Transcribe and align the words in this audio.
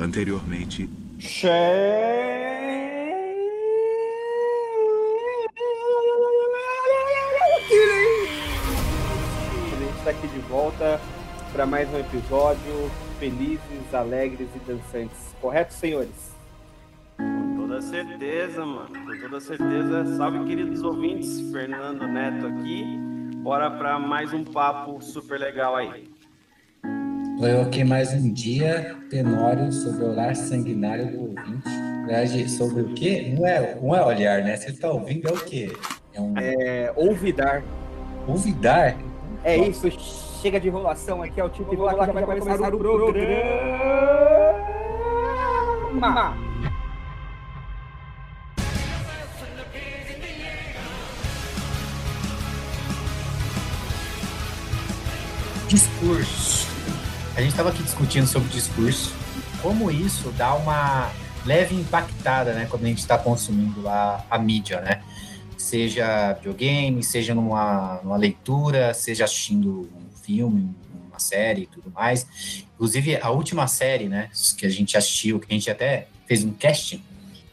Anteriormente. 0.00 0.88
A 1.18 1.68
gente 9.78 9.98
está 9.98 10.10
aqui 10.10 10.26
de 10.28 10.38
volta 10.48 10.98
para 11.52 11.66
mais 11.66 11.86
um 11.92 11.98
episódio. 11.98 12.90
Felizes, 13.18 13.92
alegres 13.92 14.48
e 14.56 14.58
dançantes. 14.60 15.36
Correto, 15.38 15.74
senhores? 15.74 16.34
Com 17.18 17.56
toda 17.58 17.82
certeza, 17.82 18.64
mano. 18.64 18.88
Com 18.88 19.20
toda 19.20 19.38
certeza. 19.38 20.16
Salve, 20.16 20.46
queridos 20.46 20.82
ouvintes. 20.82 21.52
Fernando 21.52 22.06
Neto 22.08 22.46
aqui. 22.46 22.84
Bora 23.42 23.70
para 23.70 23.98
mais 23.98 24.32
um 24.32 24.44
papo 24.44 25.02
super 25.02 25.38
legal 25.38 25.76
aí. 25.76 26.08
Foi 27.40 27.58
aqui 27.58 27.82
mais 27.84 28.12
um 28.12 28.30
dia, 28.30 28.94
Tenório, 29.08 29.72
sobre 29.72 30.04
o 30.04 30.10
olhar 30.10 30.36
sanguinário 30.36 31.10
do 31.10 31.20
ouvinte. 31.20 32.50
Sobre 32.50 32.82
o 32.82 32.92
quê? 32.92 33.34
Não 33.34 33.46
é, 33.46 33.78
não 33.80 33.96
é 33.96 34.04
olhar, 34.04 34.42
né? 34.42 34.54
Você 34.58 34.68
está 34.68 34.90
ouvindo 34.90 35.26
é 35.26 35.32
o 35.32 35.36
quê? 35.38 35.72
É, 36.12 36.20
um... 36.20 36.34
é 36.36 36.92
ouvidar. 36.94 37.62
Ouvidar? 38.28 38.94
É 39.42 39.56
isso, 39.56 39.90
chega 40.42 40.60
de 40.60 40.68
enrolação 40.68 41.22
aqui, 41.22 41.40
é 41.40 41.44
o 41.44 41.48
tipo 41.48 41.70
de 41.70 41.76
rolar 41.76 42.06
que 42.06 42.12
vai 42.12 42.24
começar, 42.24 42.58
começar 42.58 42.74
o 42.74 42.78
programa. 42.78 43.10
Discurso. 55.68 56.49
A 57.40 57.42
gente 57.42 57.52
estava 57.52 57.70
aqui 57.70 57.82
discutindo 57.82 58.26
sobre 58.26 58.50
discurso, 58.50 59.14
como 59.62 59.90
isso 59.90 60.30
dá 60.32 60.54
uma 60.54 61.10
leve 61.46 61.74
impactada, 61.74 62.52
né, 62.52 62.66
quando 62.68 62.84
a 62.84 62.88
gente 62.88 62.98
está 62.98 63.16
consumindo 63.16 63.80
lá 63.80 64.22
a 64.30 64.38
mídia, 64.38 64.82
né? 64.82 65.02
Seja 65.56 66.34
videogame, 66.34 67.02
seja 67.02 67.34
numa, 67.34 67.98
numa 68.04 68.18
leitura, 68.18 68.92
seja 68.92 69.24
assistindo 69.24 69.88
um 69.96 70.14
filme, 70.22 70.74
uma 71.08 71.18
série 71.18 71.62
e 71.62 71.66
tudo 71.66 71.90
mais. 71.90 72.26
Inclusive, 72.74 73.16
a 73.16 73.30
última 73.30 73.66
série, 73.66 74.06
né, 74.06 74.28
que 74.58 74.66
a 74.66 74.70
gente 74.70 74.98
assistiu, 74.98 75.40
que 75.40 75.46
a 75.48 75.54
gente 75.54 75.70
até 75.70 76.08
fez 76.26 76.44
um 76.44 76.52
casting, 76.52 77.02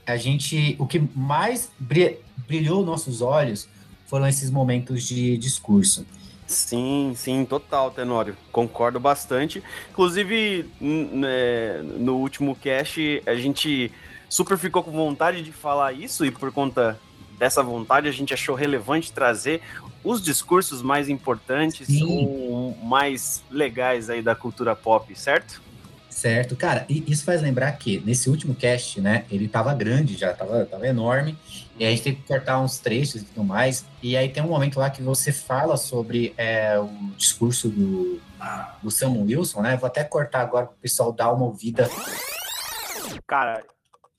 a 0.06 0.18
gente, 0.18 0.76
o 0.78 0.86
que 0.86 1.02
mais 1.16 1.72
brilhou 2.46 2.84
nossos 2.84 3.22
olhos 3.22 3.70
foram 4.06 4.28
esses 4.28 4.52
momentos 4.52 5.08
de 5.08 5.38
discurso. 5.38 6.06
Sim, 6.48 7.14
sim, 7.16 7.46
total, 7.46 7.92
Tenório. 7.92 8.36
Concordo 8.52 9.00
bastante. 9.00 9.62
Inclusive, 9.92 10.66
né, 10.80 11.82
no 11.84 12.16
último 12.16 12.56
cast, 12.56 13.22
a 13.26 13.36
gente 13.36 13.92
super 14.30 14.58
ficou 14.58 14.82
com 14.82 14.92
vontade 14.92 15.44
de 15.44 15.52
falar 15.52 15.92
isso 15.92 16.26
e 16.26 16.32
por 16.32 16.52
conta 16.52 16.98
dessa 17.38 17.62
vontade 17.62 18.08
a 18.08 18.12
gente 18.12 18.34
achou 18.34 18.56
relevante 18.56 19.12
trazer 19.12 19.62
os 20.04 20.22
discursos 20.22 20.82
mais 20.82 21.10
importantes 21.10 22.02
ou 22.02 22.76
mais 22.84 23.44
legais 23.52 24.10
aí 24.10 24.22
da 24.22 24.34
cultura 24.36 24.76
pop, 24.76 25.14
certo? 25.20 25.62
Certo, 26.10 26.56
cara, 26.56 26.86
e 26.90 27.04
isso 27.08 27.24
faz 27.24 27.42
lembrar 27.42 27.72
que 27.74 28.02
nesse 28.04 28.30
último 28.30 28.56
cast, 28.56 29.00
né, 29.00 29.26
ele 29.30 29.48
tava 29.48 29.74
grande 29.74 30.16
já, 30.16 30.34
tava, 30.34 30.66
tava 30.66 30.88
enorme, 30.88 31.38
e 31.80 31.86
a 31.86 31.90
gente 31.90 32.04
tem 32.04 32.16
que 32.16 32.24
cortar 32.24 32.60
uns 32.60 32.80
trechos 32.80 33.22
e 33.22 33.26
tudo 33.26 33.44
mais, 33.44 33.86
e 34.02 34.18
aí 34.18 34.30
tem 34.30 34.44
um 34.44 34.48
momento 34.48 34.80
lá 34.80 34.90
que 34.90 35.02
você 35.02 35.32
fala 35.32 35.78
sobre 35.78 36.34
é, 36.38 36.78
o 36.80 36.88
discurso 37.16 37.70
do, 37.70 38.20
do 38.82 38.92
Samuel 38.92 39.26
Wilson, 39.26 39.62
né, 39.62 39.78
vou 39.78 39.88
até 39.88 40.04
cortar 40.04 40.42
agora 40.42 40.68
para 40.68 40.76
o 40.76 40.80
pessoal 40.80 41.12
dar 41.12 41.32
uma 41.32 41.46
ouvida. 41.46 41.88
Cara, 43.26 43.64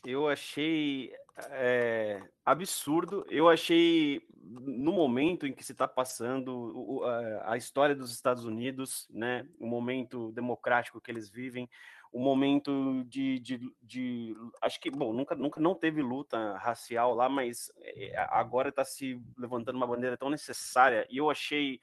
eu 0.05 0.29
achei 0.29 1.13
é, 1.51 2.21
absurdo, 2.45 3.25
eu 3.29 3.49
achei 3.49 4.23
no 4.51 4.93
momento 4.93 5.47
em 5.47 5.53
que 5.53 5.65
se 5.65 5.73
está 5.73 5.87
passando 5.87 7.03
a 7.45 7.57
história 7.57 7.95
dos 7.95 8.13
Estados 8.13 8.45
Unidos, 8.45 9.07
né, 9.11 9.47
o 9.59 9.67
momento 9.67 10.33
democrático 10.33 11.01
que 11.01 11.11
eles 11.11 11.29
vivem, 11.29 11.69
o 12.13 12.19
momento 12.19 13.05
de, 13.07 13.39
de, 13.39 13.73
de, 13.83 14.37
acho 14.63 14.81
que 14.81 14.91
bom 14.91 15.13
nunca 15.13 15.35
nunca 15.35 15.61
não 15.61 15.75
teve 15.75 16.03
luta 16.03 16.57
racial 16.57 17.15
lá 17.15 17.29
mas 17.29 17.71
eh, 17.81 18.15
agora 18.31 18.71
está 18.71 18.85
se 18.85 19.21
levantando 19.37 19.77
uma 19.77 19.87
bandeira 19.87 20.17
tão 20.17 20.31
necessária 20.31 21.07
e 21.11 21.19
eu 21.19 21.31
achei 21.31 21.81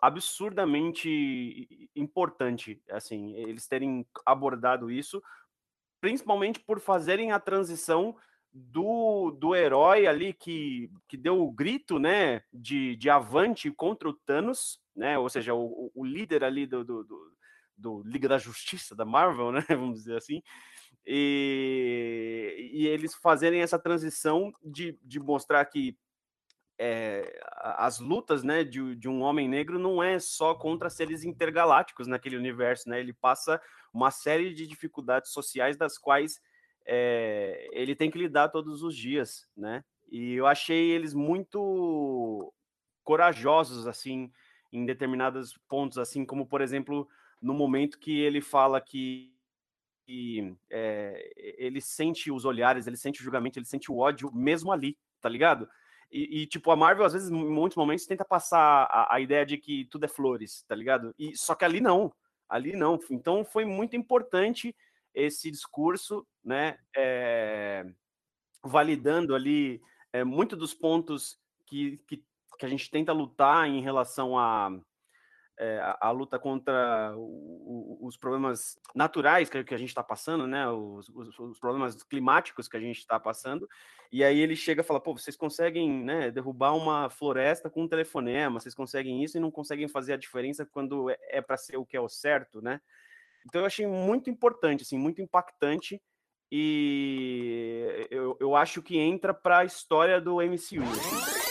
absurdamente 0.00 1.88
importante 1.94 2.80
assim 2.90 3.34
eles 3.34 3.66
terem 3.66 4.06
abordado 4.24 4.90
isso 4.90 5.22
principalmente 6.00 6.60
por 6.60 6.80
fazerem 6.80 7.32
a 7.32 7.40
transição 7.40 8.16
do, 8.50 9.30
do 9.32 9.54
herói 9.54 10.06
ali 10.06 10.32
que, 10.32 10.90
que 11.06 11.16
deu 11.16 11.42
o 11.42 11.50
grito 11.50 11.98
né 11.98 12.42
de, 12.52 12.96
de 12.96 13.10
avante 13.10 13.70
contra 13.70 14.08
o 14.08 14.14
Thanos 14.14 14.80
né 14.96 15.18
ou 15.18 15.28
seja 15.28 15.54
o, 15.54 15.90
o 15.94 16.04
líder 16.04 16.42
ali 16.42 16.66
do, 16.66 16.82
do, 16.82 17.04
do 17.04 17.37
do 17.78 18.02
Liga 18.04 18.28
da 18.28 18.38
Justiça 18.38 18.94
da 18.94 19.04
Marvel, 19.04 19.52
né? 19.52 19.64
Vamos 19.68 20.00
dizer 20.00 20.16
assim. 20.16 20.42
E, 21.06 22.70
e 22.72 22.86
eles 22.86 23.14
fazerem 23.14 23.62
essa 23.62 23.78
transição 23.78 24.52
de, 24.62 24.98
de 25.02 25.18
mostrar 25.18 25.64
que 25.64 25.96
é, 26.78 27.40
as 27.60 27.98
lutas 27.98 28.44
né, 28.44 28.62
de, 28.62 28.94
de, 28.94 29.08
um 29.08 29.22
homem 29.22 29.48
negro 29.48 29.78
não 29.78 30.02
é 30.02 30.18
só 30.18 30.54
contra 30.54 30.90
seres 30.90 31.24
intergalácticos 31.24 32.06
naquele 32.06 32.36
universo, 32.36 32.88
né? 32.88 33.00
Ele 33.00 33.12
passa 33.12 33.60
uma 33.92 34.10
série 34.10 34.54
de 34.54 34.66
dificuldades 34.66 35.32
sociais 35.32 35.76
das 35.76 35.98
quais 35.98 36.40
é, 36.86 37.68
ele 37.72 37.96
tem 37.96 38.10
que 38.10 38.18
lidar 38.18 38.48
todos 38.48 38.82
os 38.82 38.96
dias, 38.96 39.48
né? 39.56 39.84
E 40.10 40.34
eu 40.34 40.46
achei 40.46 40.90
eles 40.90 41.14
muito 41.14 42.52
corajosos, 43.02 43.86
assim, 43.86 44.30
em 44.72 44.86
determinados 44.86 45.58
pontos, 45.68 45.98
assim, 45.98 46.24
como, 46.24 46.46
por 46.46 46.60
exemplo, 46.60 47.08
no 47.40 47.54
momento 47.54 47.98
que 47.98 48.18
ele 48.20 48.40
fala 48.40 48.80
que, 48.80 49.34
que 50.04 50.54
é, 50.70 51.32
ele 51.58 51.80
sente 51.80 52.30
os 52.30 52.44
olhares, 52.44 52.86
ele 52.86 52.96
sente 52.96 53.20
o 53.20 53.24
julgamento, 53.24 53.58
ele 53.58 53.66
sente 53.66 53.90
o 53.90 53.98
ódio 53.98 54.32
mesmo 54.34 54.72
ali, 54.72 54.96
tá 55.20 55.28
ligado? 55.28 55.68
E, 56.10 56.42
e, 56.42 56.46
tipo, 56.46 56.70
a 56.70 56.76
Marvel, 56.76 57.04
às 57.04 57.12
vezes, 57.12 57.30
em 57.30 57.34
muitos 57.34 57.76
momentos, 57.76 58.06
tenta 58.06 58.24
passar 58.24 58.88
a, 58.90 59.14
a, 59.14 59.20
ideia 59.20 59.44
de 59.44 59.58
que 59.58 59.84
tudo 59.86 60.04
é 60.04 60.08
flores, 60.08 60.64
tá 60.66 60.74
ligado? 60.74 61.14
E, 61.18 61.36
só 61.36 61.54
que 61.54 61.64
ali 61.64 61.80
não, 61.80 62.12
ali 62.48 62.74
não. 62.74 62.98
Então 63.10 63.44
foi 63.44 63.64
muito 63.64 63.94
importante 63.94 64.74
esse 65.14 65.50
discurso, 65.50 66.26
né? 66.42 66.78
É, 66.96 67.84
validando 68.64 69.34
ali 69.34 69.80
é, 70.12 70.24
muito 70.24 70.56
dos 70.56 70.72
pontos 70.72 71.38
que, 71.66 71.98
que, 72.06 72.24
que 72.58 72.66
a 72.66 72.68
gente 72.68 72.90
tenta 72.90 73.12
lutar 73.12 73.68
em 73.68 73.82
relação 73.82 74.38
a, 74.38 74.70
é, 75.58 75.78
a, 75.80 75.98
a, 76.02 76.10
luta 76.10 76.38
contra 76.38 77.12
o, 77.16 77.98
o, 78.00 78.06
os 78.06 78.16
problemas 78.16 78.78
naturais 78.94 79.50
que, 79.50 79.64
que 79.64 79.74
a 79.74 79.78
gente 79.78 79.88
está 79.88 80.04
passando, 80.04 80.46
né? 80.46 80.68
Os, 80.68 81.08
os, 81.08 81.38
os, 81.38 81.58
problemas 81.58 82.00
climáticos 82.04 82.68
que 82.68 82.76
a 82.76 82.80
gente 82.80 82.98
está 82.98 83.18
passando. 83.18 83.68
E 84.12 84.22
aí 84.22 84.38
ele 84.38 84.54
chega 84.54 84.82
e 84.82 84.84
fala: 84.84 85.00
pô, 85.00 85.12
vocês 85.12 85.36
conseguem 85.36 86.04
né, 86.04 86.30
derrubar 86.30 86.76
uma 86.76 87.10
floresta 87.10 87.68
com 87.68 87.82
um 87.82 87.88
telefonema, 87.88 88.60
vocês 88.60 88.74
conseguem 88.74 89.24
isso 89.24 89.36
e 89.36 89.40
não 89.40 89.50
conseguem 89.50 89.88
fazer 89.88 90.12
a 90.12 90.16
diferença 90.16 90.64
quando 90.64 91.10
é, 91.10 91.18
é 91.28 91.40
para 91.40 91.56
ser 91.56 91.76
o 91.76 91.84
que 91.84 91.96
é 91.96 92.00
o 92.00 92.08
certo, 92.08 92.62
né? 92.62 92.80
Então 93.44 93.62
eu 93.62 93.66
achei 93.66 93.86
muito 93.86 94.30
importante, 94.30 94.82
assim, 94.82 94.96
muito 94.96 95.20
impactante. 95.20 96.00
E 96.50 98.06
eu, 98.10 98.36
eu 98.40 98.56
acho 98.56 98.80
que 98.80 98.96
entra 98.96 99.34
para 99.34 99.58
a 99.58 99.64
história 99.64 100.20
do 100.20 100.36
MCU. 100.36 100.82
Assim. 100.82 101.48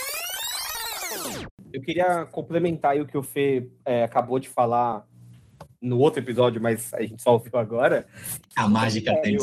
Eu 1.77 1.81
queria 1.83 2.25
complementar 2.25 2.93
aí 2.93 3.01
o 3.01 3.05
que 3.05 3.15
o 3.15 3.21
Fê 3.21 3.69
é, 3.85 4.03
acabou 4.03 4.39
de 4.39 4.49
falar 4.49 5.07
no 5.79 5.99
outro 5.99 6.19
episódio, 6.19 6.59
mas 6.59 6.91
a 6.91 7.03
gente 7.03 7.21
só 7.21 7.33
ouviu 7.33 7.55
agora. 7.55 8.07
A 8.55 8.67
mágica 8.67 9.11
é, 9.11 9.21
tem 9.21 9.37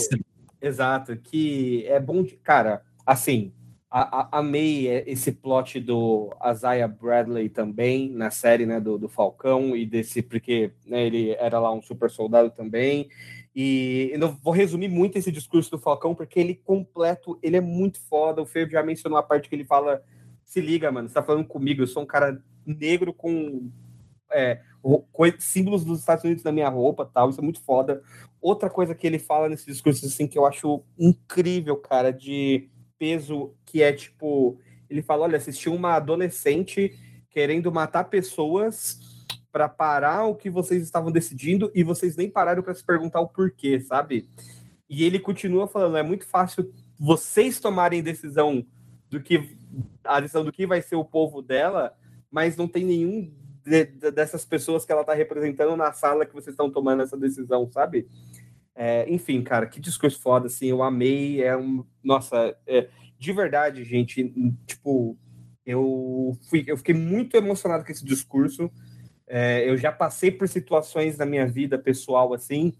Exato, 0.60 1.16
que 1.16 1.86
é 1.86 2.00
bom 2.00 2.24
de. 2.24 2.34
Cara, 2.38 2.82
assim, 3.06 3.52
a, 3.88 4.22
a, 4.22 4.38
amei 4.40 4.88
esse 5.06 5.30
plot 5.30 5.78
do 5.78 6.34
Isaiah 6.44 6.88
Bradley 6.88 7.48
também 7.48 8.10
na 8.10 8.32
série 8.32 8.66
né, 8.66 8.80
do, 8.80 8.98
do 8.98 9.08
Falcão 9.08 9.76
e 9.76 9.86
desse, 9.86 10.20
porque 10.20 10.72
né, 10.84 11.06
ele 11.06 11.36
era 11.38 11.60
lá 11.60 11.72
um 11.72 11.80
super 11.80 12.10
soldado 12.10 12.50
também. 12.50 13.08
E 13.54 14.10
eu 14.12 14.36
vou 14.42 14.52
resumir 14.52 14.88
muito 14.88 15.16
esse 15.16 15.30
discurso 15.30 15.70
do 15.70 15.78
Falcão, 15.78 16.16
porque 16.16 16.40
ele 16.40 16.56
completo, 16.56 17.38
ele 17.40 17.58
é 17.58 17.60
muito 17.60 18.00
foda. 18.08 18.42
O 18.42 18.46
Fê 18.46 18.68
já 18.68 18.82
mencionou 18.82 19.20
a 19.20 19.22
parte 19.22 19.48
que 19.48 19.54
ele 19.54 19.64
fala 19.64 20.02
se 20.44 20.60
liga, 20.60 20.90
mano, 20.92 21.08
você 21.08 21.14
tá 21.14 21.22
falando 21.22 21.46
comigo, 21.46 21.82
eu 21.82 21.86
sou 21.86 22.02
um 22.02 22.06
cara 22.06 22.42
negro 22.66 23.12
com 23.12 23.70
é, 24.32 24.60
símbolos 25.38 25.84
dos 25.84 26.00
Estados 26.00 26.24
Unidos 26.24 26.44
na 26.44 26.52
minha 26.52 26.68
roupa 26.68 27.04
tal, 27.12 27.30
isso 27.30 27.40
é 27.40 27.42
muito 27.42 27.62
foda. 27.62 28.02
Outra 28.40 28.68
coisa 28.68 28.94
que 28.94 29.06
ele 29.06 29.18
fala 29.18 29.48
nesse 29.48 29.66
discurso, 29.66 30.04
assim, 30.06 30.26
que 30.26 30.38
eu 30.38 30.46
acho 30.46 30.82
incrível, 30.98 31.76
cara, 31.76 32.12
de 32.12 32.68
peso, 32.98 33.54
que 33.64 33.82
é 33.82 33.92
tipo, 33.92 34.58
ele 34.88 35.02
fala, 35.02 35.24
olha, 35.24 35.36
assistiu 35.36 35.74
uma 35.74 35.94
adolescente 35.94 36.92
querendo 37.30 37.72
matar 37.72 38.04
pessoas 38.04 38.98
para 39.50 39.68
parar 39.68 40.24
o 40.24 40.34
que 40.34 40.50
vocês 40.50 40.82
estavam 40.82 41.12
decidindo 41.12 41.70
e 41.74 41.82
vocês 41.82 42.16
nem 42.16 42.28
pararam 42.28 42.62
para 42.62 42.74
se 42.74 42.84
perguntar 42.84 43.20
o 43.20 43.28
porquê, 43.28 43.80
sabe? 43.80 44.28
E 44.88 45.04
ele 45.04 45.18
continua 45.18 45.66
falando, 45.66 45.96
é 45.96 46.02
muito 46.02 46.26
fácil 46.26 46.72
vocês 46.98 47.60
tomarem 47.60 48.02
decisão 48.02 48.64
do 49.10 49.20
que 49.20 49.56
a 50.02 50.20
decisão 50.20 50.44
do 50.44 50.52
que 50.52 50.66
vai 50.66 50.82
ser 50.82 50.96
o 50.96 51.04
povo 51.04 51.42
dela, 51.42 51.96
mas 52.30 52.56
não 52.56 52.66
tem 52.66 52.84
nenhum 52.84 53.32
de, 53.64 53.84
de, 53.84 54.10
dessas 54.10 54.44
pessoas 54.44 54.84
que 54.84 54.92
ela 54.92 55.00
está 55.00 55.14
representando 55.14 55.76
na 55.76 55.92
sala 55.92 56.26
que 56.26 56.34
vocês 56.34 56.52
estão 56.52 56.70
tomando 56.70 57.02
essa 57.02 57.16
decisão, 57.16 57.70
sabe? 57.72 58.06
É, 58.74 59.08
enfim, 59.08 59.42
cara, 59.42 59.66
que 59.66 59.80
discurso 59.80 60.20
foda, 60.20 60.46
assim, 60.46 60.66
eu 60.66 60.82
amei, 60.82 61.42
é 61.42 61.56
um, 61.56 61.84
nossa, 62.02 62.56
é, 62.66 62.88
de 63.18 63.32
verdade, 63.32 63.84
gente, 63.84 64.34
tipo, 64.66 65.16
eu 65.64 66.36
fui, 66.50 66.64
eu 66.66 66.76
fiquei 66.76 66.94
muito 66.94 67.36
emocionado 67.36 67.84
com 67.84 67.92
esse 67.92 68.04
discurso, 68.04 68.70
é, 69.26 69.68
eu 69.68 69.76
já 69.76 69.92
passei 69.92 70.30
por 70.30 70.48
situações 70.48 71.16
na 71.16 71.24
minha 71.24 71.46
vida 71.46 71.78
pessoal, 71.78 72.34
assim, 72.34 72.74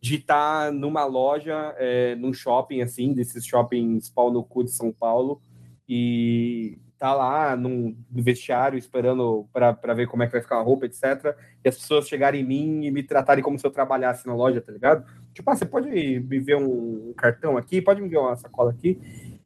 de 0.00 0.16
estar 0.16 0.66
tá 0.66 0.72
numa 0.72 1.04
loja, 1.04 1.74
é, 1.76 2.14
num 2.16 2.32
shopping, 2.32 2.80
assim, 2.80 3.12
desses 3.12 3.44
shoppings 3.44 4.08
pau 4.08 4.32
no 4.32 4.42
cu 4.42 4.64
de 4.64 4.70
São 4.70 4.92
Paulo, 4.92 5.42
e 5.88 6.78
tá 6.98 7.14
lá 7.14 7.56
no 7.56 7.96
vestiário 8.10 8.76
esperando 8.76 9.48
para 9.52 9.94
ver 9.94 10.08
como 10.08 10.22
é 10.22 10.26
que 10.26 10.32
vai 10.32 10.42
ficar 10.42 10.56
a 10.56 10.62
roupa, 10.62 10.86
etc. 10.86 11.36
E 11.64 11.68
as 11.68 11.78
pessoas 11.78 12.08
chegarem 12.08 12.40
em 12.40 12.44
mim 12.44 12.84
e 12.84 12.90
me 12.90 13.02
tratarem 13.02 13.42
como 13.42 13.58
se 13.58 13.64
eu 13.64 13.70
trabalhasse 13.70 14.26
na 14.26 14.34
loja, 14.34 14.60
tá 14.60 14.72
ligado? 14.72 15.06
Tipo, 15.32 15.50
ah, 15.50 15.56
você 15.56 15.64
pode 15.64 15.88
me 15.88 16.40
ver 16.40 16.56
um 16.56 17.12
cartão 17.16 17.56
aqui, 17.56 17.80
pode 17.80 18.02
me 18.02 18.08
ver 18.08 18.18
uma 18.18 18.36
sacola 18.36 18.70
aqui. 18.70 19.00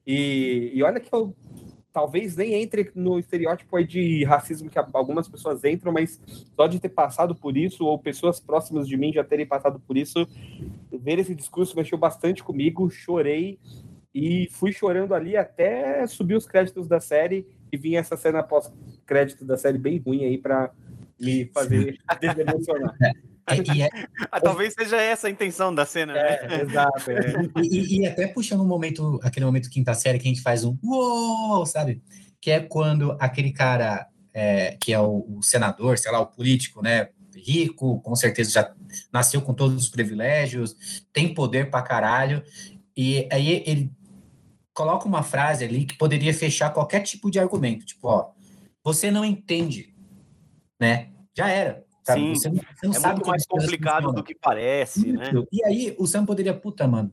E, 0.07 0.73
e 0.75 0.83
olha 0.83 0.99
que 0.99 1.15
eu 1.15 1.37
talvez 1.93 2.35
nem 2.37 2.55
entre 2.55 2.91
no 2.95 3.19
estereótipo 3.19 3.77
aí 3.77 3.87
de 3.87 4.25
racismo 4.25 4.71
que 4.71 4.79
algumas 4.79 5.29
pessoas 5.29 5.63
entram, 5.63 5.93
mas 5.93 6.21
só 6.57 6.67
de 6.67 6.81
ter 6.81 6.89
passado 6.89 7.35
por 7.35 7.55
isso, 7.55 7.85
ou 7.85 7.99
pessoas 7.99 8.41
próximas 8.41 8.89
de 8.89 8.97
mim 8.97 9.13
já 9.13 9.23
terem 9.23 9.47
passado 9.47 9.79
por 9.79 9.97
isso, 9.99 10.27
ver 10.91 11.19
esse 11.19 11.35
discurso 11.35 11.77
mexeu 11.77 11.99
bastante 11.99 12.43
comigo, 12.43 12.91
chorei 12.91 13.59
e 14.15 14.49
fui 14.51 14.73
chorando 14.73 15.15
ali 15.15 15.37
até 15.37 16.07
subir 16.07 16.35
os 16.35 16.47
créditos 16.47 16.87
da 16.87 17.01
série 17.01 17.47
e 17.73 17.77
vinha 17.77 18.01
essa 18.01 18.17
cena 18.17 18.43
pós-crédito 18.43 19.45
da 19.45 19.57
série 19.57 19.79
bem 19.79 19.99
ruim 19.99 20.25
aí 20.25 20.37
para 20.37 20.71
me 21.19 21.47
fazer 21.47 21.99
desemocionar. 22.21 22.95
É, 23.01 23.57
é, 23.83 23.91
ah, 24.31 24.41
talvez 24.41 24.73
seja 24.73 25.01
essa 25.01 25.27
a 25.27 25.31
intenção 25.31 25.75
da 25.75 25.85
cena, 25.85 26.13
né? 26.13 26.39
É, 26.43 26.63
exato. 26.63 27.11
É. 27.11 27.35
E, 27.63 28.01
e, 28.01 28.07
até 28.07 28.29
puxando 28.29 28.61
um 28.61 28.67
momento, 28.67 29.19
aquele 29.23 29.45
momento 29.45 29.69
quinta 29.69 29.95
série 29.95 30.19
que 30.19 30.29
a 30.29 30.31
gente 30.33 30.43
faz 30.43 30.65
um 30.65 30.77
uou, 30.83 31.67
sabe? 31.67 32.01
Que 32.41 32.53
é 32.53 32.61
quando 32.61 33.17
aquele 33.19 33.53
cara 33.53 34.07
é, 34.33 34.77
que 34.81 34.93
é 34.93 35.01
o, 35.01 35.27
o, 35.29 35.43
senador, 35.43 35.99
sei 35.99 36.13
lá, 36.13 36.21
o 36.21 36.27
político, 36.27 36.83
né? 36.83 37.09
Rico, 37.35 38.01
com 38.01 38.15
certeza 38.15 38.51
já 38.51 38.73
nasceu 39.13 39.41
com 39.41 39.55
todos 39.55 39.77
os 39.77 39.89
privilégios, 39.89 41.05
tem 41.13 41.35
poder 41.35 41.71
pra 41.71 41.83
caralho, 41.83 42.43
e 42.97 43.27
aí 43.33 43.63
ele 43.67 43.91
coloca 44.75 45.07
uma 45.07 45.23
frase 45.23 45.65
ali 45.65 45.85
que 45.85 45.97
poderia 45.97 46.33
fechar 46.33 46.71
qualquer 46.71 47.01
tipo 47.01 47.31
de 47.31 47.39
argumento. 47.39 47.85
Tipo, 47.85 48.09
ó, 48.09 48.31
você 48.85 49.11
não 49.11 49.25
entende, 49.25 49.95
né? 50.81 51.11
Já 51.37 51.49
era. 51.49 51.85
Sabe? 52.05 52.21
Sim, 52.21 52.35
você 52.35 52.49
não, 52.49 52.57
você 52.57 52.87
não 52.87 52.95
é 52.95 53.01
sabe 53.01 53.15
muito 53.15 53.29
mais 53.29 53.47
complicado 53.47 54.13
do 54.13 54.25
que 54.25 54.35
parece, 54.35 55.13
né? 55.13 55.31
E 55.53 55.65
aí 55.65 55.95
o 55.99 56.07
Sam 56.07 56.27
poderia, 56.27 56.53
puta, 56.53 56.87
mano, 56.87 57.13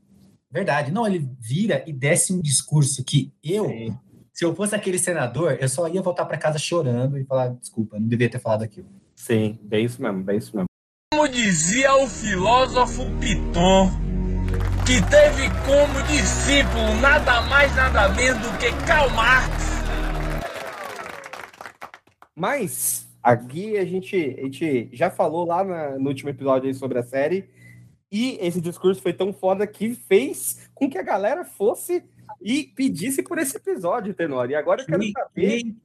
verdade. 0.50 0.92
Não, 0.92 1.06
ele 1.06 1.30
vira 1.40 1.84
e 1.86 1.94
desce 1.94 2.34
um 2.34 2.42
discurso 2.42 3.04
que 3.04 3.32
eu, 3.44 3.68
Sim. 3.68 3.98
se 4.34 4.44
eu 4.44 4.56
fosse 4.56 4.74
aquele 4.74 4.98
senador, 4.98 5.58
eu 5.60 5.70
só 5.70 5.88
ia 5.88 6.02
voltar 6.02 6.26
para 6.26 6.38
casa 6.38 6.58
chorando 6.58 7.20
e 7.20 7.24
falar, 7.24 7.50
desculpa, 7.50 8.00
não 8.00 8.08
devia 8.08 8.30
ter 8.30 8.40
falado 8.40 8.64
aquilo. 8.64 8.88
Sim, 9.16 9.60
bem 9.62 9.86
isso 9.86 10.02
mesmo, 10.02 10.24
bem 10.24 10.38
isso 10.38 10.56
mesmo. 10.56 10.68
Como 11.14 11.28
dizia 11.28 11.96
o 11.96 12.08
filósofo 12.08 13.04
Piton, 13.20 13.92
que 14.90 15.00
teve 15.08 15.48
como 15.68 16.02
discípulo 16.08 17.00
nada 17.00 17.42
mais 17.42 17.76
nada 17.76 18.10
menos 18.10 18.42
do 18.42 18.58
que 18.58 18.72
Karl 18.88 19.08
Marx. 19.12 19.84
Mas 22.36 23.08
aqui 23.22 23.78
a 23.78 23.86
gente, 23.86 24.16
a 24.16 24.46
gente 24.46 24.90
já 24.92 25.12
falou 25.12 25.46
lá 25.46 25.64
na, 25.64 26.00
no 26.00 26.08
último 26.08 26.32
episódio 26.32 26.74
sobre 26.74 26.98
a 26.98 27.04
série 27.04 27.48
e 28.12 28.40
esse 28.42 28.60
discurso 28.60 29.00
foi 29.00 29.14
tão 29.14 29.32
foda 29.32 29.68
que 29.68 29.94
fez 29.94 30.68
com 30.74 30.90
que 30.90 30.98
a 30.98 31.04
galera 31.04 31.46
fosse 31.46 32.04
e 32.42 32.64
pedisse 32.64 33.22
por 33.22 33.38
esse 33.38 33.58
episódio, 33.58 34.16
Tenor. 34.16 34.50
E 34.50 34.56
agora 34.56 34.82
eu 34.82 34.88
quero 34.88 35.04
saber 35.12 35.76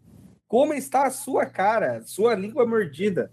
como 0.54 0.72
está 0.72 1.08
a 1.08 1.10
sua 1.10 1.46
cara, 1.46 2.00
sua 2.04 2.32
língua 2.36 2.64
mordida. 2.64 3.28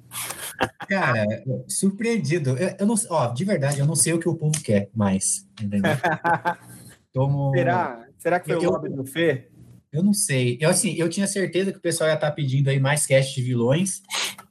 Cara, 0.90 1.24
surpreendido. 1.68 2.58
Eu, 2.58 2.76
eu, 2.80 2.86
não, 2.88 2.96
ó, 3.12 3.28
de 3.28 3.46
verdade, 3.46 3.80
eu 3.80 3.86
não 3.86 3.96
sei 3.96 4.12
o 4.14 4.20
que 4.20 4.28
o 4.28 4.34
povo 4.34 4.60
quer 4.64 4.90
mais. 4.92 5.48
Tomo... 7.14 7.52
Será? 7.52 8.08
Será 8.18 8.40
que 8.40 8.52
foi 8.52 8.66
eu, 8.66 8.70
o 8.70 8.74
lobby 8.74 8.90
do 8.90 9.06
Fê? 9.06 9.50
Eu 9.94 10.02
não 10.02 10.16
sei. 10.16 10.58
Eu, 10.60 10.72
assim, 10.72 10.96
eu 10.96 11.08
tinha 11.10 11.28
certeza 11.28 11.72
que 11.72 11.78
o 11.78 11.82
pessoal 11.82 12.10
ia 12.10 12.16
estar 12.16 12.32
pedindo 12.32 12.72
aí 12.72 12.80
mais 12.80 13.06
cast 13.06 13.36
de 13.36 13.44
vilões 13.44 14.02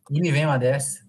e 0.09 0.21
me 0.21 0.31
vem 0.31 0.47
uma 0.47 0.57
dessa. 0.57 1.01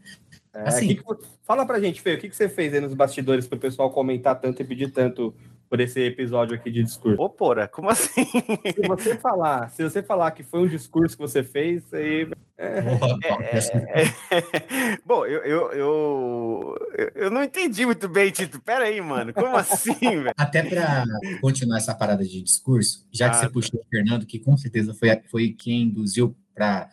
É, 0.55 0.67
assim, 0.67 0.87
que 0.87 0.95
que, 0.95 1.03
fala 1.43 1.63
pra 1.63 1.79
gente, 1.79 2.01
Fê, 2.01 2.15
o 2.15 2.17
que, 2.17 2.27
que 2.27 2.35
você 2.35 2.49
fez 2.49 2.73
aí 2.73 2.81
nos 2.81 2.95
bastidores 2.95 3.45
para 3.45 3.57
o 3.57 3.61
pessoal 3.61 3.91
comentar 3.91 4.41
tanto 4.41 4.63
e 4.63 4.65
pedir 4.65 4.91
tanto 4.91 5.35
por 5.71 5.79
esse 5.79 6.01
episódio 6.01 6.53
aqui 6.53 6.69
de 6.69 6.83
discurso. 6.83 7.21
Ô, 7.21 7.29
porra, 7.29 7.65
como 7.65 7.89
assim? 7.89 8.25
Se 8.25 8.85
você 8.85 9.15
falar, 9.15 9.69
se 9.69 9.81
você 9.81 10.03
falar 10.03 10.31
que 10.31 10.43
foi 10.43 10.59
um 10.59 10.67
discurso 10.67 11.15
que 11.15 11.21
você 11.21 11.43
fez, 11.43 11.81
aí. 11.93 12.29
É, 12.57 12.79
é, 12.79 13.57
é, 13.57 14.03
é, 14.03 14.97
bom, 15.05 15.25
eu, 15.25 15.41
eu, 15.43 15.71
eu, 15.71 16.75
eu, 17.15 17.31
não 17.31 17.41
entendi 17.41 17.85
muito 17.85 18.09
bem, 18.09 18.29
Tito. 18.31 18.59
Pera 18.59 18.83
aí, 18.83 18.99
mano. 18.99 19.33
Como 19.33 19.55
assim, 19.55 19.93
velho? 20.03 20.33
Até 20.35 20.61
para 20.61 21.05
continuar 21.39 21.77
essa 21.77 21.95
parada 21.95 22.25
de 22.25 22.41
discurso, 22.41 23.07
já 23.09 23.29
que 23.29 23.37
ah, 23.37 23.39
você 23.39 23.45
tá. 23.45 23.53
puxou 23.53 23.79
o 23.79 23.85
Fernando, 23.89 24.25
que 24.25 24.39
com 24.39 24.57
certeza 24.57 24.93
foi, 24.93 25.21
foi 25.31 25.53
quem 25.53 25.83
induziu 25.83 26.35
para 26.53 26.89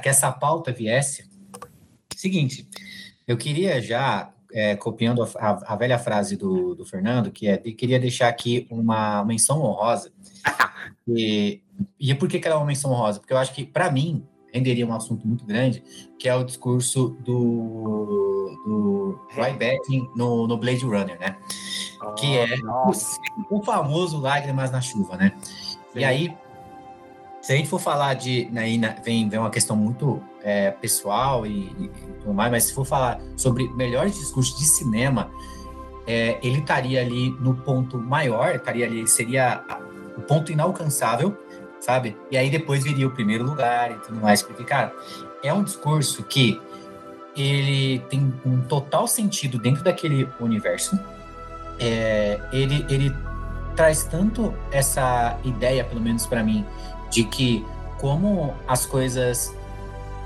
que 0.00 0.08
essa 0.08 0.30
pauta 0.30 0.70
viesse. 0.70 1.28
Seguinte, 2.14 2.68
eu 3.26 3.36
queria 3.36 3.82
já 3.82 4.32
é, 4.54 4.76
copiando 4.76 5.20
a, 5.22 5.28
a, 5.66 5.74
velha 5.74 5.98
frase 5.98 6.36
do, 6.36 6.76
do 6.76 6.86
Fernando, 6.86 7.32
que 7.32 7.48
é, 7.48 7.58
queria 7.58 7.98
deixar 7.98 8.28
aqui 8.28 8.68
uma 8.70 9.24
menção 9.24 9.60
honrosa. 9.60 10.12
e, 11.08 11.60
e 11.98 12.14
por 12.14 12.28
que, 12.28 12.38
que 12.38 12.46
ela 12.46 12.56
é 12.56 12.58
uma 12.58 12.66
menção 12.66 12.92
honrosa? 12.92 13.18
Porque 13.18 13.32
eu 13.32 13.38
acho 13.38 13.52
que, 13.52 13.66
para 13.66 13.90
mim, 13.90 14.24
renderia 14.52 14.86
um 14.86 14.94
assunto 14.94 15.26
muito 15.26 15.44
grande, 15.44 15.82
que 16.16 16.28
é 16.28 16.34
o 16.36 16.44
discurso 16.44 17.08
do, 17.24 18.56
do 18.64 19.26
Ryback 19.32 19.80
no, 20.16 20.46
no 20.46 20.56
Blade 20.56 20.84
Runner, 20.84 21.18
né? 21.18 21.36
Oh, 22.00 22.12
que 22.12 22.38
é 22.38 22.54
o, 23.50 23.58
o, 23.58 23.62
famoso 23.64 24.20
Lágrimas 24.20 24.70
na 24.70 24.80
Chuva, 24.80 25.16
né? 25.16 25.32
Sim. 25.42 25.98
E 25.98 26.04
aí, 26.04 26.36
se 27.42 27.52
a 27.52 27.56
gente 27.56 27.68
for 27.68 27.80
falar 27.80 28.14
de. 28.14 28.48
Aí 28.54 28.78
né, 28.78 28.94
vem, 29.04 29.28
vem 29.28 29.40
uma 29.40 29.50
questão 29.50 29.74
muito 29.74 30.22
é, 30.44 30.70
pessoal 30.70 31.46
e, 31.46 31.74
e, 31.78 31.90
tudo 32.20 32.34
mais, 32.34 32.50
mas 32.52 32.64
se 32.64 32.74
for 32.74 32.84
falar 32.84 33.18
sobre 33.34 33.66
melhores 33.74 34.14
discursos 34.14 34.58
de 34.58 34.66
cinema, 34.66 35.30
é, 36.06 36.38
ele 36.42 36.58
estaria 36.58 37.00
ali 37.00 37.30
no 37.40 37.54
ponto 37.54 37.98
maior, 37.98 38.54
estaria 38.54 38.84
ali, 38.84 39.08
seria 39.08 39.64
o 40.16 40.20
ponto 40.20 40.52
inalcançável, 40.52 41.36
sabe? 41.80 42.14
E 42.30 42.36
aí 42.36 42.50
depois 42.50 42.84
viria 42.84 43.06
o 43.06 43.10
primeiro 43.10 43.42
lugar 43.42 43.90
e 43.90 43.94
tudo 43.94 44.20
mais, 44.20 44.42
porque, 44.42 44.62
cara, 44.64 44.94
é 45.42 45.52
um 45.52 45.64
discurso 45.64 46.22
que 46.24 46.60
ele 47.34 48.00
tem 48.10 48.32
um 48.44 48.60
total 48.60 49.08
sentido 49.08 49.58
dentro 49.58 49.82
daquele 49.82 50.28
universo. 50.38 50.98
É, 51.80 52.38
ele, 52.52 52.86
ele 52.88 53.12
traz 53.74 54.04
tanto 54.04 54.54
essa 54.70 55.38
ideia, 55.42 55.82
pelo 55.84 56.00
menos 56.00 56.26
para 56.26 56.44
mim, 56.44 56.64
de 57.10 57.24
que 57.24 57.64
como 57.98 58.54
as 58.68 58.86
coisas 58.86 59.54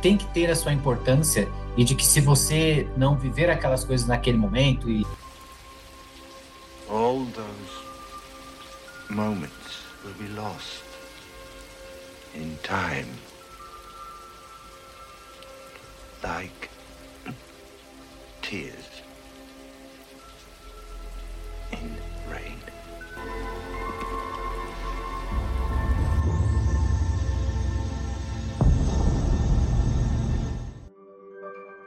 têm 0.00 0.16
que 0.16 0.26
ter 0.28 0.50
a 0.50 0.56
sua 0.56 0.72
importância 0.72 1.48
e 1.76 1.84
de 1.84 1.94
que 1.94 2.04
se 2.04 2.20
você 2.20 2.88
não 2.96 3.16
viver 3.16 3.50
aquelas 3.50 3.84
coisas 3.84 4.06
naquele 4.06 4.36
momento 4.36 4.90
e 4.90 5.06
all 6.90 7.24
those 7.34 7.88
moments 9.10 9.82
will 10.04 10.14
be 10.14 10.28
lost 10.34 10.82
in 12.34 12.56
time. 12.62 13.06
Like 16.22 16.70
tears 18.42 19.02
in 21.72 22.07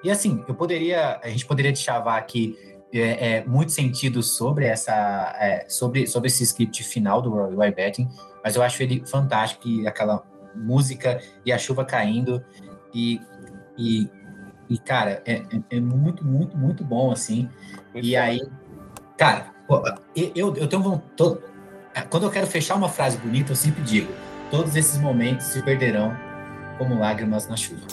E 0.04 0.10
assim, 0.10 0.44
eu 0.48 0.56
poderia, 0.56 1.20
a 1.24 1.30
gente 1.30 1.46
poderia 1.46 1.72
te 1.72 1.80
chavar 1.80 2.18
aqui 2.18 2.58
é, 2.94 3.36
é, 3.38 3.46
muito 3.46 3.72
sentido 3.72 4.22
sobre 4.22 4.66
essa, 4.66 5.36
é, 5.40 5.66
sobre, 5.70 6.08
sobre 6.08 6.28
esse 6.28 6.44
script 6.44 6.84
final 6.84 7.22
do 7.22 7.30
Roy 7.30 7.72
Betting, 7.72 8.10
mas 8.44 8.56
eu 8.56 8.64
acho 8.64 8.82
ele 8.84 9.04
fantástico 9.06 9.68
e 9.68 9.88
aquela 9.88 10.24
música 10.56 11.22
e 11.46 11.52
a 11.52 11.58
chuva 11.58 11.86
caindo 11.86 12.44
e, 12.94 13.22
e, 13.78 14.10
e 14.70 14.78
cara, 14.78 15.22
é, 15.26 15.36
é, 15.36 15.78
é 15.78 15.80
muito, 15.80 16.26
muito, 16.26 16.58
muito 16.58 16.84
bom 16.84 17.12
assim. 17.12 17.50
Muito 17.94 18.06
e 18.06 18.12
bom. 18.12 18.20
aí, 18.20 18.42
cara, 19.18 19.52
Eu, 20.36 20.56
eu 20.56 20.68
tenho 20.68 20.82
vontade. 20.82 21.40
Quando 22.10 22.24
eu 22.24 22.32
quero 22.32 22.48
fechar 22.48 22.76
uma 22.76 22.90
frase 22.90 23.18
bonita, 23.18 23.52
eu 23.52 23.56
sempre 23.56 23.82
digo: 23.84 24.12
todos 24.50 24.76
esses 24.76 25.00
momentos 25.00 25.46
se 25.48 25.62
perderão 25.62 26.14
como 26.78 27.00
lágrimas 27.00 27.48
na 27.48 27.56
chuva. 27.56 27.88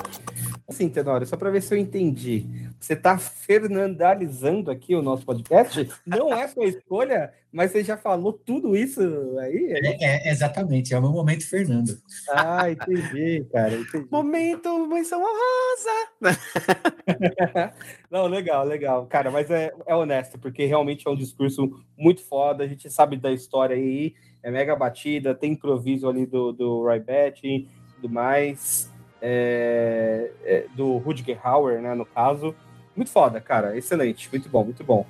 Assim, 0.68 0.90
Tenório, 0.90 1.26
só 1.26 1.34
para 1.34 1.48
ver 1.50 1.62
se 1.62 1.74
eu 1.74 1.78
entendi. 1.78 2.44
Você 2.78 2.92
está 2.92 3.16
fernandalizando 3.16 4.70
aqui 4.70 4.94
o 4.94 5.00
nosso 5.00 5.24
podcast? 5.24 5.88
Não 6.04 6.30
é 6.30 6.46
sua 6.46 6.66
escolha, 6.66 7.32
mas 7.50 7.72
você 7.72 7.82
já 7.82 7.96
falou 7.96 8.34
tudo 8.34 8.76
isso 8.76 9.00
aí? 9.38 9.72
É, 9.72 10.28
é 10.28 10.30
exatamente, 10.30 10.92
é 10.92 10.98
o 10.98 11.00
meu 11.00 11.10
momento, 11.10 11.48
Fernando. 11.48 11.96
Ah, 12.28 12.70
entendi, 12.70 13.46
cara. 13.50 13.76
Entendi. 13.76 14.06
Momento, 14.10 14.86
menção 14.86 15.22
honrosa! 15.22 15.96
Não, 18.10 18.26
legal, 18.26 18.66
legal. 18.66 19.06
Cara, 19.06 19.30
mas 19.30 19.50
é, 19.50 19.72
é 19.86 19.94
honesto, 19.94 20.38
porque 20.38 20.66
realmente 20.66 21.08
é 21.08 21.10
um 21.10 21.16
discurso 21.16 21.82
muito 21.96 22.22
foda. 22.22 22.62
A 22.62 22.68
gente 22.68 22.90
sabe 22.90 23.16
da 23.16 23.32
história 23.32 23.74
aí, 23.74 24.14
é 24.42 24.50
mega 24.50 24.76
batida, 24.76 25.34
tem 25.34 25.52
improviso 25.52 26.06
ali 26.06 26.26
do, 26.26 26.52
do 26.52 26.86
Ryback 26.86 27.40
e 27.42 27.66
tudo 27.94 28.10
mais 28.12 28.87
é, 29.20 30.30
é, 30.44 30.66
do 30.74 30.96
Rutger 30.98 31.38
Hauer, 31.42 31.80
né, 31.80 31.94
no 31.94 32.06
caso. 32.06 32.54
Muito 32.96 33.10
foda, 33.10 33.40
cara, 33.40 33.76
excelente, 33.76 34.28
muito 34.30 34.48
bom, 34.48 34.64
muito 34.64 34.82
bom. 34.84 35.06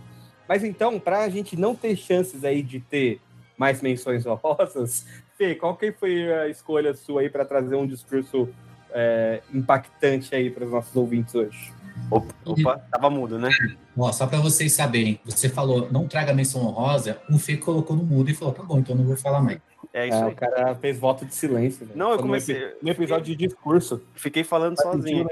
Mas 0.49 0.65
então, 0.65 0.99
para 0.99 1.21
a 1.21 1.29
gente 1.29 1.57
não 1.57 1.75
ter 1.75 1.97
chances 1.97 2.45
aí 2.45 2.63
de 2.63 2.81
ter 2.81 3.21
mais 3.57 3.83
menções 3.83 4.25
honrosas, 4.27 5.07
Fê, 5.39 5.55
qual 5.55 5.77
que 5.77 5.93
foi 5.93 6.33
a 6.33 6.49
escolha 6.49 6.93
sua 6.95 7.21
aí 7.21 7.31
para 7.31 7.45
trazer 7.45 7.77
um 7.77 7.87
discurso 7.87 8.49
é, 8.91 9.41
impactante 9.55 10.35
aí 10.35 10.51
para 10.51 10.65
os 10.65 10.71
nossos 10.73 10.97
ouvintes 10.97 11.33
hoje? 11.33 11.73
Opa, 12.11 12.79
tava 12.91 13.11
mudo, 13.11 13.39
né? 13.39 13.51
Ó, 13.97 14.11
só 14.13 14.27
para 14.27 14.39
vocês 14.39 14.73
saberem, 14.73 15.21
você 15.25 15.49
falou 15.49 15.89
não 15.91 16.09
traga 16.09 16.33
menção 16.33 16.63
honrosa, 16.63 17.21
um 17.29 17.39
Fê 17.39 17.57
colocou 17.57 17.97
no 17.97 18.05
mudo 18.05 18.31
e 18.31 18.35
falou, 18.35 18.55
tá 18.55 18.63
bom, 18.63 18.79
então 18.79 18.97
não 18.97 19.05
vou 19.05 19.17
falar 19.17 19.43
mais. 19.43 19.61
É 19.93 20.07
isso 20.07 20.17
é, 20.17 20.23
aí. 20.23 20.33
O 20.33 20.37
cara 20.37 20.75
fez 20.77 20.99
voto 20.99 21.25
de 21.25 21.35
silêncio. 21.35 21.87
Né? 21.87 21.93
Não, 21.95 22.13
eu 22.13 22.19
comecei. 22.19 22.75
No, 22.83 22.91
episódio 22.91 23.25
de 23.25 23.47
discurso. 23.47 24.03
Fiquei 24.15 24.45
falando 24.45 24.77
tá 24.77 24.83
sozinho. 24.85 25.27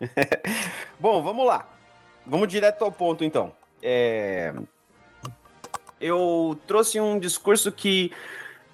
Bom, 0.98 1.22
vamos 1.22 1.46
lá. 1.46 1.68
Vamos 2.26 2.48
direto 2.48 2.82
ao 2.82 2.92
ponto, 2.92 3.24
então. 3.24 3.52
É... 3.82 4.52
Eu 6.00 6.58
trouxe 6.66 7.00
um 7.00 7.18
discurso 7.18 7.72
que 7.72 8.12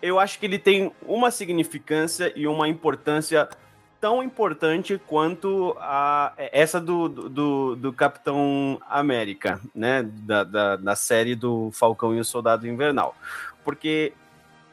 eu 0.01 0.19
acho 0.19 0.39
que 0.39 0.47
ele 0.47 0.59
tem 0.59 0.93
uma 1.07 1.31
significância 1.31 2.33
e 2.35 2.47
uma 2.47 2.69
importância 2.69 3.49
tão 4.03 4.21
importante 4.21 5.01
quanto 5.07 5.77
a 5.79 6.33
essa 6.37 6.81
do, 6.81 7.09
do, 7.09 7.77
do 7.77 7.93
Capitão 7.93 8.83
América, 8.91 9.61
né? 9.73 10.03
Da, 10.03 10.43
da, 10.43 10.75
da 10.75 10.97
série 10.97 11.37
do 11.37 11.71
Falcão 11.71 12.13
e 12.13 12.19
o 12.19 12.25
Soldado 12.25 12.67
Invernal. 12.67 13.15
Porque 13.65 14.13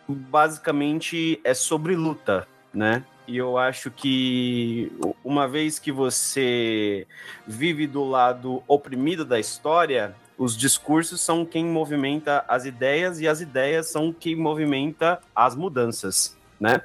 basicamente 0.08 1.40
é 1.44 1.54
sobre 1.54 1.96
luta, 1.96 2.48
né? 2.74 3.04
E 3.28 3.38
eu 3.38 3.60
acho 3.60 3.92
que 3.92 4.92
uma 5.24 5.48
vez 5.48 5.78
que 5.78 5.92
você 5.92 7.06
vive 7.46 7.86
do 7.86 8.04
lado 8.04 8.64
oprimido 8.68 9.24
da 9.24 9.40
história, 9.40 10.16
os 10.40 10.58
discursos 10.58 11.22
são 11.22 11.46
quem 11.46 11.64
movimenta 11.66 12.44
as 12.48 12.66
ideias 12.66 13.22
e 13.22 13.28
as 13.28 13.42
ideias 13.42 13.92
são 13.92 14.12
quem 14.12 14.36
movimenta 14.36 15.22
as 15.36 15.56
mudanças, 15.56 16.36
né? 16.60 16.82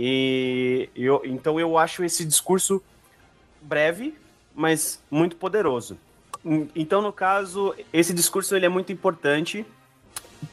E 0.00 0.88
eu, 0.94 1.22
então 1.24 1.58
eu 1.58 1.76
acho 1.76 2.04
esse 2.04 2.24
discurso 2.24 2.80
breve, 3.60 4.14
mas 4.54 5.02
muito 5.10 5.34
poderoso. 5.34 5.98
Então, 6.72 7.02
no 7.02 7.12
caso, 7.12 7.74
esse 7.92 8.14
discurso 8.14 8.54
ele 8.54 8.64
é 8.64 8.68
muito 8.68 8.92
importante 8.92 9.66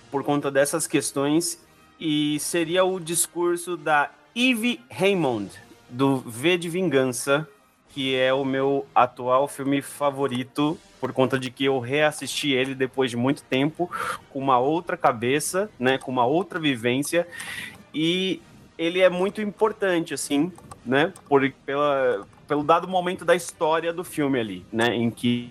por 0.09 0.23
conta 0.23 0.49
dessas 0.49 0.87
questões 0.87 1.63
e 1.99 2.39
seria 2.39 2.83
o 2.83 2.99
discurso 2.99 3.77
da 3.77 4.09
Eve 4.35 4.81
Raymond, 4.89 5.51
do 5.87 6.17
V 6.17 6.57
de 6.57 6.67
Vingança, 6.67 7.47
que 7.89 8.15
é 8.15 8.33
o 8.33 8.43
meu 8.43 8.87
atual 8.95 9.47
filme 9.47 9.79
favorito, 9.79 10.75
por 10.99 11.13
conta 11.13 11.37
de 11.37 11.51
que 11.51 11.65
eu 11.65 11.79
reassisti 11.79 12.51
ele 12.51 12.73
depois 12.73 13.11
de 13.11 13.15
muito 13.15 13.43
tempo, 13.43 13.91
com 14.31 14.39
uma 14.39 14.57
outra 14.57 14.97
cabeça, 14.97 15.69
né, 15.77 15.99
com 15.99 16.11
uma 16.11 16.25
outra 16.25 16.59
vivência, 16.59 17.27
e 17.93 18.41
ele 18.77 19.01
é 19.01 19.09
muito 19.09 19.41
importante, 19.41 20.13
assim, 20.13 20.51
né, 20.85 21.13
por, 21.27 21.49
pela, 21.65 22.25
pelo 22.47 22.63
dado 22.63 22.87
momento 22.87 23.23
da 23.25 23.35
história 23.35 23.91
do 23.93 24.03
filme 24.03 24.39
ali, 24.39 24.65
né, 24.71 24.93
em 24.95 25.09
que 25.09 25.49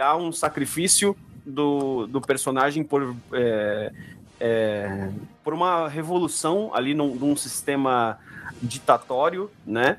há 0.00 0.16
um 0.16 0.32
sacrifício 0.32 1.16
do, 1.44 2.06
do 2.06 2.20
personagem 2.20 2.84
por 2.84 3.14
é, 3.32 3.92
é, 4.40 5.10
por 5.44 5.52
uma 5.52 5.88
revolução 5.88 6.70
ali 6.74 6.94
num, 6.94 7.14
num, 7.14 7.36
sistema 7.36 8.18
ditatório, 8.62 9.50
né? 9.66 9.98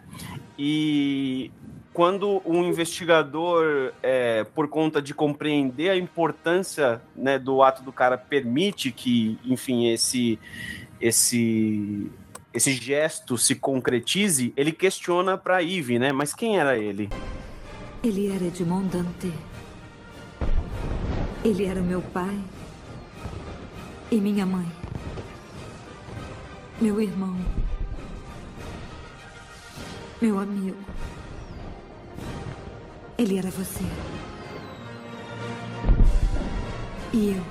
E 0.57 1.51
quando 1.93 2.41
um 2.45 2.63
investigador, 2.63 3.91
é, 4.01 4.43
por 4.55 4.67
conta 4.67 5.01
de 5.01 5.13
compreender 5.13 5.89
a 5.89 5.97
importância 5.97 7.01
né, 7.15 7.37
do 7.37 7.61
ato 7.61 7.83
do 7.83 7.91
cara, 7.91 8.17
permite 8.17 8.91
que, 8.91 9.37
enfim, 9.45 9.89
esse 9.89 10.39
esse 10.99 12.11
esse 12.53 12.73
gesto 12.73 13.37
se 13.37 13.55
concretize, 13.55 14.53
ele 14.57 14.71
questiona 14.71 15.37
para 15.37 15.63
Eve, 15.63 15.97
né? 15.97 16.11
Mas 16.11 16.33
quem 16.33 16.59
era 16.59 16.77
ele? 16.77 17.09
Ele 18.03 18.29
era 18.33 18.43
Edmond 18.43 18.89
Dante. 18.89 19.31
Ele 21.43 21.65
era 21.65 21.81
meu 21.81 22.01
pai 22.01 22.39
e 24.11 24.17
minha 24.17 24.45
mãe. 24.45 24.69
Meu 26.79 26.99
irmão. 26.99 27.37
Meu 30.21 30.39
amigo. 30.39 30.77
Ele 33.17 33.37
era 33.37 33.49
você. 33.49 33.85
E 37.13 37.29
eu. 37.35 37.43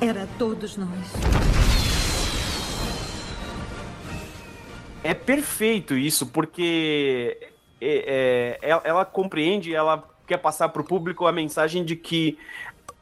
Era 0.00 0.26
todos 0.38 0.76
nós. 0.76 1.63
É 5.04 5.12
perfeito 5.12 5.94
isso, 5.94 6.26
porque 6.26 7.50
é, 7.78 8.58
é, 8.62 8.70
ela, 8.70 8.82
ela 8.84 9.04
compreende, 9.04 9.74
ela 9.74 10.02
quer 10.26 10.38
passar 10.38 10.70
para 10.70 10.80
o 10.80 10.84
público 10.84 11.26
a 11.26 11.32
mensagem 11.32 11.84
de 11.84 11.94
que 11.94 12.38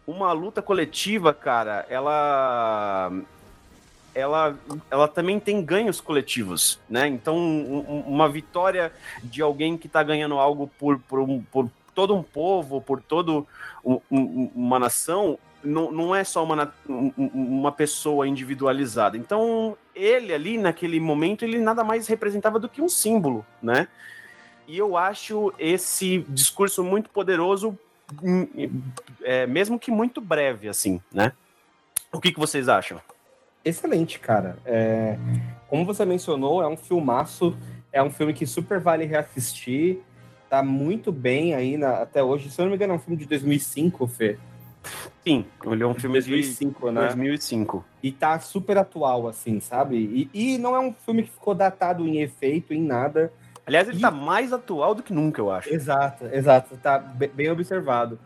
uma 0.05 0.33
luta 0.33 0.61
coletiva, 0.61 1.33
cara, 1.33 1.87
ela 1.89 3.13
ela, 4.15 4.59
ela 4.91 5.07
também 5.09 5.39
tem 5.39 5.65
ganhos 5.65 6.01
coletivos, 6.01 6.79
né? 6.91 7.07
Então, 7.07 7.37
um, 7.37 8.05
uma 8.05 8.29
vitória 8.29 8.93
de 9.23 9.41
alguém 9.41 9.79
que 9.79 9.87
está 9.87 10.03
ganhando 10.03 10.39
algo 10.39 10.71
por, 10.79 10.99
por, 10.99 11.21
um, 11.21 11.41
por, 11.41 11.71
todo 11.95 12.15
um 12.15 12.23
povo, 12.23 12.81
por 12.81 13.01
toda 13.01 13.47
um, 13.85 14.51
uma 14.55 14.79
nação, 14.79 15.39
não, 15.63 15.91
não 15.91 16.15
é 16.15 16.25
só 16.25 16.45
uma, 16.45 16.73
uma 16.87 17.73
pessoa 17.73 18.27
individualizada. 18.27 19.17
Então, 19.17 19.77
ele 19.95 20.33
ali, 20.33 20.59
naquele 20.59 20.99
momento, 21.01 21.45
ele 21.45 21.59
nada 21.59 21.85
mais 21.85 22.07
representava 22.07 22.59
do 22.59 22.69
que 22.69 22.83
um 22.83 22.89
símbolo, 22.89 23.45
né? 23.63 23.89
E 24.67 24.79
eu 24.79 24.97
acho 24.97 25.53
esse 25.59 26.25
discurso 26.29 26.85
muito 26.85 27.11
poderoso 27.11 27.79
é, 29.23 29.47
mesmo 29.47 29.79
que 29.79 29.91
muito 29.91 30.21
breve, 30.21 30.69
assim, 30.69 31.01
né? 31.13 31.33
O 32.13 32.21
que, 32.21 32.33
que 32.33 32.39
vocês 32.39 32.69
acham? 32.69 33.01
Excelente, 33.65 34.19
cara. 34.19 34.59
É, 34.65 35.17
como 35.69 35.85
você 35.85 36.05
mencionou, 36.05 36.63
é 36.63 36.69
um 36.69 36.77
filmaço, 36.77 37.57
é 37.93 38.03
um 38.03 38.11
filme 38.11 38.35
que 38.35 38.47
super 38.47 38.81
vale 38.81 39.05
reassistir, 39.05 40.01
tá 40.51 40.63
muito 40.63 41.11
bem 41.11 41.55
aí 41.55 41.77
na, 41.77 42.03
até 42.03 42.23
hoje. 42.23 42.51
Se 42.51 42.61
eu 42.61 42.65
não 42.65 42.71
me 42.71 42.77
engano, 42.77 42.93
é 42.93 42.97
um 42.97 42.99
filme 42.99 43.17
de 43.17 43.27
2005, 43.27 44.07
Fê. 44.07 44.39
Sim, 45.25 45.45
ele 45.65 45.83
é 45.83 45.87
um 45.87 45.95
filme 45.95 46.15
2005, 46.15 46.89
de 46.89 46.95
né? 46.95 47.01
2005. 47.03 47.85
E 48.03 48.11
tá 48.11 48.39
super 48.41 48.77
atual, 48.77 49.29
assim, 49.29 49.61
sabe? 49.61 49.97
E, 50.35 50.55
e 50.55 50.59
não 50.59 50.75
é 50.75 50.81
um 50.81 50.93
filme 50.93 51.23
que 51.23 51.31
ficou 51.31 51.55
datado 51.55 52.07
em 52.07 52.21
efeito, 52.21 52.75
em 52.75 52.83
nada. 52.83 53.33
Aliás, 53.65 53.89
ele 53.89 53.99
e... 53.99 54.01
tá 54.01 54.11
mais 54.11 54.53
atual 54.53 54.95
do 54.95 55.03
que 55.03 55.13
nunca, 55.13 55.41
eu 55.41 55.51
acho. 55.51 55.73
Exato, 55.73 56.27
exato. 56.27 56.77
Tá 56.77 56.99
bem 56.99 57.51
observado. 57.51 58.19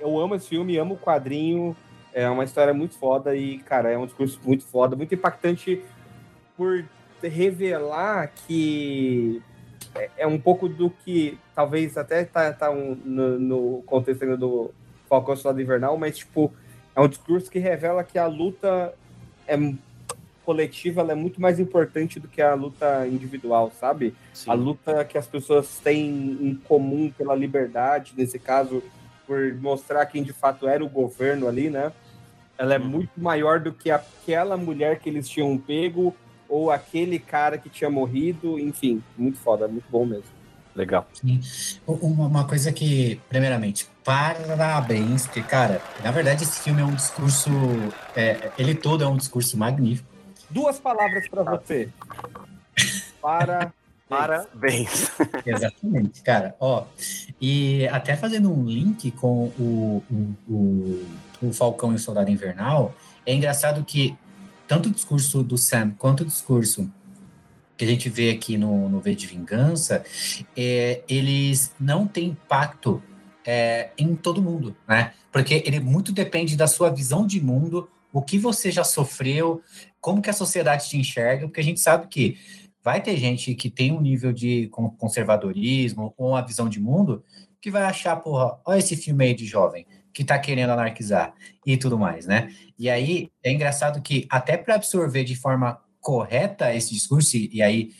Eu 0.00 0.18
amo 0.18 0.34
esse 0.34 0.48
filme, 0.48 0.76
amo 0.76 0.94
o 0.94 0.98
quadrinho. 0.98 1.76
É 2.12 2.28
uma 2.28 2.44
história 2.44 2.74
muito 2.74 2.96
foda 2.96 3.34
e, 3.34 3.58
cara, 3.58 3.90
é 3.90 3.96
um 3.96 4.04
discurso 4.04 4.38
muito 4.44 4.64
foda, 4.64 4.96
muito 4.96 5.14
impactante 5.14 5.82
por 6.56 6.84
revelar 7.22 8.30
que 8.46 9.40
é, 9.94 10.10
é 10.18 10.26
um 10.26 10.38
pouco 10.38 10.68
do 10.68 10.90
que 10.90 11.38
talvez 11.54 11.96
até 11.96 12.24
tá, 12.24 12.52
tá 12.52 12.70
um, 12.70 12.94
no, 13.04 13.38
no 13.38 13.82
contexto 13.86 14.36
do 14.36 14.74
Falcão 15.12 15.36
Soldado 15.36 15.60
Invernal, 15.60 15.98
mas, 15.98 16.16
tipo, 16.16 16.50
é 16.96 17.00
um 17.02 17.06
discurso 17.06 17.50
que 17.50 17.58
revela 17.58 18.02
que 18.02 18.18
a 18.18 18.26
luta 18.26 18.94
é 19.46 19.58
coletiva 20.42 21.02
ela 21.02 21.12
é 21.12 21.14
muito 21.14 21.38
mais 21.40 21.60
importante 21.60 22.18
do 22.18 22.26
que 22.26 22.40
a 22.40 22.54
luta 22.54 23.06
individual, 23.06 23.70
sabe? 23.78 24.14
Sim. 24.32 24.50
A 24.50 24.54
luta 24.54 25.04
que 25.04 25.18
as 25.18 25.26
pessoas 25.26 25.78
têm 25.80 26.08
em 26.40 26.54
comum 26.64 27.12
pela 27.16 27.34
liberdade, 27.34 28.14
nesse 28.16 28.38
caso, 28.38 28.82
por 29.26 29.54
mostrar 29.60 30.06
quem 30.06 30.22
de 30.22 30.32
fato 30.32 30.66
era 30.66 30.82
o 30.82 30.88
governo 30.88 31.46
ali, 31.46 31.68
né? 31.68 31.92
Ela 32.56 32.74
é 32.74 32.78
Uhum. 32.78 32.86
muito 32.86 33.10
maior 33.20 33.60
do 33.60 33.70
que 33.72 33.90
aquela 33.90 34.56
mulher 34.56 34.98
que 34.98 35.10
eles 35.10 35.28
tinham 35.28 35.56
pego 35.58 36.16
ou 36.48 36.70
aquele 36.70 37.18
cara 37.18 37.58
que 37.58 37.68
tinha 37.68 37.90
morrido, 37.90 38.58
enfim, 38.58 39.02
muito 39.16 39.38
foda, 39.38 39.68
muito 39.68 39.86
bom 39.90 40.06
mesmo. 40.06 40.41
Legal. 40.74 41.06
Uma, 41.86 42.26
uma 42.26 42.44
coisa 42.46 42.72
que, 42.72 43.20
primeiramente, 43.28 43.88
parabéns, 44.04 45.26
porque, 45.26 45.42
cara, 45.42 45.82
na 46.02 46.10
verdade 46.10 46.44
esse 46.44 46.60
filme 46.60 46.80
é 46.80 46.84
um 46.84 46.94
discurso, 46.94 47.50
é, 48.16 48.50
ele 48.58 48.74
todo 48.74 49.04
é 49.04 49.06
um 49.06 49.16
discurso 49.16 49.56
magnífico. 49.56 50.08
Duas 50.48 50.78
palavras 50.78 51.28
para 51.28 51.42
você. 51.42 51.88
Para 53.20 53.72
Parabéns. 54.12 55.10
Exatamente, 55.46 56.20
cara. 56.20 56.54
Ó, 56.60 56.84
e 57.40 57.88
até 57.88 58.14
fazendo 58.14 58.52
um 58.52 58.66
link 58.66 59.10
com 59.12 59.46
o, 59.58 60.02
o, 60.10 60.36
o, 60.52 61.06
o 61.40 61.52
Falcão 61.54 61.92
e 61.92 61.94
o 61.94 61.98
Soldado 61.98 62.30
Invernal, 62.30 62.94
é 63.24 63.32
engraçado 63.32 63.82
que 63.82 64.14
tanto 64.68 64.90
o 64.90 64.92
discurso 64.92 65.42
do 65.42 65.56
Sam 65.56 65.92
quanto 65.98 66.24
o 66.24 66.26
discurso 66.26 66.92
que 67.76 67.84
a 67.84 67.88
gente 67.88 68.08
vê 68.08 68.30
aqui 68.30 68.56
no, 68.56 68.88
no 68.88 69.00
V 69.00 69.14
de 69.14 69.26
Vingança, 69.26 70.04
é, 70.56 71.02
eles 71.08 71.74
não 71.78 72.06
têm 72.06 72.28
impacto 72.28 73.02
é, 73.44 73.90
em 73.98 74.14
todo 74.14 74.42
mundo, 74.42 74.76
né? 74.86 75.12
Porque 75.30 75.62
ele 75.66 75.80
muito 75.80 76.12
depende 76.12 76.56
da 76.56 76.66
sua 76.66 76.90
visão 76.90 77.26
de 77.26 77.40
mundo, 77.40 77.88
o 78.12 78.20
que 78.22 78.38
você 78.38 78.70
já 78.70 78.84
sofreu, 78.84 79.62
como 80.00 80.20
que 80.20 80.30
a 80.30 80.34
sociedade 80.34 80.88
te 80.88 80.98
enxerga, 80.98 81.46
porque 81.46 81.60
a 81.60 81.64
gente 81.64 81.80
sabe 81.80 82.06
que 82.08 82.36
vai 82.82 83.00
ter 83.00 83.16
gente 83.16 83.54
que 83.54 83.70
tem 83.70 83.92
um 83.92 84.00
nível 84.00 84.32
de 84.32 84.68
con- 84.68 84.90
conservadorismo 84.90 86.12
ou 86.16 86.30
uma 86.30 86.44
visão 86.44 86.68
de 86.68 86.80
mundo 86.80 87.24
que 87.60 87.70
vai 87.70 87.84
achar, 87.84 88.16
porra, 88.16 88.58
olha 88.66 88.78
esse 88.78 88.96
filme 88.96 89.24
aí 89.24 89.34
de 89.34 89.46
jovem 89.46 89.86
que 90.12 90.24
tá 90.24 90.38
querendo 90.38 90.70
anarquizar 90.70 91.32
e 91.64 91.76
tudo 91.76 91.98
mais, 91.98 92.26
né? 92.26 92.52
E 92.78 92.90
aí 92.90 93.30
é 93.42 93.50
engraçado 93.50 94.02
que 94.02 94.26
até 94.28 94.56
para 94.56 94.74
absorver 94.74 95.24
de 95.24 95.34
forma 95.34 95.80
correta 96.02 96.74
esse 96.74 96.92
discurso, 96.92 97.36
e 97.36 97.48
e 97.54 97.62
aí 97.62 97.90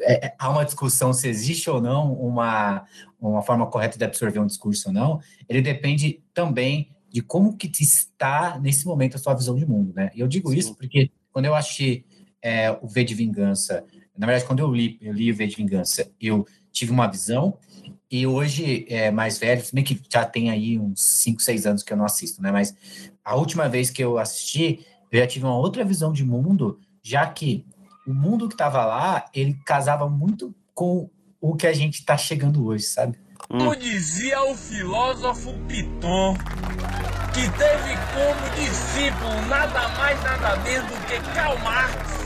é- 0.00 0.26
é- 0.26 0.34
há 0.38 0.50
uma 0.50 0.64
discussão 0.64 1.12
se 1.12 1.28
existe 1.28 1.70
ou 1.70 1.80
não 1.80 2.12
uma, 2.12 2.84
uma 3.18 3.42
forma 3.42 3.66
correta 3.66 3.96
de 3.96 4.04
absorver 4.04 4.40
um 4.40 4.46
discurso 4.46 4.88
ou 4.88 4.92
não, 4.92 5.20
ele 5.48 5.62
depende 5.62 6.20
também 6.34 6.90
de 7.10 7.22
como 7.22 7.56
que 7.56 7.70
está 7.80 8.58
nesse 8.58 8.84
momento 8.86 9.16
a 9.16 9.18
sua 9.18 9.34
visão 9.34 9.56
de 9.56 9.66
mundo, 9.66 9.92
né? 9.94 10.10
E 10.14 10.20
eu 10.20 10.28
digo 10.28 10.50
Sim. 10.50 10.58
isso 10.58 10.74
porque 10.74 11.10
quando 11.32 11.46
eu 11.46 11.54
assisti 11.54 12.04
é, 12.42 12.70
o 12.82 12.88
V 12.88 13.04
de 13.04 13.14
Vingança, 13.14 13.84
na 14.16 14.26
verdade, 14.26 14.46
quando 14.46 14.60
eu 14.60 14.72
li, 14.72 14.98
eu 15.00 15.12
li 15.12 15.30
o 15.30 15.34
V 15.34 15.46
de 15.46 15.56
Vingança, 15.56 16.10
eu 16.20 16.46
tive 16.72 16.92
uma 16.92 17.06
visão, 17.06 17.56
e 18.10 18.26
hoje, 18.26 18.86
é, 18.88 19.10
mais 19.10 19.38
velho, 19.38 19.64
se 19.64 19.72
bem 19.74 19.84
que 19.84 20.00
já 20.12 20.24
tem 20.24 20.50
aí 20.50 20.78
uns 20.78 21.00
5, 21.22 21.40
6 21.40 21.64
anos 21.66 21.82
que 21.82 21.92
eu 21.92 21.96
não 21.96 22.04
assisto, 22.04 22.42
né? 22.42 22.50
Mas 22.50 22.74
a 23.24 23.36
última 23.36 23.68
vez 23.68 23.90
que 23.90 24.02
eu 24.02 24.18
assisti, 24.18 24.84
eu 25.10 25.18
já 25.20 25.26
tive 25.26 25.44
uma 25.44 25.56
outra 25.56 25.84
visão 25.84 26.12
de 26.12 26.24
mundo, 26.24 26.78
já 27.02 27.26
que 27.26 27.66
o 28.06 28.12
mundo 28.14 28.48
que 28.48 28.54
estava 28.54 28.84
lá, 28.84 29.24
ele 29.34 29.54
casava 29.64 30.08
muito 30.08 30.54
com 30.74 31.10
o 31.40 31.54
que 31.56 31.66
a 31.66 31.72
gente 31.72 32.00
está 32.00 32.16
chegando 32.16 32.66
hoje, 32.66 32.84
sabe? 32.84 33.18
Como 33.48 33.74
dizia 33.74 34.42
o 34.44 34.54
filósofo 34.54 35.52
Piton, 35.66 36.34
que 37.34 37.48
teve 37.58 37.94
como 38.12 38.54
discípulo 38.56 39.46
nada 39.48 39.88
mais 39.96 40.22
nada 40.22 40.56
menos 40.62 40.88
do 40.90 41.06
que 41.06 41.34
Karl 41.34 41.58
Marx. 41.58 42.20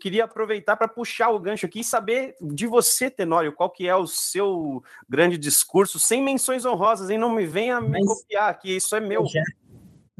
Queria 0.00 0.24
aproveitar 0.24 0.76
para 0.76 0.88
puxar 0.88 1.30
o 1.30 1.38
gancho 1.38 1.64
aqui 1.66 1.80
e 1.80 1.84
saber 1.84 2.34
de 2.40 2.66
você, 2.66 3.08
Tenório, 3.08 3.52
qual 3.52 3.70
que 3.70 3.86
é 3.86 3.94
o 3.94 4.04
seu 4.06 4.82
grande 5.08 5.38
discurso, 5.38 5.96
sem 6.00 6.20
menções 6.20 6.64
honrosas, 6.64 7.08
hein? 7.08 7.18
Não 7.18 7.30
me 7.32 7.46
venha 7.46 7.80
me 7.80 8.00
Mas- 8.00 8.04
copiar, 8.06 8.58
que 8.58 8.74
isso 8.74 8.96
é 8.96 9.00
meu. 9.00 9.24
Já- 9.26 9.40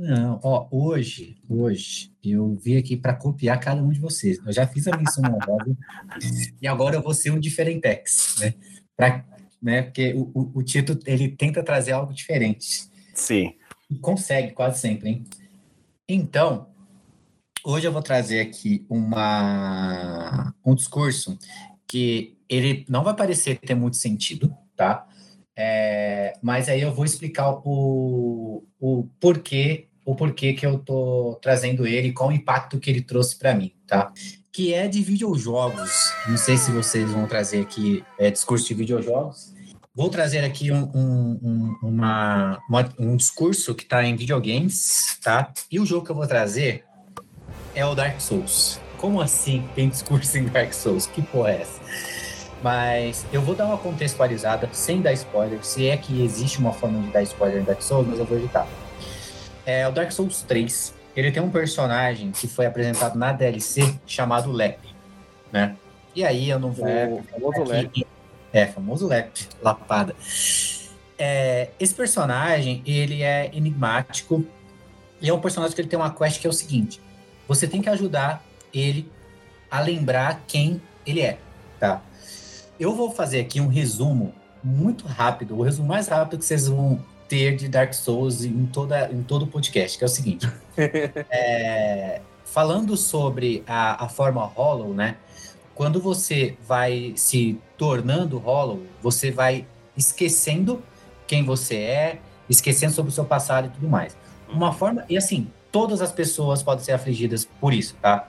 Não, 0.03 0.41
ó, 0.43 0.67
hoje, 0.69 1.37
hoje, 1.49 2.13
eu 2.25 2.57
vim 2.57 2.77
aqui 2.77 2.97
para 2.97 3.15
copiar 3.15 3.61
cada 3.61 3.81
um 3.81 3.91
de 3.91 4.01
vocês. 4.01 4.37
Eu 4.45 4.53
já 4.53 4.67
fiz 4.67 4.89
a 4.89 4.97
menção 4.97 5.23
honrosa 5.23 5.77
e 6.61 6.67
agora 6.67 6.97
eu 6.97 7.03
vou 7.03 7.15
ser 7.15 7.31
um 7.31 7.39
diferentex, 7.39 8.35
né? 8.41 8.53
Pra, 8.97 9.25
né? 9.63 9.83
Porque 9.83 10.13
o, 10.13 10.23
o, 10.35 10.59
o 10.59 10.63
Tito, 10.65 10.99
ele 11.07 11.29
tenta 11.29 11.63
trazer 11.63 11.93
algo 11.93 12.13
diferente. 12.13 12.91
Sim. 13.15 13.55
E 13.89 13.95
consegue 13.95 14.51
quase 14.51 14.81
sempre, 14.81 15.09
hein? 15.09 15.25
Então, 16.09 16.67
hoje 17.65 17.87
eu 17.87 17.93
vou 17.93 18.03
trazer 18.03 18.41
aqui 18.41 18.85
uma, 18.91 20.53
um 20.67 20.75
discurso 20.75 21.39
que 21.87 22.37
ele 22.49 22.85
não 22.89 23.05
vai 23.05 23.15
parecer 23.15 23.61
ter 23.61 23.77
muito 23.77 23.99
sentido, 23.99 24.53
tá? 24.75 25.07
É, 25.57 26.33
mas 26.43 26.69
aí 26.69 26.81
eu 26.81 26.93
vou 26.93 27.05
explicar 27.05 27.53
o, 27.65 28.65
o 28.81 29.05
porquê, 29.21 29.92
o 30.05 30.15
porquê 30.15 30.53
que 30.53 30.67
eu 30.67 30.79
tô 30.79 31.39
trazendo 31.41 31.87
ele, 31.87 32.13
qual 32.13 32.29
o 32.31 32.33
impacto 32.33 32.79
que 32.79 32.91
ele 32.91 33.01
trouxe 33.03 33.37
para 33.37 33.55
mim, 33.55 33.73
tá? 33.87 34.13
Que 34.53 34.75
é 34.75 34.87
de 34.89 35.03
videojogos. 35.03 36.13
Não 36.29 36.37
sei 36.37 36.57
se 36.57 36.71
vocês 36.73 37.11
vão 37.11 37.27
trazer 37.27 37.61
aqui 37.63 38.05
é, 38.19 38.31
discurso 38.31 38.67
de 38.69 38.75
videojogos. 38.75 39.53
Vou 39.95 40.09
trazer 40.09 40.43
aqui 40.45 40.73
um, 40.73 40.91
um, 40.95 41.39
um, 41.83 41.89
uma- 41.89 42.59
um 42.99 43.17
discurso 43.17 43.75
que 43.75 43.83
está 43.83 44.03
em 44.05 44.17
videogames, 44.17 45.19
tá? 45.23 45.53
E 45.71 45.79
o 45.79 45.85
jogo 45.87 46.05
que 46.05 46.11
eu 46.11 46.17
vou 46.17 46.27
trazer 46.27 46.85
é 47.75 47.85
o 47.85 47.95
Dark 47.95 48.21
Souls. 48.21 48.81
Como 48.99 49.21
assim 49.21 49.63
tem 49.75 49.89
discurso 49.89 50.37
em 50.39 50.45
Dark 50.47 50.73
Souls? 50.73 51.07
Que 51.07 51.21
porra 51.23 51.51
é 51.53 51.61
essa? 51.63 51.81
Mas 52.63 53.27
eu 53.33 53.43
vou 53.43 53.55
dar 53.55 53.67
uma 53.67 53.77
contextualizada, 53.77 54.69
sem 54.73 55.01
dar 55.03 55.13
spoiler, 55.13 55.65
se 55.65 55.89
é 55.89 55.97
que 55.97 56.23
existe 56.23 56.59
uma 56.59 56.73
forma 56.73 57.01
de 57.03 57.09
dar 57.09 57.23
spoiler 57.25 57.61
em 57.61 57.65
Dark 57.65 57.83
Souls, 57.83 58.07
mas 58.09 58.19
eu 58.19 58.25
vou 58.25 58.39
evitar. 58.39 58.67
É, 59.65 59.87
o 59.87 59.93
Dark 59.93 60.11
Souls 60.11 60.43
3, 60.43 60.95
ele 61.17 61.31
tem 61.31 61.43
um 61.43 61.51
personagem 61.51 62.31
que 62.33 62.49
foi 62.49 62.67
apresentado 62.67 63.17
na 63.19 63.33
DLC 63.33 63.95
chamado 64.07 64.51
Lep, 64.51 64.79
né? 65.53 65.77
E 66.15 66.25
aí 66.25 66.51
eu 66.51 66.59
não 66.59 66.73
vou... 66.73 66.85
Lep, 66.87 67.23
famoso 67.31 67.73
aqui- 67.73 68.07
É, 68.53 68.67
famoso 68.67 69.07
Lep, 69.07 69.49
lapada. 69.63 70.15
É, 71.19 71.71
esse 71.79 71.95
personagem, 71.95 72.83
ele 72.85 73.23
é 73.23 73.51
enigmático 73.53 74.45
e 75.21 75.29
é 75.29 75.33
um 75.35 75.41
personagem 75.41 75.75
que 75.75 75.81
ele 75.81 75.89
tem 75.89 75.99
uma 75.99 76.13
quest 76.13 76.41
que 76.41 76.47
é 76.47 76.51
o 76.51 76.53
seguinte, 76.53 77.01
você 77.47 77.67
tem 77.69 77.81
que 77.81 77.89
ajudar 77.89 78.43
ele 78.75 79.11
a 79.71 79.81
lembrar 79.81 80.43
quem 80.47 80.83
ele 81.07 81.21
é, 81.21 81.39
tá? 81.79 82.03
Eu 82.81 82.95
vou 82.97 83.11
fazer 83.13 83.41
aqui 83.41 83.61
um 83.61 83.69
resumo 83.69 84.35
muito 84.65 85.07
rápido, 85.07 85.57
o 85.57 85.63
resumo 85.63 85.89
mais 85.89 86.09
rápido 86.09 86.39
que 86.39 86.45
vocês 86.45 86.67
vão 86.67 87.01
ter 87.33 87.57
de 87.57 87.67
Dark 87.67 87.95
Souls 87.95 88.45
em, 88.45 88.67
toda, 88.67 89.11
em 89.11 89.23
todo 89.23 89.45
o 89.45 89.47
podcast, 89.47 89.97
que 89.97 90.05
é 90.05 90.07
o 90.07 90.11
seguinte. 90.11 90.47
É, 91.31 92.21
falando 92.45 92.97
sobre 92.97 93.63
a, 93.67 94.05
a 94.05 94.09
forma 94.09 94.45
Hollow, 94.45 94.93
né? 94.93 95.17
Quando 95.75 95.99
você 95.99 96.57
vai 96.67 97.15
se 97.17 97.59
tornando 97.79 98.39
Hollow, 98.39 98.83
você 99.03 99.31
vai 99.31 99.67
esquecendo 99.97 100.83
quem 101.27 101.43
você 101.43 101.77
é, 101.77 102.21
esquecendo 102.49 102.93
sobre 102.93 103.11
o 103.11 103.15
seu 103.15 103.25
passado 103.25 103.69
e 103.69 103.71
tudo 103.71 103.89
mais. 103.89 104.15
Uma 104.49 104.73
forma, 104.73 105.05
e 105.09 105.17
assim, 105.17 105.51
todas 105.71 106.03
as 106.03 106.13
pessoas 106.13 106.63
podem 106.63 106.85
ser 106.85 106.93
afligidas 106.93 107.47
por 107.59 107.73
isso, 107.73 107.95
tá? 108.01 108.29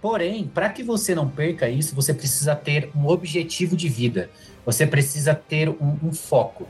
Porém, 0.00 0.46
para 0.46 0.70
que 0.70 0.82
você 0.82 1.14
não 1.14 1.28
perca 1.28 1.68
isso, 1.68 1.94
você 1.94 2.14
precisa 2.14 2.54
ter 2.54 2.90
um 2.94 3.06
objetivo 3.08 3.76
de 3.76 3.88
vida. 3.88 4.30
Você 4.64 4.86
precisa 4.86 5.34
ter 5.34 5.68
um, 5.68 5.98
um 6.02 6.12
foco. 6.12 6.66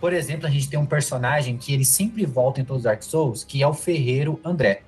Por 0.00 0.12
exemplo, 0.12 0.46
a 0.46 0.50
gente 0.50 0.68
tem 0.68 0.78
um 0.78 0.86
personagem 0.86 1.56
que 1.56 1.72
ele 1.72 1.84
sempre 1.84 2.24
volta 2.26 2.60
em 2.60 2.64
todos 2.64 2.80
os 2.80 2.84
Dark 2.84 3.02
Souls, 3.02 3.44
que 3.44 3.62
é 3.62 3.66
o 3.66 3.74
ferreiro 3.74 4.38
André. 4.44 4.82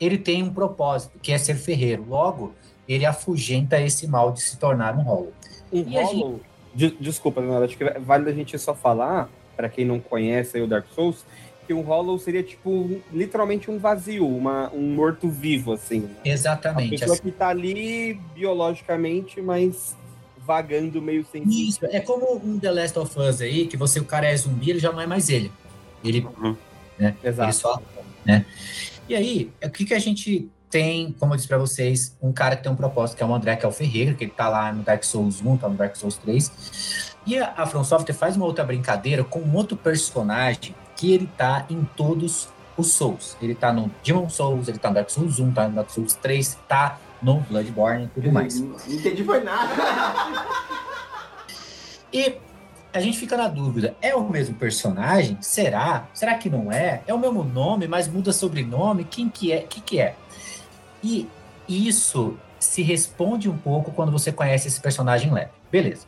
Ele 0.00 0.18
tem 0.18 0.42
um 0.42 0.52
propósito, 0.52 1.18
que 1.22 1.32
é 1.32 1.38
ser 1.38 1.54
ferreiro. 1.56 2.04
Logo, 2.08 2.52
ele 2.88 3.04
afugenta 3.06 3.80
esse 3.80 4.06
mal 4.06 4.32
de 4.32 4.40
se 4.40 4.56
tornar 4.56 4.96
um 4.96 5.02
Hollow. 5.02 5.32
Um 5.72 5.84
E 5.88 5.98
a 5.98 6.04
Hollow. 6.04 6.40
De- 6.74 6.96
desculpa, 7.00 7.40
Leonardo, 7.40 7.64
acho 7.66 7.76
que 7.76 7.84
é 7.84 7.98
válido 7.98 8.30
a 8.30 8.32
gente 8.32 8.58
só 8.58 8.74
falar, 8.74 9.28
para 9.56 9.68
quem 9.68 9.84
não 9.84 9.98
conhece 9.98 10.56
aí 10.56 10.62
o 10.62 10.66
Dark 10.66 10.86
Souls, 10.94 11.24
que 11.66 11.74
um 11.74 11.82
Hollow 11.82 12.18
seria 12.18 12.42
tipo 12.42 13.00
literalmente 13.12 13.70
um 13.70 13.78
vazio, 13.78 14.26
uma, 14.26 14.70
um 14.72 14.94
morto-vivo, 14.94 15.72
assim. 15.72 16.00
né? 16.00 16.10
A 16.24 16.28
Exatamente. 16.28 16.90
pessoa 16.90 17.12
assim. 17.14 17.22
que 17.22 17.30
tá 17.32 17.48
ali 17.48 18.14
biologicamente, 18.34 19.40
mas 19.42 19.96
vagando 20.48 21.02
meio 21.02 21.26
sem 21.30 21.42
Isso, 21.46 21.80
é 21.84 22.00
como 22.00 22.36
um 22.42 22.58
The 22.58 22.70
Last 22.72 22.98
of 22.98 23.18
Us 23.20 23.42
aí, 23.42 23.66
que 23.66 23.76
você, 23.76 24.00
o 24.00 24.04
cara 24.06 24.26
é 24.26 24.34
zumbi, 24.34 24.70
ele 24.70 24.78
já 24.78 24.90
não 24.90 24.98
é 25.00 25.06
mais 25.06 25.28
ele. 25.28 25.52
Ele, 26.02 26.26
Uhum. 26.42 26.56
né? 26.98 27.14
Exato. 27.22 27.42
Ele 27.48 27.52
só, 27.52 27.82
né? 28.24 28.46
E 29.06 29.14
aí, 29.14 29.50
o 29.62 29.68
que 29.68 29.84
que 29.84 29.92
a 29.92 29.98
gente 29.98 30.48
tem, 30.70 31.14
como 31.18 31.32
eu 31.34 31.36
disse 31.36 31.48
pra 31.48 31.58
vocês, 31.58 32.16
um 32.22 32.32
cara 32.32 32.56
que 32.56 32.62
tem 32.62 32.72
um 32.72 32.76
propósito, 32.76 33.16
que 33.18 33.22
é 33.22 33.26
o 33.26 33.34
André, 33.34 33.56
que 33.56 33.66
é 33.66 33.68
o 33.68 33.72
Ferreira, 33.72 34.14
que 34.14 34.24
ele 34.24 34.30
tá 34.34 34.48
lá 34.48 34.72
no 34.72 34.82
Dark 34.82 35.04
Souls 35.04 35.42
1, 35.44 35.56
tá 35.58 35.68
no 35.68 35.74
Dark 35.76 35.94
Souls 35.96 36.16
3. 36.16 37.14
E 37.26 37.36
a, 37.38 37.52
a 37.58 37.66
From 37.66 37.84
Software 37.84 38.14
faz 38.14 38.34
uma 38.36 38.46
outra 38.46 38.64
brincadeira 38.64 39.22
com 39.24 39.40
um 39.40 39.54
outro 39.54 39.76
personagem 39.76 40.74
que 40.96 41.12
ele 41.12 41.28
tá 41.36 41.66
em 41.68 41.84
todos 41.96 42.48
os 42.76 42.92
Souls. 42.92 43.36
Ele 43.42 43.54
tá 43.54 43.70
no 43.72 43.90
Demon 44.02 44.28
Souls, 44.30 44.66
ele 44.68 44.78
tá 44.78 44.88
no 44.88 44.94
Dark 44.94 45.10
Souls 45.10 45.38
1, 45.38 45.52
tá 45.52 45.68
no 45.68 45.74
Dark 45.74 45.90
Souls 45.90 46.14
3, 46.14 46.58
tá 46.66 46.98
no 47.22 47.40
Bloodborne 47.40 48.04
e 48.04 48.08
tudo 48.08 48.32
mais. 48.32 48.60
Não 48.60 48.76
entendi 48.88 49.24
foi 49.24 49.42
nada. 49.42 49.74
E 52.12 52.36
a 52.92 53.00
gente 53.00 53.18
fica 53.18 53.36
na 53.36 53.48
dúvida: 53.48 53.96
é 54.00 54.14
o 54.14 54.28
mesmo 54.28 54.54
personagem? 54.54 55.36
Será? 55.40 56.08
Será 56.14 56.34
que 56.34 56.48
não 56.48 56.72
é? 56.72 57.02
É 57.06 57.14
o 57.14 57.18
mesmo 57.18 57.44
nome, 57.44 57.86
mas 57.86 58.08
muda 58.08 58.32
sobrenome? 58.32 59.04
Quem 59.04 59.28
que 59.28 59.52
é? 59.52 59.60
Que 59.60 59.80
que 59.80 60.00
é? 60.00 60.14
E 61.02 61.28
isso 61.68 62.36
se 62.58 62.82
responde 62.82 63.48
um 63.48 63.56
pouco 63.56 63.92
quando 63.92 64.10
você 64.10 64.32
conhece 64.32 64.68
esse 64.68 64.80
personagem 64.80 65.32
Lep. 65.32 65.50
Beleza. 65.70 66.06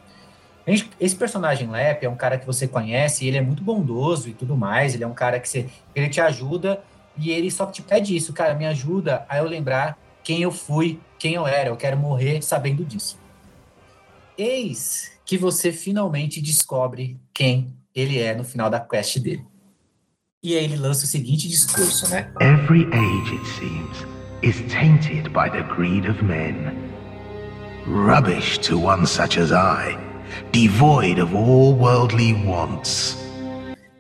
Gente, 0.66 0.90
esse 1.01 1.16
personagem 1.16 1.68
Lep 1.70 2.05
é 2.05 2.09
um 2.09 2.16
cara 2.16 2.38
que 2.38 2.46
você 2.46 2.66
conhece, 2.66 3.27
ele 3.27 3.37
é 3.37 3.40
muito 3.40 3.62
bondoso 3.62 4.29
e 4.29 4.35
tudo 4.35 4.57
mais, 4.57 4.94
ele 4.94 5.05
é 5.05 5.07
um 5.07 5.14
cara 5.14 5.40
que 5.40 5.49
você, 5.49 5.68
ele 5.94 6.09
te 6.09 6.20
ajuda 6.20 6.83
e 7.16 7.31
ele 7.31 7.51
só 7.51 7.66
te 7.66 7.83
pede 7.83 8.16
isso, 8.16 8.33
cara, 8.33 8.55
me 8.55 8.66
ajuda 8.66 9.25
a 9.29 9.38
eu 9.38 9.44
lembrar 9.44 9.99
quem 10.23 10.43
eu 10.43 10.51
fui, 10.51 11.01
quem 11.19 11.35
eu 11.35 11.47
era, 11.47 11.69
eu 11.69 11.77
quero 11.77 11.97
morrer 11.97 12.43
sabendo 12.43 12.85
disso. 12.85 13.19
Eis 14.37 15.13
que 15.25 15.39
você 15.39 15.73
finalmente 15.73 16.41
descobre 16.41 17.21
quem 17.33 17.77
ele 17.95 18.19
é 18.19 18.35
no 18.35 18.45
final 18.45 18.69
da 18.71 18.81
quest 18.81 19.19
dele. 19.19 19.47
E 20.43 20.57
aí 20.57 20.65
ele 20.65 20.77
lança 20.77 21.05
o 21.05 21.09
seguinte 21.09 21.49
discurso, 21.49 22.09
né? 22.09 22.33
Every 22.41 22.87
age, 22.87 23.35
it 23.35 23.47
seems, 23.59 24.07
is 24.43 24.73
tainted 24.73 25.29
by 25.31 25.51
the 25.51 25.63
greed 25.75 26.09
of 26.09 26.25
men. 26.25 26.91
Rubbish 27.87 28.59
to 28.59 28.79
one 28.79 29.07
such 29.07 29.39
as 29.39 29.53
I, 29.53 29.99
devoid 30.53 31.21
of 31.21 31.35
all 31.35 31.75
worldly 31.75 32.33
wants. 32.47 33.17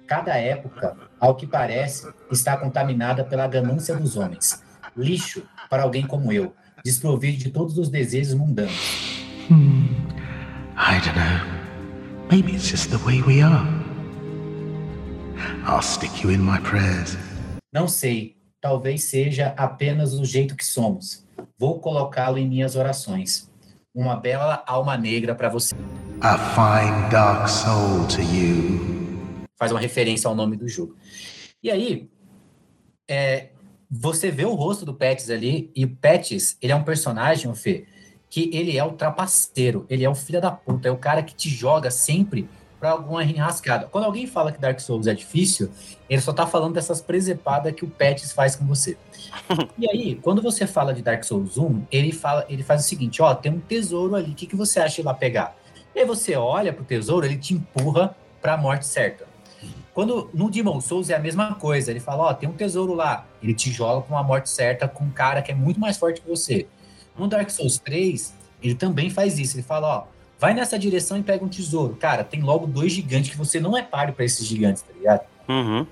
Cada 0.06 0.36
época, 0.36 0.96
ao 1.20 1.34
que 1.34 1.46
parece, 1.46 2.12
está 2.30 2.56
contaminada 2.56 3.22
pela 3.22 3.46
ganância 3.46 3.94
dos 3.94 4.16
homens. 4.16 4.62
Lixo 4.96 5.42
para 5.70 5.84
alguém 5.84 6.04
como 6.04 6.32
eu, 6.32 6.52
desprovido 6.84 7.38
de 7.38 7.50
todos 7.50 7.78
os 7.78 7.88
desejos 7.88 8.34
mundanos. 8.34 9.24
Hmm. 9.48 9.84
I 10.76 10.98
don't 10.98 11.14
know. 11.14 11.60
Maybe 12.28 12.52
it's 12.52 12.68
just 12.68 12.90
the 12.90 12.98
way 13.04 13.22
we 13.22 13.40
are. 13.40 13.66
I'll 15.64 15.82
stick 15.82 16.24
you 16.24 16.32
in 16.32 16.38
my 16.38 16.58
prayers. 16.60 17.16
Não 17.72 17.86
sei, 17.86 18.36
talvez 18.60 19.04
seja 19.04 19.54
apenas 19.56 20.12
o 20.14 20.24
jeito 20.24 20.56
que 20.56 20.64
somos. 20.64 21.24
Vou 21.56 21.78
colocá-lo 21.78 22.36
em 22.38 22.48
minhas 22.48 22.74
orações. 22.74 23.48
Uma 23.94 24.16
bela 24.16 24.64
alma 24.66 24.96
negra 24.96 25.34
para 25.34 25.48
você. 25.48 25.74
A 26.20 26.36
fine 26.36 27.10
dark 27.10 27.48
soul 27.48 28.06
to 28.08 28.20
you. 28.20 29.46
Faz 29.56 29.70
uma 29.70 29.80
referência 29.80 30.26
ao 30.26 30.34
nome 30.34 30.56
do 30.56 30.68
jogo. 30.68 30.96
E 31.62 31.70
aí, 31.70 32.10
é, 33.08 33.50
você 33.90 34.30
vê 34.30 34.44
o 34.44 34.54
rosto 34.54 34.84
do 34.84 34.94
Pets 34.94 35.30
ali, 35.30 35.70
e 35.74 35.84
o 35.84 35.88
Pets, 35.96 36.56
ele 36.62 36.72
é 36.72 36.76
um 36.76 36.84
personagem, 36.84 37.52
Fê, 37.54 37.86
que 38.28 38.48
ele 38.52 38.78
é 38.78 38.84
o 38.84 38.92
trapaceiro, 38.92 39.84
ele 39.90 40.04
é 40.04 40.08
o 40.08 40.14
filho 40.14 40.40
da 40.40 40.50
puta, 40.50 40.88
é 40.88 40.92
o 40.92 40.96
cara 40.96 41.22
que 41.22 41.34
te 41.34 41.48
joga 41.48 41.90
sempre 41.90 42.48
para 42.78 42.92
alguma 42.92 43.22
enrascada. 43.24 43.88
Quando 43.90 44.04
alguém 44.04 44.26
fala 44.26 44.52
que 44.52 44.58
Dark 44.58 44.78
Souls 44.80 45.06
é 45.06 45.12
difícil, 45.12 45.70
ele 46.08 46.20
só 46.22 46.32
tá 46.32 46.46
falando 46.46 46.74
dessas 46.74 47.02
presepadas 47.02 47.74
que 47.74 47.84
o 47.84 47.90
Pets 47.90 48.32
faz 48.32 48.56
com 48.56 48.64
você. 48.64 48.96
e 49.76 49.90
aí, 49.90 50.14
quando 50.14 50.40
você 50.40 50.66
fala 50.66 50.94
de 50.94 51.02
Dark 51.02 51.24
Souls 51.24 51.58
1, 51.58 51.82
ele 51.90 52.12
fala, 52.12 52.46
ele 52.48 52.62
faz 52.62 52.82
o 52.82 52.88
seguinte, 52.88 53.20
ó, 53.20 53.34
tem 53.34 53.52
um 53.52 53.60
tesouro 53.60 54.14
ali, 54.14 54.30
o 54.30 54.34
que, 54.34 54.46
que 54.46 54.56
você 54.56 54.80
acha 54.80 54.94
de 54.94 55.00
ir 55.02 55.04
lá 55.04 55.12
pegar? 55.12 55.56
E 55.94 55.98
aí 55.98 56.06
você 56.06 56.36
olha 56.36 56.72
pro 56.72 56.84
tesouro, 56.84 57.26
ele 57.26 57.36
te 57.36 57.52
empurra 57.52 58.16
para 58.40 58.54
a 58.54 58.56
morte 58.56 58.86
certa. 58.86 59.29
Quando 59.92 60.30
no 60.32 60.50
Demon 60.50 60.80
Souls 60.80 61.10
é 61.10 61.14
a 61.14 61.18
mesma 61.18 61.54
coisa, 61.54 61.90
ele 61.90 62.00
fala, 62.00 62.24
ó, 62.24 62.34
tem 62.34 62.48
um 62.48 62.52
tesouro 62.52 62.94
lá, 62.94 63.26
ele 63.42 63.54
te 63.54 63.70
joga 63.70 64.06
com 64.06 64.16
a 64.16 64.22
morte 64.22 64.48
certa 64.48 64.86
com 64.86 65.04
um 65.04 65.10
cara 65.10 65.42
que 65.42 65.50
é 65.50 65.54
muito 65.54 65.80
mais 65.80 65.96
forte 65.96 66.20
que 66.20 66.28
você. 66.28 66.66
No 67.18 67.26
Dark 67.26 67.50
Souls 67.50 67.78
3, 67.78 68.32
ele 68.62 68.74
também 68.74 69.10
faz 69.10 69.38
isso. 69.38 69.56
Ele 69.56 69.62
fala, 69.62 69.98
ó, 69.98 70.04
vai 70.38 70.54
nessa 70.54 70.78
direção 70.78 71.18
e 71.18 71.22
pega 71.22 71.44
um 71.44 71.48
tesouro. 71.48 71.96
Cara, 71.96 72.24
tem 72.24 72.40
logo 72.40 72.66
dois 72.66 72.92
gigantes 72.92 73.30
que 73.30 73.36
você 73.36 73.58
não 73.58 73.76
é 73.76 73.82
páreo 73.82 74.14
para 74.14 74.24
esses 74.24 74.46
gigantes, 74.46 74.82
tá 74.82 74.92
ligado? 74.92 75.22
Uhum. 75.48 75.86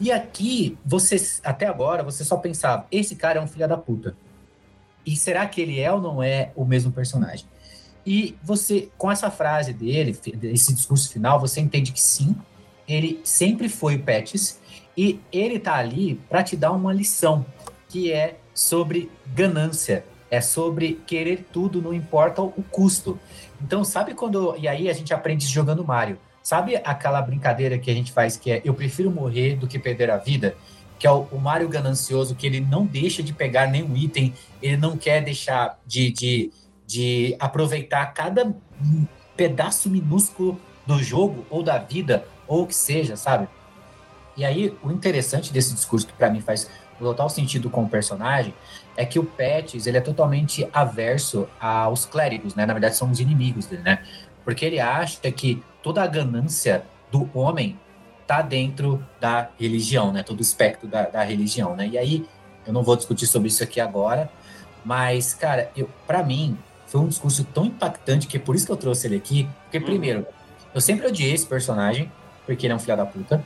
E 0.00 0.10
aqui, 0.10 0.78
você, 0.84 1.16
até 1.42 1.66
agora, 1.66 2.02
você 2.02 2.24
só 2.24 2.36
pensava, 2.36 2.86
esse 2.90 3.14
cara 3.16 3.38
é 3.38 3.42
um 3.42 3.46
filho 3.46 3.68
da 3.68 3.76
puta. 3.76 4.16
E 5.04 5.16
será 5.16 5.46
que 5.46 5.60
ele 5.60 5.80
é 5.80 5.92
ou 5.92 6.00
não 6.00 6.22
é 6.22 6.50
o 6.56 6.64
mesmo 6.64 6.90
personagem? 6.90 7.46
E 8.06 8.36
você, 8.42 8.88
com 8.98 9.10
essa 9.10 9.30
frase 9.30 9.72
dele, 9.72 10.18
esse 10.44 10.74
discurso 10.74 11.10
final, 11.10 11.40
você 11.40 11.60
entende 11.60 11.92
que 11.92 12.00
sim, 12.00 12.34
ele 12.86 13.20
sempre 13.24 13.68
foi 13.68 13.96
o 13.96 14.02
Pets 14.02 14.60
e 14.96 15.20
ele 15.32 15.58
tá 15.58 15.74
ali 15.76 16.20
para 16.28 16.42
te 16.42 16.56
dar 16.56 16.72
uma 16.72 16.92
lição, 16.92 17.44
que 17.88 18.12
é 18.12 18.36
sobre 18.52 19.10
ganância, 19.34 20.04
é 20.30 20.40
sobre 20.40 21.00
querer 21.06 21.46
tudo, 21.52 21.82
não 21.82 21.92
importa 21.92 22.42
o 22.42 22.62
custo. 22.70 23.18
Então, 23.60 23.84
sabe 23.84 24.14
quando. 24.14 24.56
E 24.58 24.68
aí 24.68 24.88
a 24.88 24.92
gente 24.92 25.12
aprende 25.12 25.46
jogando 25.46 25.84
Mario. 25.84 26.18
Sabe 26.42 26.76
aquela 26.76 27.22
brincadeira 27.22 27.78
que 27.78 27.90
a 27.90 27.94
gente 27.94 28.12
faz 28.12 28.36
que 28.36 28.50
é 28.50 28.62
eu 28.64 28.74
prefiro 28.74 29.10
morrer 29.10 29.56
do 29.56 29.66
que 29.66 29.78
perder 29.78 30.10
a 30.10 30.18
vida? 30.18 30.56
Que 30.98 31.06
é 31.06 31.10
o, 31.10 31.22
o 31.32 31.40
Mario 31.40 31.68
ganancioso, 31.68 32.34
que 32.34 32.46
ele 32.46 32.60
não 32.60 32.84
deixa 32.84 33.22
de 33.22 33.32
pegar 33.32 33.66
nenhum 33.66 33.96
item, 33.96 34.34
ele 34.60 34.76
não 34.76 34.96
quer 34.96 35.22
deixar 35.22 35.80
de, 35.86 36.10
de, 36.10 36.52
de 36.86 37.34
aproveitar 37.40 38.04
cada 38.12 38.54
pedaço 39.36 39.88
minúsculo 39.88 40.60
do 40.86 41.02
jogo 41.02 41.46
ou 41.48 41.62
da 41.62 41.78
vida, 41.78 42.26
ou 42.46 42.62
o 42.62 42.66
que 42.66 42.74
seja, 42.74 43.16
sabe? 43.16 43.48
E 44.36 44.44
aí, 44.44 44.76
o 44.82 44.90
interessante 44.90 45.52
desse 45.52 45.72
discurso, 45.74 46.06
que 46.06 46.12
para 46.12 46.30
mim 46.30 46.40
faz 46.40 46.68
total 46.98 47.28
sentido 47.28 47.70
com 47.70 47.84
o 47.84 47.88
personagem, 47.88 48.54
é 48.96 49.04
que 49.04 49.18
o 49.18 49.24
Pets, 49.24 49.86
ele 49.86 49.96
é 49.96 50.00
totalmente 50.00 50.68
averso 50.72 51.48
aos 51.60 52.04
clérigos, 52.04 52.54
né? 52.54 52.66
Na 52.66 52.72
verdade, 52.72 52.96
são 52.96 53.10
os 53.10 53.20
inimigos 53.20 53.66
dele, 53.66 53.82
né? 53.82 54.02
Porque 54.44 54.64
ele 54.64 54.80
acha 54.80 55.30
que 55.30 55.62
toda 55.82 56.02
a 56.02 56.06
ganância 56.06 56.84
do 57.10 57.28
homem 57.34 57.78
tá 58.26 58.42
dentro 58.42 59.04
da 59.20 59.50
religião, 59.58 60.12
né? 60.12 60.22
Todo 60.22 60.38
o 60.38 60.42
espectro 60.42 60.88
da, 60.88 61.02
da 61.02 61.22
religião, 61.22 61.76
né? 61.76 61.88
E 61.88 61.98
aí, 61.98 62.26
eu 62.66 62.72
não 62.72 62.82
vou 62.82 62.96
discutir 62.96 63.26
sobre 63.26 63.48
isso 63.48 63.62
aqui 63.62 63.80
agora, 63.80 64.30
mas, 64.84 65.34
cara, 65.34 65.70
eu, 65.76 65.88
para 66.06 66.22
mim, 66.22 66.56
foi 66.86 67.00
um 67.00 67.08
discurso 67.08 67.44
tão 67.44 67.64
impactante 67.64 68.26
que 68.26 68.36
é 68.36 68.40
por 68.40 68.54
isso 68.54 68.66
que 68.66 68.72
eu 68.72 68.76
trouxe 68.76 69.06
ele 69.06 69.16
aqui. 69.16 69.48
Porque, 69.64 69.78
uhum. 69.78 69.84
primeiro, 69.84 70.26
eu 70.74 70.80
sempre 70.80 71.06
odiei 71.06 71.32
esse 71.32 71.46
personagem, 71.46 72.10
porque 72.46 72.66
ele 72.66 72.72
é 72.72 72.76
um 72.76 72.80
filho 72.80 72.96
da 72.96 73.06
puta. 73.06 73.44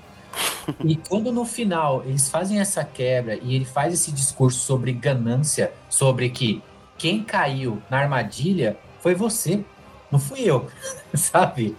E 0.84 0.96
quando 0.96 1.32
no 1.32 1.44
final 1.44 2.02
eles 2.04 2.28
fazem 2.28 2.60
essa 2.60 2.84
quebra 2.84 3.38
e 3.42 3.54
ele 3.54 3.64
faz 3.64 3.94
esse 3.94 4.12
discurso 4.12 4.60
sobre 4.60 4.92
ganância, 4.92 5.72
sobre 5.88 6.28
que 6.28 6.62
quem 6.96 7.22
caiu 7.22 7.82
na 7.88 7.98
armadilha 7.98 8.76
foi 9.00 9.14
você, 9.14 9.64
não 10.10 10.18
fui 10.18 10.40
eu, 10.40 10.68
sabe? 11.14 11.76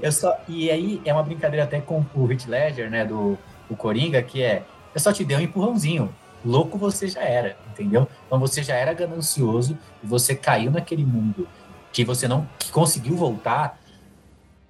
Eu 0.00 0.12
só 0.12 0.36
e 0.48 0.70
aí 0.70 1.00
é 1.04 1.12
uma 1.12 1.22
brincadeira 1.22 1.64
até 1.64 1.80
com 1.80 2.04
o 2.14 2.30
Heath 2.30 2.46
Ledger, 2.46 2.90
né, 2.90 3.04
do 3.04 3.38
o 3.68 3.76
Coringa, 3.76 4.22
que 4.22 4.42
é 4.42 4.64
eu 4.94 5.00
só 5.00 5.12
te 5.12 5.24
dei 5.24 5.36
um 5.36 5.40
empurrãozinho. 5.40 6.14
Louco 6.44 6.78
você 6.78 7.08
já 7.08 7.22
era, 7.22 7.56
entendeu? 7.70 8.08
Então 8.26 8.38
você 8.38 8.62
já 8.62 8.74
era 8.74 8.92
ganancioso 8.94 9.76
e 10.02 10.06
você 10.06 10.34
caiu 10.34 10.70
naquele 10.70 11.04
mundo 11.04 11.48
que 11.92 12.04
você 12.04 12.28
não 12.28 12.48
que 12.58 12.70
conseguiu 12.70 13.16
voltar 13.16 13.78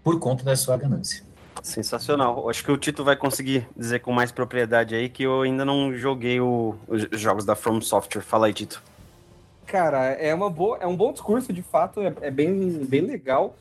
por 0.03 0.19
conta 0.19 0.43
da 0.43 0.57
sua 0.57 0.77
ganância. 0.77 1.28
Sensacional. 1.63 2.49
Acho 2.49 2.65
que 2.65 2.71
o 2.71 2.77
Tito 2.77 3.05
vai 3.05 3.17
conseguir 3.17 3.69
dizer 3.77 4.01
com 4.01 4.13
mais 4.13 4.33
propriedade 4.33 4.95
aí 4.95 5.09
que 5.09 5.23
eu 5.23 5.43
ainda 5.43 5.65
não 5.65 5.95
joguei 5.95 6.41
o, 6.41 6.77
os 6.87 7.09
jogos 7.21 7.45
da 7.45 7.55
From 7.55 7.81
Software. 7.81 8.23
Fala 8.23 8.47
aí, 8.47 8.55
Tito. 8.55 8.83
Cara, 9.67 10.13
é, 10.13 10.35
uma 10.35 10.49
boa, 10.49 10.79
é 10.79 10.87
um 10.87 10.97
bom 10.97 11.13
discurso, 11.13 11.53
de 11.53 11.63
fato, 11.63 12.01
é, 12.01 12.13
é 12.23 12.31
bem, 12.31 12.85
bem 12.87 13.03
legal. 13.03 13.55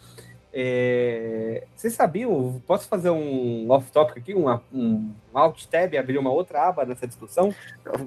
É... 0.53 1.65
Vocês 1.75 1.93
sabiam? 1.93 2.61
Posso 2.65 2.87
fazer 2.87 3.09
um 3.09 3.69
off-topic 3.69 4.17
aqui, 4.17 4.33
um, 4.33 4.49
um 4.73 5.13
alt-tab, 5.33 5.95
abrir 5.95 6.17
uma 6.17 6.31
outra 6.31 6.67
aba 6.67 6.85
nessa 6.85 7.05
discussão? 7.05 7.53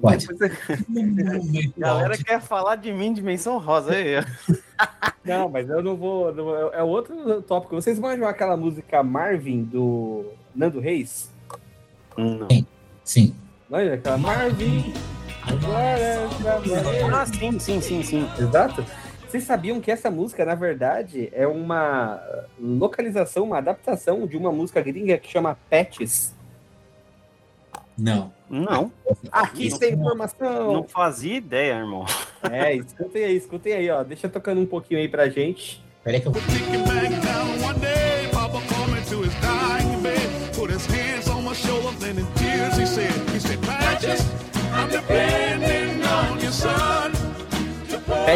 Pode. 0.01 0.27
A 0.27 1.79
galera 1.79 2.17
quer 2.17 2.41
falar 2.41 2.75
de 2.75 2.91
mim, 2.91 3.13
dimensão 3.13 3.57
rosa 3.57 3.93
aí. 3.93 4.15
Não, 5.23 5.47
mas 5.47 5.69
eu 5.69 5.83
não 5.83 5.95
vou. 5.95 6.33
Não, 6.33 6.73
é 6.73 6.81
outro 6.81 7.43
tópico. 7.43 7.75
Vocês 7.75 7.99
manjam 7.99 8.27
aquela 8.27 8.57
música 8.57 9.03
Marvin 9.03 9.63
do 9.63 10.25
Nando 10.55 10.79
Reis? 10.79 11.31
Não. 12.17 12.47
Sim. 13.03 13.35
Manja 13.69 13.93
aquela 13.93 14.17
Marvin. 14.17 14.91
Ah, 17.13 17.25
sim, 17.25 17.59
sim, 17.59 17.81
sim, 17.81 18.03
sim. 18.03 18.29
Exato. 18.39 18.83
Vocês 19.31 19.45
sabiam 19.45 19.79
que 19.79 19.89
essa 19.89 20.11
música, 20.11 20.43
na 20.43 20.55
verdade, 20.55 21.29
é 21.31 21.47
uma 21.47 22.21
localização, 22.59 23.45
uma 23.45 23.59
adaptação 23.59 24.27
de 24.27 24.35
uma 24.35 24.51
música 24.51 24.81
gringa 24.81 25.17
que 25.17 25.31
chama 25.31 25.57
Patches? 25.69 26.35
Não. 27.97 28.33
Não. 28.49 28.91
Aqui 29.31 29.69
não, 29.69 29.79
tem 29.79 29.93
informação. 29.93 30.73
Não 30.73 30.83
fazia 30.83 31.37
ideia, 31.37 31.75
irmão. 31.75 32.05
É, 32.51 32.75
escutem 32.75 33.23
aí, 33.23 33.37
escutem 33.37 33.71
aí, 33.71 33.89
ó. 33.89 34.03
Deixa 34.03 34.27
tocando 34.27 34.59
um 34.59 34.65
pouquinho 34.65 34.99
aí 34.99 35.07
pra 35.07 35.29
gente. 35.29 35.81
Peraí 36.03 36.19
que 36.19 36.27
eu. 36.27 36.33
Patches 43.65 44.25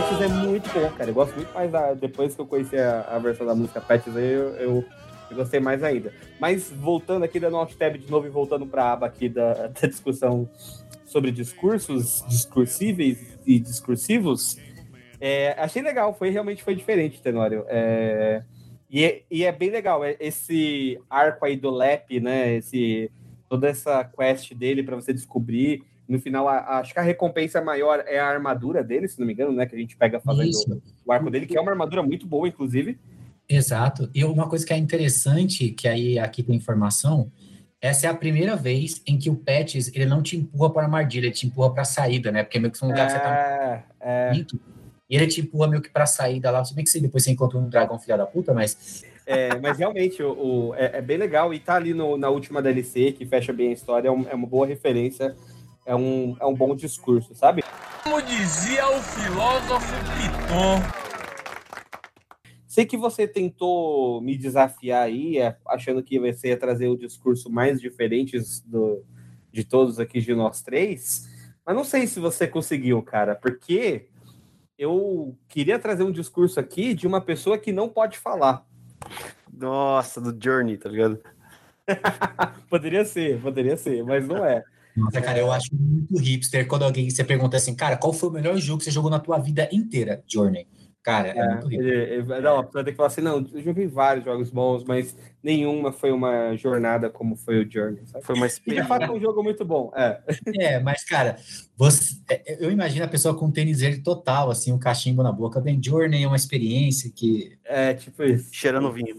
é 0.03 0.27
muito 0.27 0.69
bom, 0.73 0.89
cara. 0.91 1.09
Eu 1.09 1.13
gosto 1.13 1.35
muito 1.35 1.53
mais 1.53 1.71
da. 1.71 1.93
Depois 1.93 2.35
que 2.35 2.41
eu 2.41 2.45
conheci 2.45 2.77
a, 2.77 3.01
a 3.01 3.19
versão 3.19 3.45
da 3.45 3.55
música 3.55 3.79
Patches 3.79 4.15
aí, 4.15 4.31
eu, 4.31 4.49
eu, 4.55 4.85
Gostei 5.33 5.59
mais 5.59 5.83
ainda. 5.83 6.13
Mas 6.39 6.69
voltando 6.69 7.23
aqui, 7.23 7.39
dando 7.39 7.57
alt 7.57 7.73
tab 7.75 7.97
de 7.97 8.09
novo 8.09 8.27
e 8.27 8.29
voltando 8.29 8.65
para 8.65 8.83
a 8.83 8.93
aba 8.93 9.07
aqui 9.07 9.27
da, 9.27 9.67
da 9.67 9.87
discussão 9.87 10.49
sobre 11.05 11.31
discursos 11.31 12.23
discursíveis 12.27 13.37
e 13.45 13.59
discursivos, 13.59 14.57
é, 15.19 15.55
achei 15.57 15.81
legal, 15.81 16.13
foi 16.13 16.29
realmente 16.29 16.63
foi 16.63 16.75
diferente, 16.75 17.21
Tenório. 17.21 17.65
É, 17.67 18.43
e, 18.89 19.03
é, 19.03 19.21
e 19.31 19.43
é 19.43 19.51
bem 19.51 19.69
legal 19.69 20.03
é, 20.03 20.15
esse 20.19 20.99
arco 21.09 21.45
aí 21.45 21.55
do 21.55 21.71
Lep, 21.71 22.19
né? 22.19 22.55
Esse, 22.55 23.09
toda 23.49 23.67
essa 23.67 24.03
quest 24.03 24.53
dele 24.53 24.83
para 24.83 24.95
você 24.95 25.13
descobrir. 25.13 25.83
No 26.07 26.19
final, 26.19 26.47
a, 26.47 26.79
acho 26.79 26.93
que 26.93 26.99
a 26.99 27.03
recompensa 27.03 27.61
maior 27.61 28.03
é 28.07 28.19
a 28.19 28.27
armadura 28.27 28.83
dele, 28.83 29.07
se 29.07 29.19
não 29.19 29.25
me 29.25 29.33
engano, 29.33 29.51
né? 29.51 29.65
Que 29.65 29.75
a 29.75 29.79
gente 29.79 29.97
pega 29.97 30.19
fazendo 30.19 30.49
Isso. 30.49 30.81
o 31.05 31.11
arco 31.11 31.29
dele, 31.31 31.45
que 31.45 31.57
é 31.57 31.61
uma 31.61 31.71
armadura 31.71 32.03
muito 32.03 32.27
boa, 32.27 32.47
inclusive. 32.47 32.97
Exato. 33.49 34.09
E 34.13 34.23
uma 34.23 34.47
coisa 34.49 34.65
que 34.65 34.73
é 34.73 34.77
interessante, 34.77 35.69
que 35.69 35.87
aí 35.87 36.17
aqui 36.19 36.43
tem 36.43 36.55
informação, 36.55 37.31
essa 37.81 38.07
é 38.07 38.09
a 38.09 38.13
primeira 38.13 38.55
vez 38.55 39.01
em 39.05 39.17
que 39.17 39.29
o 39.29 39.35
Pets, 39.35 39.91
ele 39.95 40.05
não 40.05 40.21
te 40.21 40.35
empurra 40.37 40.71
para 40.71 40.81
a 40.83 40.85
armadilha, 40.85 41.25
ele 41.27 41.33
te 41.33 41.45
empurra 41.47 41.71
para 41.71 41.81
a 41.83 41.85
saída, 41.85 42.31
né? 42.31 42.43
Porque 42.43 42.59
meio 42.59 42.71
que 42.71 42.77
foi 42.77 42.87
um 42.87 42.91
lugar 42.91 43.07
que 43.07 43.13
você 43.13 43.19
tá 43.19 43.35
É, 43.35 43.83
é. 43.99 44.33
muito. 44.33 44.59
E 45.09 45.15
ele 45.15 45.27
te 45.27 45.41
empurra 45.41 45.67
meio 45.67 45.81
que 45.81 45.89
para 45.89 46.03
a 46.03 46.07
saída 46.07 46.49
lá. 46.49 46.63
Se 46.65 46.73
bem 46.73 46.83
que 46.83 46.89
você, 46.89 46.99
depois 46.99 47.23
você 47.23 47.31
encontra 47.31 47.57
um 47.59 47.69
dragão 47.69 47.99
filha 47.99 48.17
da 48.17 48.25
puta, 48.25 48.53
mas 48.53 49.03
É, 49.27 49.59
mas 49.59 49.77
realmente 49.79 50.21
o, 50.21 50.31
o- 50.69 50.75
é, 50.75 50.97
é 50.99 51.01
bem 51.01 51.17
legal 51.17 51.51
e 51.51 51.59
tá 51.59 51.75
ali 51.75 51.93
no- 51.95 52.15
na 52.17 52.29
última 52.29 52.61
DLC 52.61 53.11
que 53.11 53.25
fecha 53.25 53.51
bem 53.51 53.69
a 53.69 53.73
história, 53.73 54.07
é, 54.07 54.11
um- 54.11 54.27
é 54.29 54.35
uma 54.35 54.45
boa 54.47 54.67
referência, 54.67 55.35
é 55.85 55.95
um, 55.95 56.35
é 56.39 56.45
um 56.45 56.53
bom 56.53 56.75
discurso, 56.75 57.35
sabe? 57.35 57.63
Como 58.03 58.21
dizia 58.21 58.87
o 58.89 59.01
filósofo 59.01 59.93
Piton. 60.15 61.05
Sei 62.67 62.85
que 62.85 62.97
você 62.97 63.25
tentou 63.27 64.19
me 64.21 64.37
desafiar 64.37 65.03
aí, 65.03 65.37
é, 65.37 65.55
achando 65.67 66.03
que 66.03 66.19
você 66.19 66.49
ia 66.49 66.57
trazer 66.57 66.87
o 66.87 66.97
discurso 66.97 67.49
mais 67.49 67.79
diferente 67.79 68.37
do, 68.65 69.01
de 69.51 69.63
todos 69.63 69.99
aqui 69.99 70.19
de 70.19 70.35
nós 70.35 70.61
três, 70.61 71.29
mas 71.65 71.75
não 71.75 71.85
sei 71.85 72.05
se 72.05 72.19
você 72.19 72.47
conseguiu, 72.47 73.01
cara, 73.01 73.33
porque 73.33 74.09
eu 74.77 75.37
queria 75.47 75.79
trazer 75.79 76.03
um 76.03 76.11
discurso 76.11 76.59
aqui 76.59 76.93
de 76.93 77.07
uma 77.07 77.21
pessoa 77.21 77.57
que 77.57 77.71
não 77.71 77.87
pode 77.87 78.17
falar. 78.17 78.65
Nossa, 79.51 80.19
do 80.19 80.37
Journey, 80.43 80.77
tá 80.77 80.89
ligado? 80.89 81.19
Poderia 82.69 83.05
ser, 83.05 83.39
poderia 83.41 83.77
ser, 83.77 84.03
mas 84.03 84.27
não 84.27 84.43
é. 84.43 84.63
Nossa, 84.95 85.21
cara, 85.21 85.39
eu 85.39 85.51
acho 85.51 85.69
muito 85.73 86.17
hipster 86.17 86.67
quando 86.67 86.83
alguém 86.83 87.09
você 87.09 87.23
pergunta 87.23 87.57
assim, 87.57 87.75
cara, 87.75 87.97
qual 87.97 88.13
foi 88.13 88.29
o 88.29 88.31
melhor 88.31 88.57
jogo 88.57 88.79
que 88.79 88.85
você 88.85 88.91
jogou 88.91 89.11
na 89.11 89.19
tua 89.19 89.37
vida 89.39 89.67
inteira, 89.71 90.23
Journey? 90.27 90.67
Cara, 91.05 91.27
é, 91.27 91.37
É, 91.37 91.47
muito 91.53 91.67
hipster. 91.67 91.79
ele, 91.87 92.13
ele- 92.15 92.41
não, 92.41 92.57
a 92.57 92.63
pessoa 92.63 92.83
tem 92.83 92.91
que 92.93 92.97
falar 92.97 93.07
assim, 93.07 93.21
não, 93.21 93.47
eu 93.53 93.61
joguei 93.61 93.85
vários 93.85 94.25
jogos 94.25 94.49
bons, 94.49 94.83
mas 94.83 95.15
nenhuma 95.43 95.91
foi 95.91 96.11
uma 96.11 96.55
jornada 96.57 97.11
como 97.11 97.35
foi 97.35 97.63
o 97.63 97.71
Journey, 97.71 98.01
sabe? 98.07 98.25
Foi 98.25 98.33
uma 98.35 98.47
E 98.47 98.49
de 98.49 98.53
experiência. 98.55 98.87
fato 98.87 99.03
é 99.03 99.11
um 99.11 99.19
jogo 99.19 99.43
muito 99.43 99.63
bom, 99.63 99.91
é. 99.95 100.19
É, 100.59 100.79
mas, 100.79 101.03
cara, 101.03 101.35
você, 101.77 102.15
é, 102.27 102.57
eu 102.65 102.71
imagino 102.71 103.05
a 103.05 103.07
pessoa 103.07 103.37
com 103.37 103.51
tênis 103.51 103.81
verde 103.81 104.01
total, 104.01 104.49
assim, 104.49 104.71
um 104.71 104.79
cachimbo 104.79 105.21
na 105.21 105.31
boca. 105.31 105.61
Bem, 105.61 105.79
Journey 105.79 106.23
é 106.23 106.27
uma 106.27 106.35
experiência 106.35 107.11
que. 107.15 107.55
É, 107.63 107.93
tipo 107.93 108.23
isso. 108.23 108.49
Cheirando 108.51 108.91
vinho. 108.91 109.17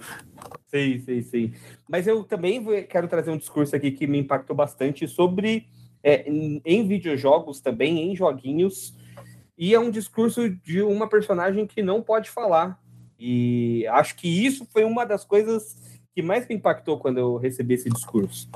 Sim, 0.69 0.99
sim, 0.99 1.23
sim. 1.23 1.53
Mas 1.89 2.09
eu 2.09 2.25
também 2.25 2.65
quero 2.89 3.07
trazer 3.07 3.31
um 3.31 3.39
discurso 3.39 3.77
aqui 3.77 3.93
que 3.93 4.09
me 4.09 4.19
impactou 4.19 4.57
bastante 4.57 5.07
sobre 5.07 5.69
é, 6.03 6.29
em, 6.29 6.61
em 6.65 6.85
videojogos 6.85 7.61
também, 7.61 8.11
em 8.11 8.17
joguinhos. 8.17 8.93
E 9.59 9.75
é 9.75 9.81
um 9.81 9.91
discurso 9.91 10.51
de 10.51 10.83
uma 10.83 11.09
personagem 11.09 11.67
que 11.67 11.83
não 11.83 12.03
pode 12.03 12.31
falar. 12.31 12.79
E 13.19 13.87
acho 13.89 14.17
que 14.17 14.29
isso 14.29 14.67
foi 14.71 14.85
uma 14.85 15.05
das 15.05 15.25
coisas 15.25 15.77
que 16.15 16.23
mais 16.23 16.47
me 16.47 16.55
impactou 16.55 16.99
quando 16.99 17.19
eu 17.19 17.37
recebi 17.37 17.75
esse 17.75 17.89
discurso. 17.89 18.49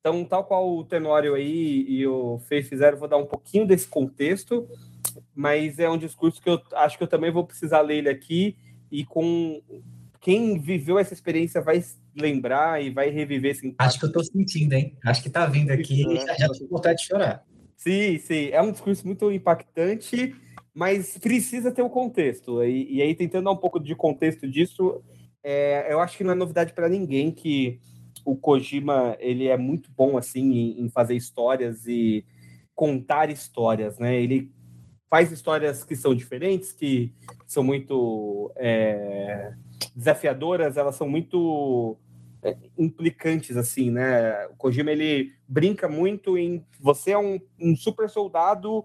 Então, 0.00 0.24
tal 0.24 0.44
qual 0.44 0.76
o 0.76 0.84
Tenório 0.84 1.34
aí 1.34 1.84
e 1.86 2.06
o 2.06 2.38
Fê 2.48 2.62
fizeram, 2.62 2.96
eu 2.96 3.00
vou 3.00 3.08
dar 3.08 3.18
um 3.18 3.26
pouquinho 3.26 3.66
desse 3.66 3.86
contexto, 3.86 4.66
mas 5.34 5.78
é 5.78 5.88
um 5.88 5.98
discurso 5.98 6.40
que 6.40 6.48
eu 6.48 6.60
acho 6.72 6.96
que 6.96 7.04
eu 7.04 7.08
também 7.08 7.30
vou 7.30 7.44
precisar 7.44 7.82
ler 7.82 7.98
ele 7.98 8.08
aqui 8.08 8.56
e 8.90 9.04
com 9.04 9.60
quem 10.20 10.58
viveu 10.58 10.98
essa 10.98 11.14
experiência 11.14 11.60
vai 11.60 11.84
lembrar 12.16 12.82
e 12.82 12.90
vai 12.90 13.10
reviver 13.10 13.52
esse 13.52 13.66
impacto. 13.66 13.88
Acho 13.88 14.00
que 14.00 14.06
eu 14.06 14.12
tô 14.12 14.24
sentindo, 14.24 14.72
hein? 14.72 14.96
Acho 15.04 15.22
que 15.22 15.30
tá 15.30 15.46
vindo 15.46 15.70
aqui 15.70 16.02
e 16.02 16.16
já, 16.16 16.34
já 16.34 16.48
tô 16.48 16.58
com 16.60 16.76
vontade 16.76 16.98
de 16.98 17.06
chorar. 17.06 17.44
Sim, 17.80 18.18
sim. 18.18 18.50
É 18.52 18.60
um 18.60 18.70
discurso 18.70 19.06
muito 19.06 19.32
impactante, 19.32 20.36
mas 20.74 21.16
precisa 21.16 21.72
ter 21.72 21.80
o 21.80 21.88
contexto. 21.88 22.62
E, 22.62 22.96
e 22.96 23.02
aí, 23.02 23.14
tentando 23.14 23.44
dar 23.44 23.52
um 23.52 23.56
pouco 23.56 23.80
de 23.80 23.94
contexto 23.94 24.46
disso, 24.46 25.02
é, 25.42 25.90
eu 25.90 25.98
acho 25.98 26.18
que 26.18 26.22
não 26.22 26.32
é 26.32 26.34
novidade 26.34 26.74
para 26.74 26.90
ninguém 26.90 27.30
que 27.30 27.80
o 28.22 28.36
Kojima 28.36 29.16
ele 29.18 29.48
é 29.48 29.56
muito 29.56 29.90
bom 29.96 30.18
assim 30.18 30.42
em, 30.52 30.84
em 30.84 30.90
fazer 30.90 31.16
histórias 31.16 31.86
e 31.86 32.22
contar 32.74 33.30
histórias, 33.30 33.98
né? 33.98 34.14
Ele 34.20 34.52
faz 35.08 35.32
histórias 35.32 35.82
que 35.82 35.96
são 35.96 36.14
diferentes, 36.14 36.72
que 36.72 37.14
são 37.46 37.64
muito 37.64 38.52
é, 38.56 39.54
desafiadoras, 39.96 40.76
elas 40.76 40.96
são 40.96 41.08
muito 41.08 41.96
implicantes, 42.78 43.56
assim, 43.56 43.90
né? 43.90 44.46
O 44.46 44.56
Kojima, 44.56 44.90
ele 44.90 45.32
brinca 45.46 45.88
muito 45.88 46.38
em... 46.38 46.64
Você 46.80 47.12
é 47.12 47.18
um, 47.18 47.38
um 47.60 47.76
super 47.76 48.08
soldado 48.08 48.84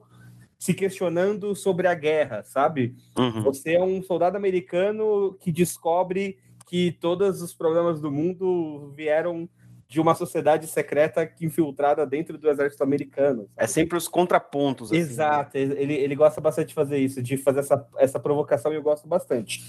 se 0.58 0.74
questionando 0.74 1.56
sobre 1.56 1.88
a 1.88 1.94
guerra, 1.94 2.44
sabe? 2.44 2.96
Uhum. 3.18 3.44
Você 3.44 3.74
é 3.76 3.84
um 3.84 4.02
soldado 4.02 4.38
americano 4.38 5.38
que 5.40 5.52
descobre 5.52 6.38
que 6.68 6.92
todos 6.94 7.42
os 7.42 7.54
problemas 7.54 8.02
do 8.02 8.12
mundo 8.12 8.92
vieram 8.96 9.48
de 9.88 10.02
uma 10.02 10.16
sociedade 10.16 10.68
secreta 10.68 11.32
infiltrada 11.40 12.06
dentro 12.06 12.38
do 12.38 12.50
exército 12.50 12.84
americano. 12.84 13.48
É 13.56 13.68
sempre 13.68 13.98
os 13.98 14.08
contrapontos. 14.08 14.92
assim, 14.92 15.00
né? 15.00 15.06
Exato, 15.08 15.58
ele, 15.58 15.94
ele 15.94 16.16
gosta 16.16 16.42
bastante 16.42 16.70
de 16.70 16.74
fazer 16.74 16.98
isso, 16.98 17.22
de 17.22 17.38
fazer 17.38 17.60
essa, 17.60 17.88
essa 17.98 18.20
provocação 18.20 18.74
e 18.74 18.76
eu 18.76 18.82
gosto 18.82 19.08
bastante. 19.08 19.62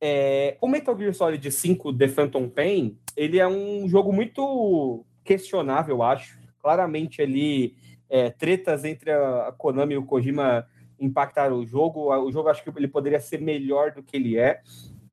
É, 0.00 0.56
o 0.60 0.68
Metal 0.68 0.96
Gear 0.96 1.14
Solid 1.14 1.50
5 1.50 1.92
The 1.92 2.08
Phantom 2.08 2.48
Pain, 2.48 2.98
ele 3.16 3.38
é 3.38 3.48
um 3.48 3.88
jogo 3.88 4.12
muito 4.12 5.04
questionável, 5.24 5.96
eu 5.96 6.02
acho. 6.02 6.38
Claramente 6.60 7.22
ali, 7.22 7.76
é, 8.08 8.30
tretas 8.30 8.84
entre 8.84 9.10
a, 9.10 9.52
Konami 9.56 9.94
e 9.94 9.98
o 9.98 10.04
Kojima 10.04 10.66
impactaram 10.98 11.58
o 11.58 11.66
jogo. 11.66 12.12
O 12.14 12.30
jogo 12.30 12.48
acho 12.48 12.62
que 12.62 12.70
ele 12.76 12.88
poderia 12.88 13.20
ser 13.20 13.40
melhor 13.40 13.92
do 13.92 14.02
que 14.02 14.16
ele 14.16 14.38
é. 14.38 14.60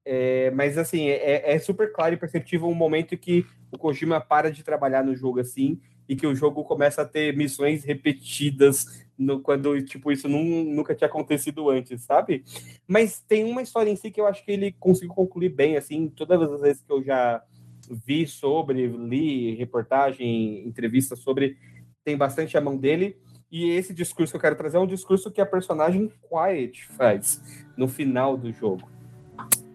É, 0.06 0.52
mas 0.52 0.78
assim, 0.78 1.08
é, 1.08 1.54
é 1.54 1.60
super 1.60 1.91
claro 1.93 2.13
e 2.13 2.17
perceptível 2.17 2.67
um 2.67 2.74
momento 2.74 3.17
que 3.17 3.46
o 3.72 3.78
Kojima 3.78 4.19
para 4.19 4.52
de 4.52 4.63
trabalhar 4.63 5.04
no 5.04 5.15
jogo 5.15 5.39
assim 5.39 5.80
e 6.08 6.15
que 6.15 6.28
o 6.28 6.36
jogo 6.36 6.63
começa 6.63 7.02
a 7.02 7.06
ter 7.06 7.36
missões 7.36 7.86
repetidas 7.86 9.03
no, 9.17 9.39
quando 9.39 9.82
tipo 9.84 10.12
isso 10.12 10.28
nun- 10.28 10.73
nunca 10.73 10.95
tinha 10.95 11.08
acontecido 11.08 11.69
antes, 11.69 12.02
sabe? 12.04 12.43
Mas 12.88 13.21
tem 13.28 13.43
uma 13.43 13.62
história 13.62 13.89
em 13.89 13.95
si 13.95 14.12
que 14.12 14.19
eu 14.19 14.28
acho 14.28 14.43
que 14.43 14.52
ele 14.52 14.71
conseguiu 14.80 15.13
concluir 15.13 15.49
bem, 15.49 15.78
assim, 15.78 16.10
todas 16.10 16.41
as 16.52 16.62
vezes 16.62 16.82
que 16.82 16.91
eu 16.91 17.04
já 17.04 17.41
vi 17.89 18.26
sobre, 18.26 18.88
li 18.88 19.56
reportagem, 19.56 20.65
entrevista 20.65 21.15
sobre, 21.15 21.58
tem 22.04 22.17
bastante 22.17 22.58
a 22.58 22.62
mão 22.62 22.78
dele. 22.78 23.17
E 23.52 23.69
esse 23.69 23.93
discurso 23.93 24.32
que 24.34 24.38
eu 24.38 24.41
quero 24.41 24.56
trazer 24.56 24.78
é 24.78 24.80
um 24.80 24.88
discurso 24.88 25.32
que 25.32 25.39
a 25.39 25.45
personagem 25.45 26.12
Quiet 26.28 26.88
faz 26.88 27.39
no 27.78 27.88
final 27.88 28.36
do 28.36 28.52
jogo. 28.52 28.89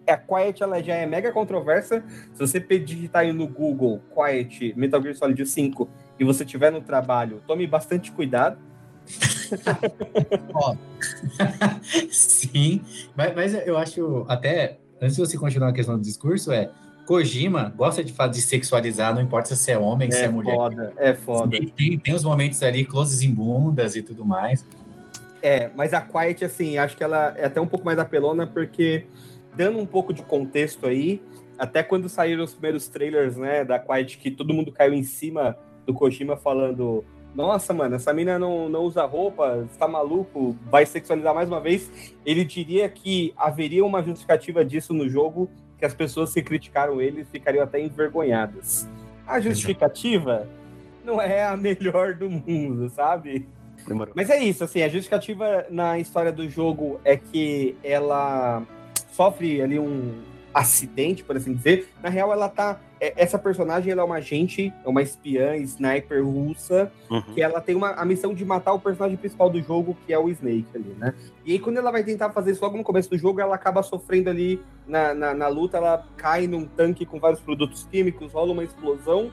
A 0.05 0.17
Quiet 0.17 0.61
ela 0.61 0.81
já 0.81 0.95
é 0.95 1.05
mega 1.05 1.31
controversa. 1.31 2.03
Se 2.33 2.39
você 2.39 2.59
digitar 2.59 3.21
aí 3.21 3.31
no 3.31 3.47
Google 3.47 4.01
Quiet 4.13 4.73
Metal 4.75 5.01
Gear 5.01 5.15
Solid 5.15 5.45
5 5.45 5.87
e 6.19 6.25
você 6.25 6.43
estiver 6.43 6.71
no 6.71 6.81
trabalho, 6.81 7.41
tome 7.47 7.65
bastante 7.67 8.11
cuidado. 8.11 8.59
Sim, 12.11 12.81
mas, 13.15 13.35
mas 13.35 13.67
eu 13.67 13.77
acho 13.77 14.25
até, 14.27 14.77
antes 15.01 15.15
de 15.15 15.21
você 15.21 15.37
continuar 15.37 15.69
a 15.69 15.73
questão 15.73 15.95
do 15.95 16.01
discurso, 16.01 16.51
é 16.51 16.69
Kojima 17.05 17.73
gosta 17.75 18.03
de, 18.03 18.13
fa- 18.13 18.27
de 18.27 18.39
sexualizar, 18.41 19.15
não 19.15 19.21
importa 19.21 19.55
se 19.55 19.71
é 19.71 19.77
homem, 19.77 20.11
se 20.11 20.19
é 20.21 20.29
mulher. 20.29 20.55
foda, 20.55 20.93
é 20.97 21.13
foda. 21.15 21.49
Tem, 21.49 21.67
tem, 21.69 21.97
tem 21.97 22.13
os 22.13 22.23
momentos 22.23 22.61
ali, 22.61 22.85
closes 22.85 23.23
em 23.23 23.33
bundas 23.33 23.95
e 23.95 24.03
tudo 24.03 24.23
mais. 24.23 24.63
É, 25.41 25.71
mas 25.75 25.93
a 25.93 26.01
Quiet, 26.01 26.45
assim, 26.45 26.77
acho 26.77 26.95
que 26.95 27.03
ela 27.03 27.33
é 27.37 27.45
até 27.45 27.59
um 27.59 27.65
pouco 27.65 27.83
mais 27.83 27.97
apelona, 27.97 28.45
porque 28.45 29.05
dando 29.55 29.79
um 29.79 29.85
pouco 29.85 30.13
de 30.13 30.21
contexto 30.21 30.85
aí, 30.85 31.19
até 31.57 31.81
quando 31.81 32.07
saíram 32.07 32.43
os 32.43 32.53
primeiros 32.53 32.87
trailers, 32.87 33.35
né, 33.37 33.65
da 33.65 33.79
Quiet, 33.79 34.17
que 34.17 34.29
todo 34.29 34.53
mundo 34.53 34.71
caiu 34.71 34.93
em 34.93 35.03
cima 35.03 35.57
do 35.87 35.93
Kojima 35.93 36.37
falando: 36.37 37.03
Nossa, 37.33 37.73
mano, 37.73 37.95
essa 37.95 38.13
mina 38.13 38.39
não, 38.39 38.67
não 38.67 38.83
usa 38.83 39.05
roupa, 39.05 39.67
está 39.71 39.87
maluco, 39.87 40.55
vai 40.69 40.85
sexualizar 40.85 41.33
mais 41.33 41.47
uma 41.47 41.59
vez. 41.59 41.89
Ele 42.25 42.43
diria 42.43 42.89
que 42.89 43.33
haveria 43.37 43.85
uma 43.85 44.01
justificativa 44.01 44.65
disso 44.65 44.93
no 44.93 45.07
jogo, 45.07 45.49
que 45.77 45.85
as 45.85 45.93
pessoas 45.93 46.33
que 46.33 46.41
criticaram 46.41 46.99
ele 46.99 47.23
ficariam 47.23 47.63
até 47.63 47.79
envergonhadas. 47.79 48.87
A 49.25 49.39
justificativa 49.39 50.47
não 51.03 51.21
é 51.21 51.43
a 51.45 51.55
melhor 51.55 52.15
do 52.15 52.29
mundo, 52.29 52.89
sabe? 52.89 53.47
Demorou. 53.87 54.13
Mas 54.15 54.29
é 54.29 54.43
isso, 54.43 54.63
assim, 54.63 54.81
a 54.81 54.89
justificativa 54.89 55.65
na 55.69 55.97
história 55.99 56.31
do 56.31 56.49
jogo 56.49 56.99
é 57.05 57.15
que 57.15 57.77
ela 57.83 58.63
sofre 59.11 59.61
ali 59.61 59.79
um 59.79 60.21
acidente, 60.59 61.23
por 61.23 61.35
assim 61.37 61.53
dizer. 61.53 61.89
Na 62.03 62.09
real, 62.09 62.31
ela 62.31 62.49
tá. 62.49 62.79
é- 62.99 63.13
Essa 63.15 63.39
personagem 63.39 63.91
ela 63.91 64.01
é 64.01 64.05
uma 64.05 64.15
agente, 64.15 64.73
é 64.85 64.89
uma 64.89 65.01
espiã, 65.01 65.55
sniper 65.57 66.23
russa, 66.25 66.91
Uhum. 67.09 67.21
que 67.33 67.41
ela 67.41 67.61
tem 67.61 67.75
uma, 67.75 67.91
a 67.91 68.03
missão 68.05 68.33
de 68.33 68.43
matar 68.43 68.73
o 68.73 68.79
personagem 68.79 69.17
principal 69.17 69.49
do 69.49 69.61
jogo, 69.61 69.95
que 70.05 70.11
é 70.13 70.19
o 70.19 70.29
Snake 70.29 70.67
ali, 70.75 70.95
né? 70.97 71.13
E 71.45 71.53
aí, 71.53 71.59
quando 71.59 71.77
ela 71.77 71.91
vai 71.91 72.03
tentar 72.03 72.29
fazer 72.31 72.51
isso 72.51 72.63
logo 72.63 72.77
no 72.77 72.83
começo 72.83 73.09
do 73.09 73.17
jogo, 73.17 73.39
ela 73.41 73.55
acaba 73.55 73.81
sofrendo 73.83 74.29
ali 74.29 74.61
na, 74.87 75.13
na, 75.13 75.33
na 75.33 75.47
luta, 75.47 75.77
ela 75.77 76.05
cai 76.17 76.45
num 76.47 76.65
tanque 76.65 77.05
com 77.05 77.19
vários 77.19 77.39
produtos 77.39 77.87
químicos, 77.89 78.33
rola 78.33 78.51
uma 78.51 78.63
explosão. 78.63 79.31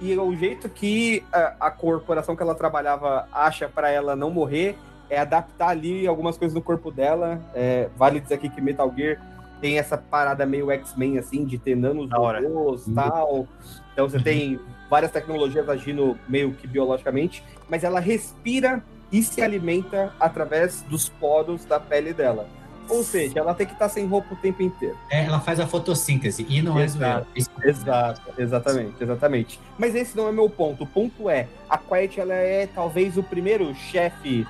E 0.00 0.16
o 0.16 0.34
jeito 0.36 0.68
que 0.68 1.22
a, 1.32 1.54
a 1.60 1.70
corporação 1.70 2.34
que 2.36 2.42
ela 2.42 2.54
trabalhava 2.54 3.28
acha 3.32 3.68
para 3.68 3.90
ela 3.90 4.14
não 4.16 4.30
morrer 4.30 4.76
é 5.10 5.18
adaptar 5.18 5.68
ali 5.68 6.06
algumas 6.06 6.36
coisas 6.36 6.54
no 6.54 6.62
corpo 6.62 6.90
dela. 6.90 7.40
É, 7.54 7.88
vale 7.96 8.20
dizer 8.20 8.34
aqui 8.34 8.48
que 8.48 8.60
Metal 8.60 8.92
Gear 8.96 9.20
tem 9.60 9.78
essa 9.78 9.96
parada 9.96 10.44
meio 10.46 10.70
X-Men, 10.70 11.18
assim, 11.18 11.44
de 11.44 11.58
ter 11.58 11.74
nanos 11.76 12.10
robôs 12.10 12.86
e 12.86 12.94
tal. 12.94 13.46
Então 13.92 14.08
você 14.08 14.18
tem 14.20 14.58
várias 14.90 15.10
tecnologias 15.10 15.68
agindo 15.68 16.18
meio 16.28 16.52
que 16.54 16.66
biologicamente, 16.66 17.42
mas 17.68 17.84
ela 17.84 18.00
respira 18.00 18.82
e 19.10 19.22
se 19.22 19.40
alimenta 19.40 20.12
através 20.18 20.82
dos 20.82 21.08
poros 21.08 21.64
da 21.64 21.78
pele 21.78 22.12
dela. 22.12 22.46
Ou 22.88 23.02
seja, 23.02 23.38
ela 23.38 23.54
tem 23.54 23.66
que 23.66 23.72
estar 23.72 23.88
sem 23.88 24.04
roupa 24.06 24.34
o 24.34 24.36
tempo 24.36 24.62
inteiro. 24.62 24.94
É, 25.10 25.24
ela 25.24 25.40
faz 25.40 25.58
a 25.58 25.66
fotossíntese 25.66 26.44
e 26.48 26.60
não 26.60 26.78
é 26.78 26.84
Exato. 26.84 26.98
zoeira. 27.00 27.26
Isso- 27.34 27.50
Exato, 27.62 28.20
exatamente, 28.36 29.02
exatamente. 29.02 29.60
Mas 29.78 29.94
esse 29.94 30.14
não 30.14 30.28
é 30.28 30.32
meu 30.32 30.50
ponto. 30.50 30.84
O 30.84 30.86
ponto 30.86 31.30
é, 31.30 31.48
a 31.70 31.78
Quiet 31.78 32.20
ela 32.20 32.34
é 32.34 32.66
talvez 32.66 33.16
o 33.16 33.22
primeiro 33.22 33.74
chefe, 33.74 34.46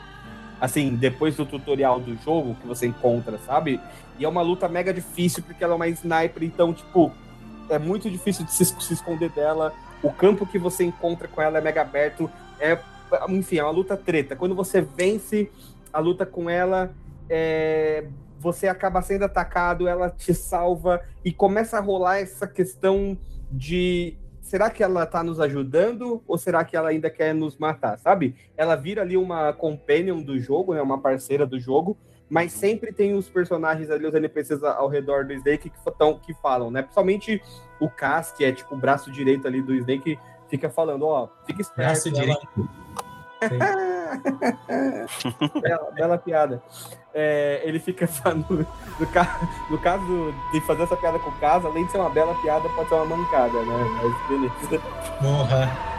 assim, 0.61 0.97
depois 0.97 1.37
do 1.37 1.47
tutorial 1.47 2.01
do 2.01 2.17
jogo 2.25 2.57
que 2.61 2.67
você 2.67 2.89
encontra, 2.89 3.39
sabe? 3.47 3.81
E 4.19 4.25
é 4.25 4.29
uma 4.29 4.43
luta 4.43 4.69
mega 4.69 4.93
difícil 4.93 5.43
porque 5.43 5.63
ela 5.63 5.75
é 5.75 5.77
uma 5.77 5.89
sniper, 5.89 6.43
então, 6.43 6.73
tipo, 6.73 7.13
é 7.69 7.79
muito 7.79 8.11
difícil 8.11 8.45
de 8.45 8.53
se, 8.53 8.65
se 8.65 8.93
esconder 8.93 9.31
dela. 9.31 9.73
O 10.03 10.13
campo 10.13 10.47
que 10.47 10.59
você 10.59 10.85
encontra 10.85 11.27
com 11.29 11.41
ela 11.41 11.59
é 11.59 11.61
mega 11.61 11.83
aberto. 11.83 12.31
É, 12.61 12.79
enfim, 13.29 13.59
é 13.59 13.63
uma 13.63 13.73
luta 13.73 13.97
treta. 13.97 14.37
Quando 14.37 14.55
você 14.55 14.81
vence 14.81 15.51
a 15.93 15.99
luta 15.99 16.27
com 16.27 16.49
ela, 16.51 16.95
é, 17.29 18.05
você 18.39 18.69
acaba 18.69 19.01
sendo 19.01 19.25
atacado, 19.25 19.89
ela 19.89 20.11
te 20.11 20.35
salva 20.35 21.03
e 21.25 21.33
começa 21.33 21.79
a 21.79 21.81
rolar 21.81 22.19
essa 22.19 22.47
questão 22.47 23.17
de 23.51 24.19
será 24.43 24.69
que 24.69 24.83
ela 24.83 25.07
tá 25.07 25.23
nos 25.23 25.41
ajudando 25.41 26.23
ou 26.29 26.37
será 26.37 26.65
que 26.65 26.77
ela 26.77 26.91
ainda 26.91 27.09
quer 27.09 27.35
nos 27.35 27.57
matar, 27.57 27.99
sabe? 27.99 28.37
Ela 28.57 28.77
vira 28.77 29.01
ali 29.01 29.17
uma 29.17 29.53
companion 29.55 30.21
do 30.21 30.39
jogo, 30.39 30.75
né, 30.75 30.83
uma 30.83 31.01
parceira 31.01 31.47
do 31.47 31.59
jogo, 31.59 31.97
mas 32.35 32.53
sempre 32.53 32.93
tem 32.93 33.15
os 33.15 33.29
personagens 33.29 33.89
ali, 33.93 34.05
os 34.05 34.13
NPCs 34.13 34.61
ao 34.65 34.89
redor 34.89 35.25
do 35.25 35.33
Snake 35.35 35.71
que, 35.71 35.79
tão, 35.97 36.19
que 36.19 36.35
falam, 36.35 36.69
né? 36.69 36.83
Principalmente 36.83 37.41
o 37.81 37.89
Cass, 37.89 38.33
que 38.33 38.45
é 38.45 38.51
tipo 38.51 38.75
o 38.75 38.79
braço 38.79 39.09
direito 39.13 39.47
ali 39.47 39.63
do 39.63 39.73
Snake, 39.73 40.19
fica 40.49 40.69
falando, 40.69 41.07
ó, 41.07 41.29
fica 41.47 41.63
esperto. 41.63 41.87
Braço 41.87 42.09
ela- 42.09 42.19
direito. 42.19 42.49
bela, 45.63 45.91
bela 45.93 46.19
piada. 46.19 46.61
É, 47.15 47.61
ele 47.63 47.79
fica 47.79 48.05
falando. 48.09 48.67
No, 48.99 49.07
ca- 49.07 49.39
no 49.71 49.79
caso 49.79 50.35
de 50.53 50.61
fazer 50.63 50.83
essa 50.83 50.97
piada 50.97 51.21
com 51.21 51.31
o 51.31 51.39
caso, 51.39 51.69
além 51.69 51.87
de 51.87 51.93
ser 51.93 51.99
uma 51.99 52.11
bela 52.11 52.35
piada, 52.43 52.69
pode 52.71 52.89
ser 52.89 52.97
uma 52.97 53.17
mancada, 53.17 53.63
né? 53.63 53.85
Mas 54.03 54.13
beleza. 54.29 54.83
Porra. 55.21 55.94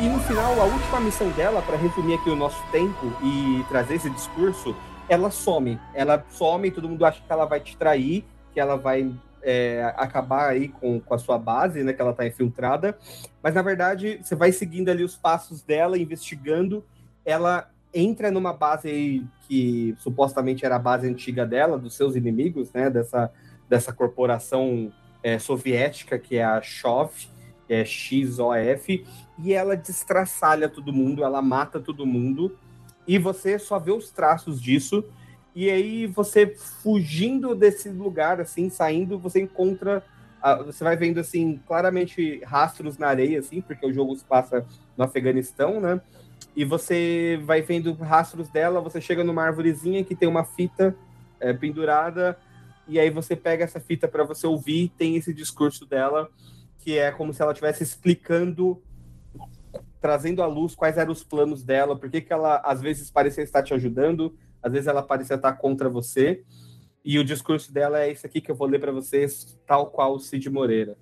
E 0.00 0.08
no 0.08 0.18
final, 0.20 0.58
a 0.58 0.64
última 0.64 0.98
missão 0.98 1.28
dela, 1.32 1.60
para 1.60 1.76
resumir 1.76 2.14
aqui 2.14 2.30
o 2.30 2.34
nosso 2.34 2.62
tempo 2.72 3.14
e 3.22 3.62
trazer 3.68 3.96
esse 3.96 4.08
discurso, 4.08 4.74
ela 5.06 5.30
some. 5.30 5.78
Ela 5.92 6.24
some 6.30 6.68
e 6.68 6.70
todo 6.70 6.88
mundo 6.88 7.04
acha 7.04 7.20
que 7.20 7.30
ela 7.30 7.44
vai 7.44 7.60
te 7.60 7.76
trair, 7.76 8.24
que 8.50 8.58
ela 8.58 8.76
vai 8.76 9.14
é, 9.42 9.92
acabar 9.98 10.48
aí 10.48 10.68
com, 10.68 10.98
com 11.00 11.14
a 11.14 11.18
sua 11.18 11.38
base, 11.38 11.84
né? 11.84 11.92
Que 11.92 12.00
ela 12.00 12.14
tá 12.14 12.26
infiltrada. 12.26 12.96
Mas 13.42 13.54
na 13.54 13.60
verdade, 13.60 14.18
você 14.22 14.34
vai 14.34 14.52
seguindo 14.52 14.88
ali 14.88 15.04
os 15.04 15.16
passos 15.16 15.60
dela, 15.60 15.98
investigando. 15.98 16.82
Ela 17.22 17.68
entra 17.92 18.30
numa 18.30 18.54
base 18.54 18.88
aí 18.88 19.24
que 19.46 19.94
supostamente 19.98 20.64
era 20.64 20.76
a 20.76 20.78
base 20.78 21.06
antiga 21.06 21.44
dela, 21.44 21.78
dos 21.78 21.94
seus 21.94 22.16
inimigos, 22.16 22.72
né? 22.72 22.88
Dessa, 22.88 23.30
dessa 23.68 23.92
corporação 23.92 24.90
é, 25.22 25.38
soviética, 25.38 26.18
que 26.18 26.38
é 26.38 26.44
a 26.44 26.62
SHOF, 26.62 27.28
que 27.70 27.74
é 27.74 27.84
XOF, 27.84 29.06
e 29.38 29.52
ela 29.52 29.76
destraçalha 29.76 30.68
todo 30.68 30.92
mundo, 30.92 31.22
ela 31.22 31.40
mata 31.40 31.78
todo 31.78 32.04
mundo, 32.04 32.58
e 33.06 33.16
você 33.16 33.60
só 33.60 33.78
vê 33.78 33.92
os 33.92 34.10
traços 34.10 34.60
disso, 34.60 35.04
e 35.54 35.70
aí 35.70 36.04
você 36.08 36.48
fugindo 36.82 37.54
desse 37.54 37.88
lugar, 37.88 38.40
assim, 38.40 38.68
saindo, 38.68 39.20
você 39.20 39.42
encontra, 39.42 40.02
você 40.66 40.82
vai 40.82 40.96
vendo, 40.96 41.20
assim, 41.20 41.60
claramente 41.64 42.40
rastros 42.44 42.98
na 42.98 43.06
areia, 43.06 43.38
assim, 43.38 43.60
porque 43.60 43.86
o 43.86 43.92
jogo 43.92 44.16
se 44.16 44.24
passa 44.24 44.66
no 44.96 45.04
Afeganistão, 45.04 45.80
né, 45.80 46.00
e 46.56 46.64
você 46.64 47.40
vai 47.44 47.62
vendo 47.62 47.92
rastros 47.92 48.48
dela, 48.48 48.80
você 48.80 49.00
chega 49.00 49.22
numa 49.22 49.44
árvorezinha 49.44 50.02
que 50.02 50.16
tem 50.16 50.28
uma 50.28 50.42
fita 50.42 50.92
é, 51.38 51.52
pendurada, 51.52 52.36
e 52.88 52.98
aí 52.98 53.10
você 53.10 53.36
pega 53.36 53.62
essa 53.62 53.78
fita 53.78 54.08
para 54.08 54.24
você 54.24 54.44
ouvir, 54.44 54.90
tem 54.98 55.14
esse 55.14 55.32
discurso 55.32 55.86
dela, 55.86 56.28
que 56.80 56.98
é 56.98 57.12
como 57.12 57.32
se 57.32 57.42
ela 57.42 57.52
estivesse 57.52 57.82
explicando, 57.82 58.82
trazendo 60.00 60.42
à 60.42 60.46
luz 60.46 60.74
quais 60.74 60.96
eram 60.96 61.12
os 61.12 61.22
planos 61.22 61.62
dela, 61.62 61.96
por 61.96 62.10
que, 62.10 62.24
ela 62.30 62.56
às 62.64 62.80
vezes 62.80 63.10
parecia 63.10 63.44
estar 63.44 63.62
te 63.62 63.74
ajudando, 63.74 64.36
às 64.62 64.72
vezes 64.72 64.86
ela 64.86 65.02
parecia 65.02 65.36
estar 65.36 65.52
contra 65.52 65.88
você. 65.88 66.42
E 67.04 67.18
o 67.18 67.24
discurso 67.24 67.72
dela 67.72 68.00
é 68.00 68.10
esse 68.10 68.26
aqui 68.26 68.40
que 68.40 68.50
eu 68.50 68.54
vou 68.54 68.66
ler 68.66 68.78
para 68.78 68.92
vocês, 68.92 69.58
tal 69.66 69.90
qual 69.90 70.14
o 70.14 70.18
Cid 70.18 70.48
Moreira. 70.50 70.96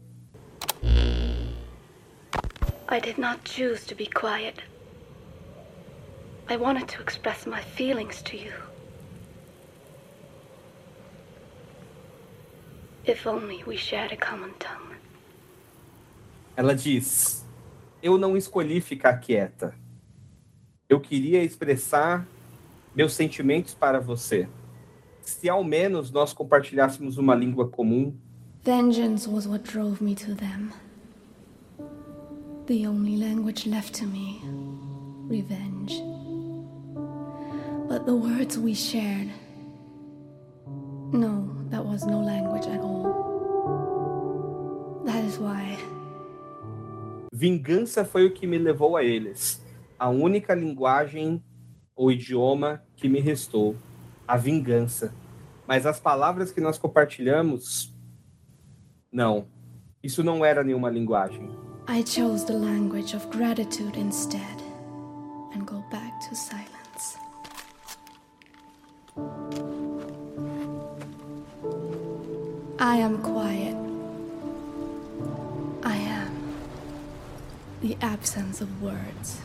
I 2.90 3.00
did 3.00 3.18
not 3.18 3.40
choose 3.44 3.84
to 3.86 3.94
be 3.94 4.06
quiet. 4.06 4.62
I 6.48 6.56
wanted 6.56 6.88
to 6.88 7.02
express 7.02 7.46
my 7.46 7.60
feelings 7.60 8.22
to 8.22 8.36
you. 8.36 8.54
If 13.04 13.26
only 13.26 13.62
we 13.64 13.76
shared 13.76 14.12
a 14.12 14.16
common 14.16 14.54
tongue. 14.58 14.87
Ela 16.58 16.74
diz: 16.74 17.46
Eu 18.02 18.18
não 18.18 18.36
escolhi 18.36 18.80
ficar 18.80 19.16
quieta. 19.18 19.72
Eu 20.88 20.98
queria 20.98 21.44
expressar 21.44 22.26
meus 22.92 23.12
sentimentos 23.12 23.74
para 23.74 24.00
você. 24.00 24.48
Se 25.20 25.48
ao 25.48 25.62
menos 25.62 26.10
nós 26.10 26.32
compartilhássemos 26.32 27.16
uma 27.16 27.32
língua 27.36 27.68
comum, 27.68 28.12
Vengeance 28.64 29.30
was 29.30 29.46
what 29.46 29.62
drove 29.70 30.02
me 30.02 30.16
to 30.16 30.34
them. 30.34 30.72
The 32.66 32.88
only 32.88 33.16
language 33.16 33.68
left 33.68 33.96
to 34.00 34.06
me 34.08 34.40
revenge. 35.28 36.02
But 37.88 38.04
the 38.04 38.16
words 38.16 38.58
we 38.58 38.74
shared. 38.74 39.30
No, 41.12 41.54
that 41.70 41.84
was 41.84 42.04
no 42.04 42.20
language 42.20 42.66
at 42.66 42.80
all. 42.80 43.14
That 45.06 45.24
is 45.24 45.38
why 45.38 45.78
vingança 47.38 48.04
foi 48.04 48.26
o 48.26 48.32
que 48.32 48.48
me 48.48 48.58
levou 48.58 48.96
a 48.96 49.04
eles. 49.04 49.62
A 49.96 50.08
única 50.08 50.54
linguagem 50.54 51.40
ou 51.94 52.10
idioma 52.10 52.82
que 52.96 53.08
me 53.08 53.20
restou, 53.20 53.76
a 54.26 54.36
vingança. 54.36 55.14
Mas 55.64 55.86
as 55.86 56.00
palavras 56.00 56.50
que 56.50 56.60
nós 56.60 56.78
compartilhamos, 56.78 57.94
não. 59.12 59.46
Isso 60.02 60.24
não 60.24 60.44
era 60.44 60.64
nenhuma 60.64 60.90
linguagem. 60.90 61.48
I 61.88 62.04
chose 62.04 62.44
the 62.44 62.54
language 62.54 63.14
of 63.14 63.28
gratitude 63.28 63.96
instead 63.96 64.60
and 65.54 65.64
go 65.64 65.80
back 65.92 66.12
to 66.28 66.34
silence. 66.34 67.16
I 72.80 72.96
am 73.00 73.18
quiet. 73.22 73.87
Absence 78.00 78.62
of 78.62 78.72
words. 78.80 79.40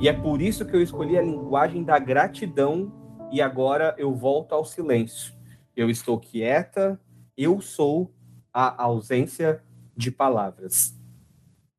E 0.00 0.08
é 0.08 0.12
por 0.12 0.40
isso 0.40 0.64
que 0.64 0.74
eu 0.74 0.82
escolhi 0.82 1.18
a 1.18 1.22
linguagem 1.22 1.82
da 1.82 1.98
gratidão 1.98 2.92
e 3.32 3.40
agora 3.40 3.94
eu 3.98 4.14
volto 4.14 4.54
ao 4.54 4.64
silêncio. 4.64 5.34
Eu 5.74 5.90
estou 5.90 6.18
quieta, 6.18 7.00
eu 7.36 7.60
sou 7.60 8.12
a 8.52 8.82
ausência 8.82 9.62
de 9.96 10.10
palavras. 10.10 10.94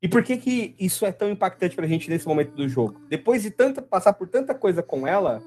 E 0.01 0.07
por 0.07 0.23
que 0.23 0.37
que 0.37 0.75
isso 0.79 1.05
é 1.05 1.11
tão 1.11 1.29
impactante 1.29 1.75
pra 1.75 1.87
gente 1.87 2.09
nesse 2.09 2.27
momento 2.27 2.51
do 2.51 2.69
jogo? 2.69 3.01
Depois 3.09 3.41
de 3.41 3.49
tanta 3.49 3.81
passar 3.81 4.13
por 4.13 4.27
tanta 4.27 4.53
coisa 4.53 4.83
com 4.83 5.07
ela, 5.07 5.41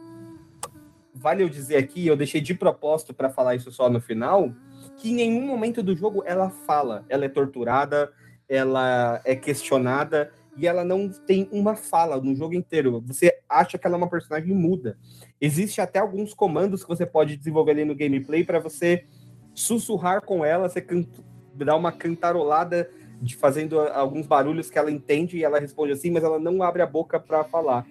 vale 1.15 1.43
eu 1.43 1.49
dizer 1.49 1.77
aqui, 1.77 2.07
eu 2.07 2.17
deixei 2.17 2.41
de 2.41 2.55
propósito 2.55 3.15
para 3.15 3.31
falar 3.31 3.55
isso 3.55 3.71
só 3.71 3.89
no 3.89 4.01
final, 4.01 4.53
que 4.97 5.11
em 5.11 5.15
nenhum 5.15 5.47
momento 5.47 5.83
do 5.83 5.95
jogo 5.95 6.23
ela 6.27 6.51
fala, 6.51 7.05
ela 7.09 7.25
é 7.25 7.29
torturada, 7.29 8.13
ela 8.51 9.23
é 9.25 9.37
questionada, 9.37 10.31
e 10.57 10.67
ela 10.67 10.85
não 10.85 11.09
tem 11.09 11.49
uma 11.53 11.77
fala 11.77 12.21
no 12.21 12.35
jogo 12.35 12.55
inteiro. 12.55 13.03
Você 13.07 13.33
acha 13.49 13.79
que 13.79 13.87
ela 13.87 13.97
é 13.97 13.99
uma 13.99 14.11
personagem 14.11 14.55
muda. 14.55 14.99
Existe 15.41 15.81
até 15.81 16.01
alguns 16.01 16.35
comandos 16.35 16.83
que 16.83 16.89
você 16.89 17.07
pode 17.07 17.37
desenvolver 17.37 17.71
ali 17.71 17.85
no 17.85 17.95
gameplay 17.95 18.45
para 18.45 18.59
você 18.59 19.07
sussurrar 19.55 20.23
com 20.23 20.45
ela, 20.45 20.69
você 20.69 20.85
dar 21.55 21.77
uma 21.77 21.93
cantarolada 21.93 22.91
de 23.23 23.37
fazendo 23.37 23.79
alguns 23.81 24.27
barulhos 24.27 24.69
que 24.69 24.79
ela 24.79 24.91
entende 24.91 25.39
e 25.39 25.45
ela 25.45 25.61
responde 25.61 25.93
assim, 25.93 26.11
mas 26.11 26.25
ela 26.25 26.39
não 26.39 26.63
abre 26.63 26.83
a 26.83 26.87
boca 26.87 27.21
para 27.21 27.45
falar. 27.45 27.87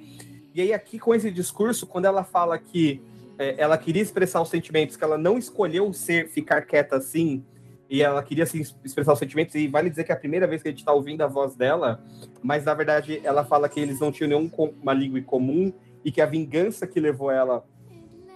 E 0.53 0.61
aí 0.61 0.73
aqui 0.73 0.99
com 0.99 1.15
esse 1.15 1.31
discurso, 1.31 1.87
quando 1.87 2.05
ela 2.05 2.23
fala 2.23 2.57
que 2.57 3.01
é, 3.37 3.55
ela 3.57 3.77
queria 3.77 4.01
expressar 4.01 4.41
os 4.41 4.49
sentimentos, 4.49 4.97
que 4.97 5.03
ela 5.03 5.17
não 5.17 5.37
escolheu 5.37 5.93
ser 5.93 6.27
ficar 6.27 6.63
quieta 6.63 6.97
assim, 6.97 7.43
e 7.89 8.01
ela 8.01 8.21
queria 8.21 8.43
assim, 8.43 8.61
expressar 8.83 9.13
os 9.13 9.19
sentimentos, 9.19 9.55
e 9.55 9.67
vale 9.67 9.89
dizer 9.89 10.03
que 10.03 10.11
é 10.11 10.15
a 10.15 10.19
primeira 10.19 10.45
vez 10.45 10.61
que 10.61 10.67
a 10.67 10.71
gente 10.71 10.79
está 10.79 10.93
ouvindo 10.93 11.21
a 11.21 11.27
voz 11.27 11.55
dela, 11.55 12.03
mas 12.43 12.63
na 12.65 12.73
verdade 12.73 13.19
ela 13.23 13.43
fala 13.43 13.67
que 13.67 13.79
eles 13.79 13.99
não 13.99 14.11
tinham 14.11 14.29
nenhuma 14.29 14.93
língua 14.93 15.19
em 15.19 15.23
comum 15.23 15.73
e 16.05 16.11
que 16.11 16.21
a 16.21 16.25
vingança 16.25 16.85
que 16.85 16.99
levou 16.99 17.31
ela 17.31 17.65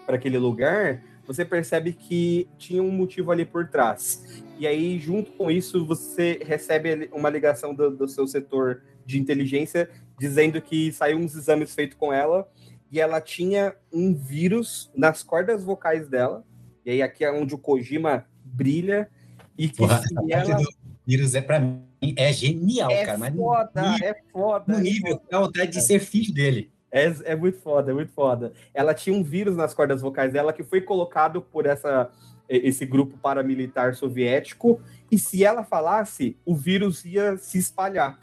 para 0.05 0.15
aquele 0.15 0.37
lugar, 0.37 1.03
você 1.25 1.45
percebe 1.45 1.93
que 1.93 2.49
tinha 2.57 2.83
um 2.83 2.91
motivo 2.91 3.31
ali 3.31 3.45
por 3.45 3.67
trás. 3.69 4.43
E 4.59 4.67
aí, 4.67 4.99
junto 4.99 5.31
com 5.31 5.49
isso, 5.49 5.85
você 5.85 6.39
recebe 6.45 7.09
uma 7.13 7.29
ligação 7.29 7.73
do, 7.73 7.91
do 7.91 8.07
seu 8.07 8.27
setor 8.27 8.81
de 9.05 9.19
inteligência 9.19 9.89
dizendo 10.19 10.61
que 10.61 10.91
saiu 10.91 11.17
uns 11.17 11.35
exames 11.35 11.73
feitos 11.73 11.97
com 11.97 12.11
ela 12.11 12.47
e 12.91 12.99
ela 12.99 13.19
tinha 13.19 13.75
um 13.91 14.13
vírus 14.13 14.91
nas 14.95 15.23
cordas 15.23 15.63
vocais 15.63 16.07
dela. 16.07 16.45
E 16.85 16.91
aí 16.91 17.01
aqui 17.01 17.23
é 17.23 17.31
onde 17.31 17.55
o 17.55 17.57
Kojima 17.57 18.25
brilha 18.43 19.09
e 19.57 19.69
que 19.69 19.77
Porra, 19.77 20.01
ela... 20.29 20.57
vírus 21.05 21.35
é 21.35 21.41
para 21.41 21.59
mim 21.59 21.83
é 22.17 22.33
genial, 22.33 22.91
é 22.91 23.05
cara. 23.05 23.17
Mas 23.17 23.35
foda, 23.35 23.91
nível, 23.91 24.07
é 24.07 24.15
foda. 24.31 24.73
No 24.73 24.79
nível, 24.79 25.21
é 25.29 25.35
a 25.35 25.39
vontade 25.39 25.71
de 25.71 25.81
ser 25.81 25.99
filho 25.99 26.33
dele. 26.33 26.71
É, 26.91 27.05
é 27.23 27.35
muito 27.35 27.59
foda, 27.59 27.91
é 27.91 27.93
muito 27.93 28.11
foda. 28.11 28.53
Ela 28.73 28.93
tinha 28.93 29.15
um 29.15 29.23
vírus 29.23 29.55
nas 29.55 29.73
cordas 29.73 30.01
vocais 30.01 30.33
dela 30.33 30.53
que 30.53 30.63
foi 30.63 30.81
colocado 30.81 31.41
por 31.41 31.65
essa 31.65 32.11
esse 32.49 32.85
grupo 32.85 33.17
paramilitar 33.17 33.95
soviético, 33.95 34.81
e 35.09 35.17
se 35.17 35.43
ela 35.43 35.63
falasse, 35.63 36.37
o 36.45 36.53
vírus 36.53 37.05
ia 37.05 37.37
se 37.37 37.57
espalhar. 37.57 38.19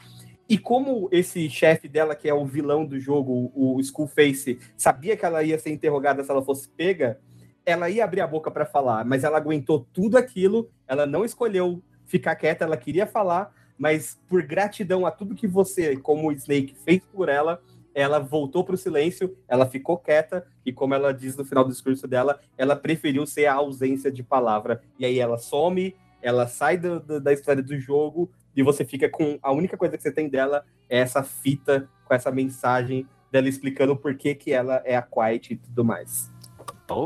E 0.48 0.58
como 0.58 1.08
esse 1.10 1.48
chefe 1.48 1.88
dela, 1.88 2.14
que 2.14 2.28
é 2.28 2.34
o 2.34 2.44
vilão 2.44 2.84
do 2.84 2.98
jogo, 3.00 3.50
o 3.54 3.80
Skullface, 3.80 4.58
sabia 4.76 5.16
que 5.16 5.24
ela 5.24 5.42
ia 5.42 5.58
ser 5.58 5.70
interrogada 5.70 6.22
se 6.22 6.30
ela 6.30 6.44
fosse 6.44 6.68
pega, 6.68 7.18
ela 7.64 7.88
ia 7.88 8.04
abrir 8.04 8.20
a 8.20 8.26
boca 8.26 8.50
para 8.50 8.66
falar, 8.66 9.04
mas 9.04 9.24
ela 9.24 9.38
aguentou 9.38 9.86
tudo 9.92 10.16
aquilo, 10.16 10.70
ela 10.86 11.06
não 11.06 11.24
escolheu 11.24 11.82
ficar 12.06 12.34
quieta, 12.36 12.64
ela 12.64 12.76
queria 12.76 13.06
falar, 13.06 13.52
mas 13.78 14.20
por 14.28 14.42
gratidão 14.42 15.06
a 15.06 15.10
tudo 15.10 15.34
que 15.34 15.46
você, 15.46 15.96
como 15.96 16.32
Snake, 16.32 16.74
fez 16.84 17.02
por 17.06 17.28
ela, 17.28 17.60
ela 17.94 18.18
voltou 18.18 18.64
para 18.64 18.74
o 18.74 18.78
silêncio, 18.78 19.36
ela 19.48 19.66
ficou 19.66 19.98
quieta, 19.98 20.46
e 20.64 20.72
como 20.72 20.94
ela 20.94 21.12
diz 21.12 21.36
no 21.36 21.44
final 21.44 21.64
do 21.64 21.70
discurso 21.70 22.06
dela, 22.06 22.40
ela 22.56 22.76
preferiu 22.76 23.26
ser 23.26 23.46
a 23.46 23.54
ausência 23.54 24.10
de 24.10 24.22
palavra. 24.22 24.82
E 24.98 25.04
aí 25.04 25.18
ela 25.18 25.38
some, 25.38 25.96
ela 26.22 26.46
sai 26.46 26.76
do, 26.76 27.00
do, 27.00 27.20
da 27.20 27.32
história 27.32 27.62
do 27.62 27.78
jogo, 27.78 28.30
e 28.54 28.62
você 28.62 28.84
fica 28.84 29.08
com. 29.08 29.38
A 29.42 29.52
única 29.52 29.76
coisa 29.76 29.96
que 29.96 30.02
você 30.02 30.12
tem 30.12 30.28
dela 30.28 30.64
é 30.88 30.98
essa 30.98 31.22
fita 31.22 31.88
com 32.04 32.14
essa 32.14 32.30
mensagem 32.30 33.06
dela 33.30 33.48
explicando 33.48 33.96
por 33.96 34.16
que, 34.16 34.34
que 34.34 34.52
ela 34.52 34.82
é 34.84 34.96
a 34.96 35.02
Quiet 35.02 35.52
e 35.52 35.56
tudo 35.56 35.84
mais. 35.84 36.30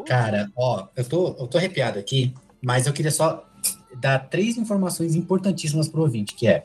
Cara, 0.06 0.50
ó, 0.56 0.88
eu 0.96 1.04
tô, 1.04 1.28
eu 1.38 1.46
tô 1.46 1.58
arrepiado 1.58 1.98
aqui, 1.98 2.34
mas 2.62 2.86
eu 2.86 2.92
queria 2.92 3.10
só 3.10 3.46
dar 4.00 4.18
três 4.18 4.56
informações 4.56 5.14
importantíssimas 5.14 5.88
pro 5.88 6.02
ouvinte, 6.02 6.34
que 6.34 6.46
é 6.46 6.64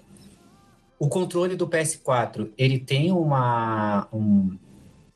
o 1.00 1.08
controle 1.08 1.56
do 1.56 1.68
PS4, 1.68 2.52
ele 2.58 2.78
tem 2.78 3.12
uma, 3.12 4.08
um, 4.12 4.58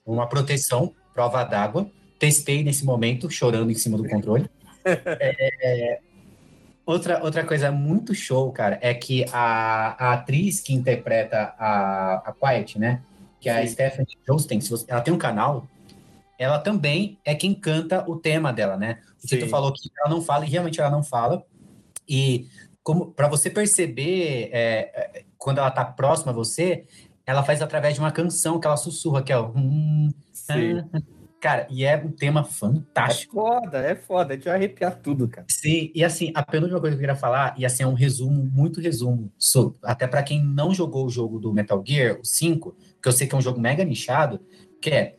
uma 0.05 0.25
proteção, 0.25 0.93
prova 1.13 1.43
d'água. 1.43 1.89
Testei 2.17 2.63
nesse 2.63 2.85
momento, 2.85 3.29
chorando 3.29 3.69
em 3.69 3.75
cima 3.75 3.97
do 3.97 4.07
controle. 4.07 4.49
é, 4.85 5.99
outra, 6.85 7.21
outra 7.21 7.43
coisa 7.43 7.69
muito 7.69 8.15
show, 8.15 8.49
cara, 8.53 8.79
é 8.81 8.93
que 8.93 9.25
a, 9.33 10.07
a 10.07 10.13
atriz 10.13 10.61
que 10.61 10.73
interpreta 10.73 11.53
a, 11.59 12.29
a 12.29 12.33
Quiet, 12.33 12.79
né? 12.79 13.01
Que 13.41 13.49
é 13.49 13.61
a 13.61 13.67
Stephanie 13.67 14.07
você, 14.25 14.85
ela 14.87 15.01
tem 15.01 15.13
um 15.13 15.17
canal, 15.17 15.67
ela 16.37 16.59
também 16.59 17.19
é 17.23 17.35
quem 17.35 17.53
canta 17.53 18.03
o 18.09 18.15
tema 18.17 18.51
dela, 18.51 18.77
né? 18.77 18.99
O 19.23 19.27
Tito 19.27 19.47
falou 19.47 19.71
que 19.71 19.89
ela 19.99 20.13
não 20.13 20.21
fala, 20.21 20.45
e 20.45 20.49
realmente 20.49 20.79
ela 20.79 20.89
não 20.89 21.03
fala. 21.03 21.43
E 22.07 22.47
como 22.83 23.11
para 23.11 23.27
você 23.27 23.49
perceber 23.49 24.49
é, 24.51 24.91
é, 24.93 25.25
quando 25.37 25.59
ela 25.59 25.71
tá 25.71 25.85
próxima 25.85 26.31
a 26.31 26.35
você, 26.35 26.85
ela 27.25 27.43
faz 27.43 27.61
através 27.61 27.93
de 27.95 27.99
uma 27.99 28.11
canção 28.11 28.59
que 28.59 28.67
ela 28.67 28.77
sussurra, 28.77 29.23
que 29.23 29.31
é 29.31 29.37
o. 29.37 29.53
Hum, 29.55 30.09
ah, 30.49 30.99
cara, 31.39 31.67
e 31.69 31.85
é 31.85 31.95
um 31.95 32.11
tema 32.11 32.43
fantástico. 32.43 33.39
É 33.39 33.41
foda, 33.41 33.77
é 33.79 33.95
foda, 33.95 34.33
é 34.33 34.37
de 34.37 34.49
arrepiar 34.49 34.99
tudo, 34.99 35.27
cara. 35.27 35.47
Sim, 35.49 35.91
e 35.95 36.03
assim, 36.03 36.31
a 36.35 36.43
penúltima 36.43 36.79
coisa 36.79 36.95
que 36.95 37.01
eu 37.01 37.07
queria 37.07 37.19
falar, 37.19 37.55
e 37.57 37.65
assim, 37.65 37.83
é 37.83 37.87
um 37.87 37.93
resumo, 37.93 38.43
muito 38.45 38.81
resumo, 38.81 39.31
sobre, 39.37 39.77
até 39.83 40.07
para 40.07 40.23
quem 40.23 40.43
não 40.43 40.73
jogou 40.73 41.05
o 41.05 41.09
jogo 41.09 41.39
do 41.39 41.53
Metal 41.53 41.81
Gear, 41.85 42.19
o 42.19 42.25
5, 42.25 42.75
que 43.01 43.07
eu 43.07 43.11
sei 43.11 43.27
que 43.27 43.35
é 43.35 43.37
um 43.37 43.41
jogo 43.41 43.59
mega 43.59 43.83
nichado, 43.85 44.41
que 44.81 44.89
é, 44.89 45.15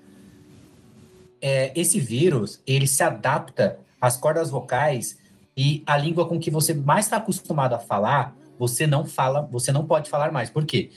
é 1.46 1.70
esse 1.78 2.00
vírus, 2.00 2.62
ele 2.66 2.86
se 2.86 3.02
adapta 3.02 3.78
às 4.00 4.16
cordas 4.16 4.48
vocais 4.48 5.18
e 5.54 5.82
a 5.84 5.94
língua 5.94 6.26
com 6.26 6.40
que 6.40 6.50
você 6.50 6.72
mais 6.72 7.04
está 7.04 7.18
acostumado 7.18 7.74
a 7.74 7.78
falar, 7.78 8.34
você 8.58 8.86
não 8.86 9.04
fala, 9.04 9.42
você 9.52 9.70
não 9.70 9.84
pode 9.84 10.08
falar 10.08 10.32
mais. 10.32 10.48
Por 10.48 10.64
quê? 10.64 10.90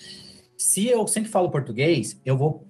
Se 0.57 0.87
eu 0.87 1.05
sempre 1.05 1.29
falo 1.29 1.51
português, 1.51 2.17
eu 2.25 2.37
vou, 2.37 2.65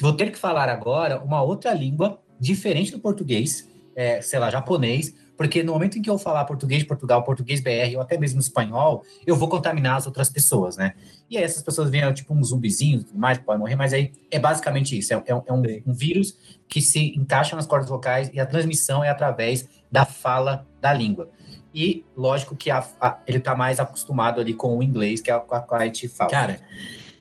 vou 0.00 0.14
ter 0.14 0.32
que 0.32 0.38
falar 0.38 0.70
agora 0.70 1.22
uma 1.22 1.42
outra 1.42 1.74
língua 1.74 2.18
diferente 2.40 2.92
do 2.92 2.98
português, 2.98 3.68
é, 3.94 4.22
sei 4.22 4.38
lá, 4.38 4.48
japonês, 4.50 5.14
porque 5.38 5.62
no 5.62 5.72
momento 5.72 5.96
em 5.96 6.02
que 6.02 6.10
eu 6.10 6.18
falar 6.18 6.44
português 6.44 6.80
de 6.80 6.86
Portugal, 6.86 7.22
português 7.22 7.60
BR 7.60 7.94
ou 7.94 8.00
até 8.00 8.18
mesmo 8.18 8.40
espanhol, 8.40 9.04
eu 9.24 9.36
vou 9.36 9.48
contaminar 9.48 9.96
as 9.96 10.04
outras 10.04 10.28
pessoas, 10.28 10.76
né? 10.76 10.94
E 11.30 11.38
aí 11.38 11.44
essas 11.44 11.62
pessoas 11.62 11.88
vêm 11.88 12.12
tipo 12.12 12.34
um 12.34 12.42
zumbizinho 12.42 13.04
e 13.14 13.16
mais, 13.16 13.38
pode 13.38 13.60
morrer, 13.60 13.76
mas 13.76 13.92
aí 13.92 14.12
é 14.32 14.38
basicamente 14.40 14.98
isso, 14.98 15.14
é, 15.14 15.16
é, 15.16 15.30
é 15.30 15.52
um, 15.52 15.62
um, 15.86 15.92
vírus 15.92 16.36
que 16.68 16.82
se 16.82 17.16
encaixa 17.16 17.54
nas 17.54 17.66
cordas 17.66 17.88
vocais 17.88 18.28
e 18.34 18.40
a 18.40 18.46
transmissão 18.46 19.04
é 19.04 19.10
através 19.10 19.68
da 19.90 20.04
fala 20.04 20.66
da 20.80 20.92
língua. 20.92 21.30
E 21.72 22.04
lógico 22.16 22.56
que 22.56 22.68
a, 22.68 22.84
a, 23.00 23.18
ele 23.24 23.38
está 23.38 23.54
mais 23.54 23.78
acostumado 23.78 24.40
ali 24.40 24.54
com 24.54 24.76
o 24.76 24.82
inglês, 24.82 25.20
que 25.20 25.30
é 25.30 25.34
a, 25.34 25.66
a 25.70 25.84
gente 25.84 26.08
fala. 26.08 26.30
Cara, 26.30 26.60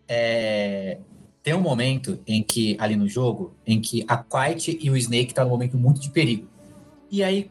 é, 0.07 0.97
tem 1.43 1.53
um 1.53 1.61
momento 1.61 2.19
em 2.25 2.41
que, 2.41 2.75
ali 2.79 2.95
no 2.95 3.07
jogo, 3.07 3.53
em 3.65 3.79
que 3.79 4.03
a 4.07 4.17
Quiet 4.17 4.79
e 4.81 4.89
o 4.89 4.97
Snake 4.97 5.35
tá 5.35 5.43
num 5.43 5.51
momento 5.51 5.77
muito 5.77 6.01
de 6.01 6.09
perigo. 6.09 6.47
E 7.11 7.23
aí 7.23 7.43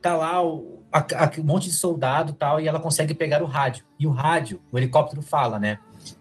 tá 0.00 0.16
lá 0.16 0.42
o, 0.44 0.82
a, 0.92 0.98
a, 0.98 1.30
um 1.40 1.44
monte 1.44 1.64
de 1.64 1.74
soldado 1.74 2.32
tal, 2.32 2.60
e 2.60 2.68
ela 2.68 2.80
consegue 2.80 3.14
pegar 3.14 3.42
o 3.42 3.46
rádio. 3.46 3.84
E 3.98 4.06
o 4.06 4.10
rádio, 4.10 4.60
o 4.70 4.78
helicóptero 4.78 5.22
fala, 5.22 5.58
né? 5.58 5.78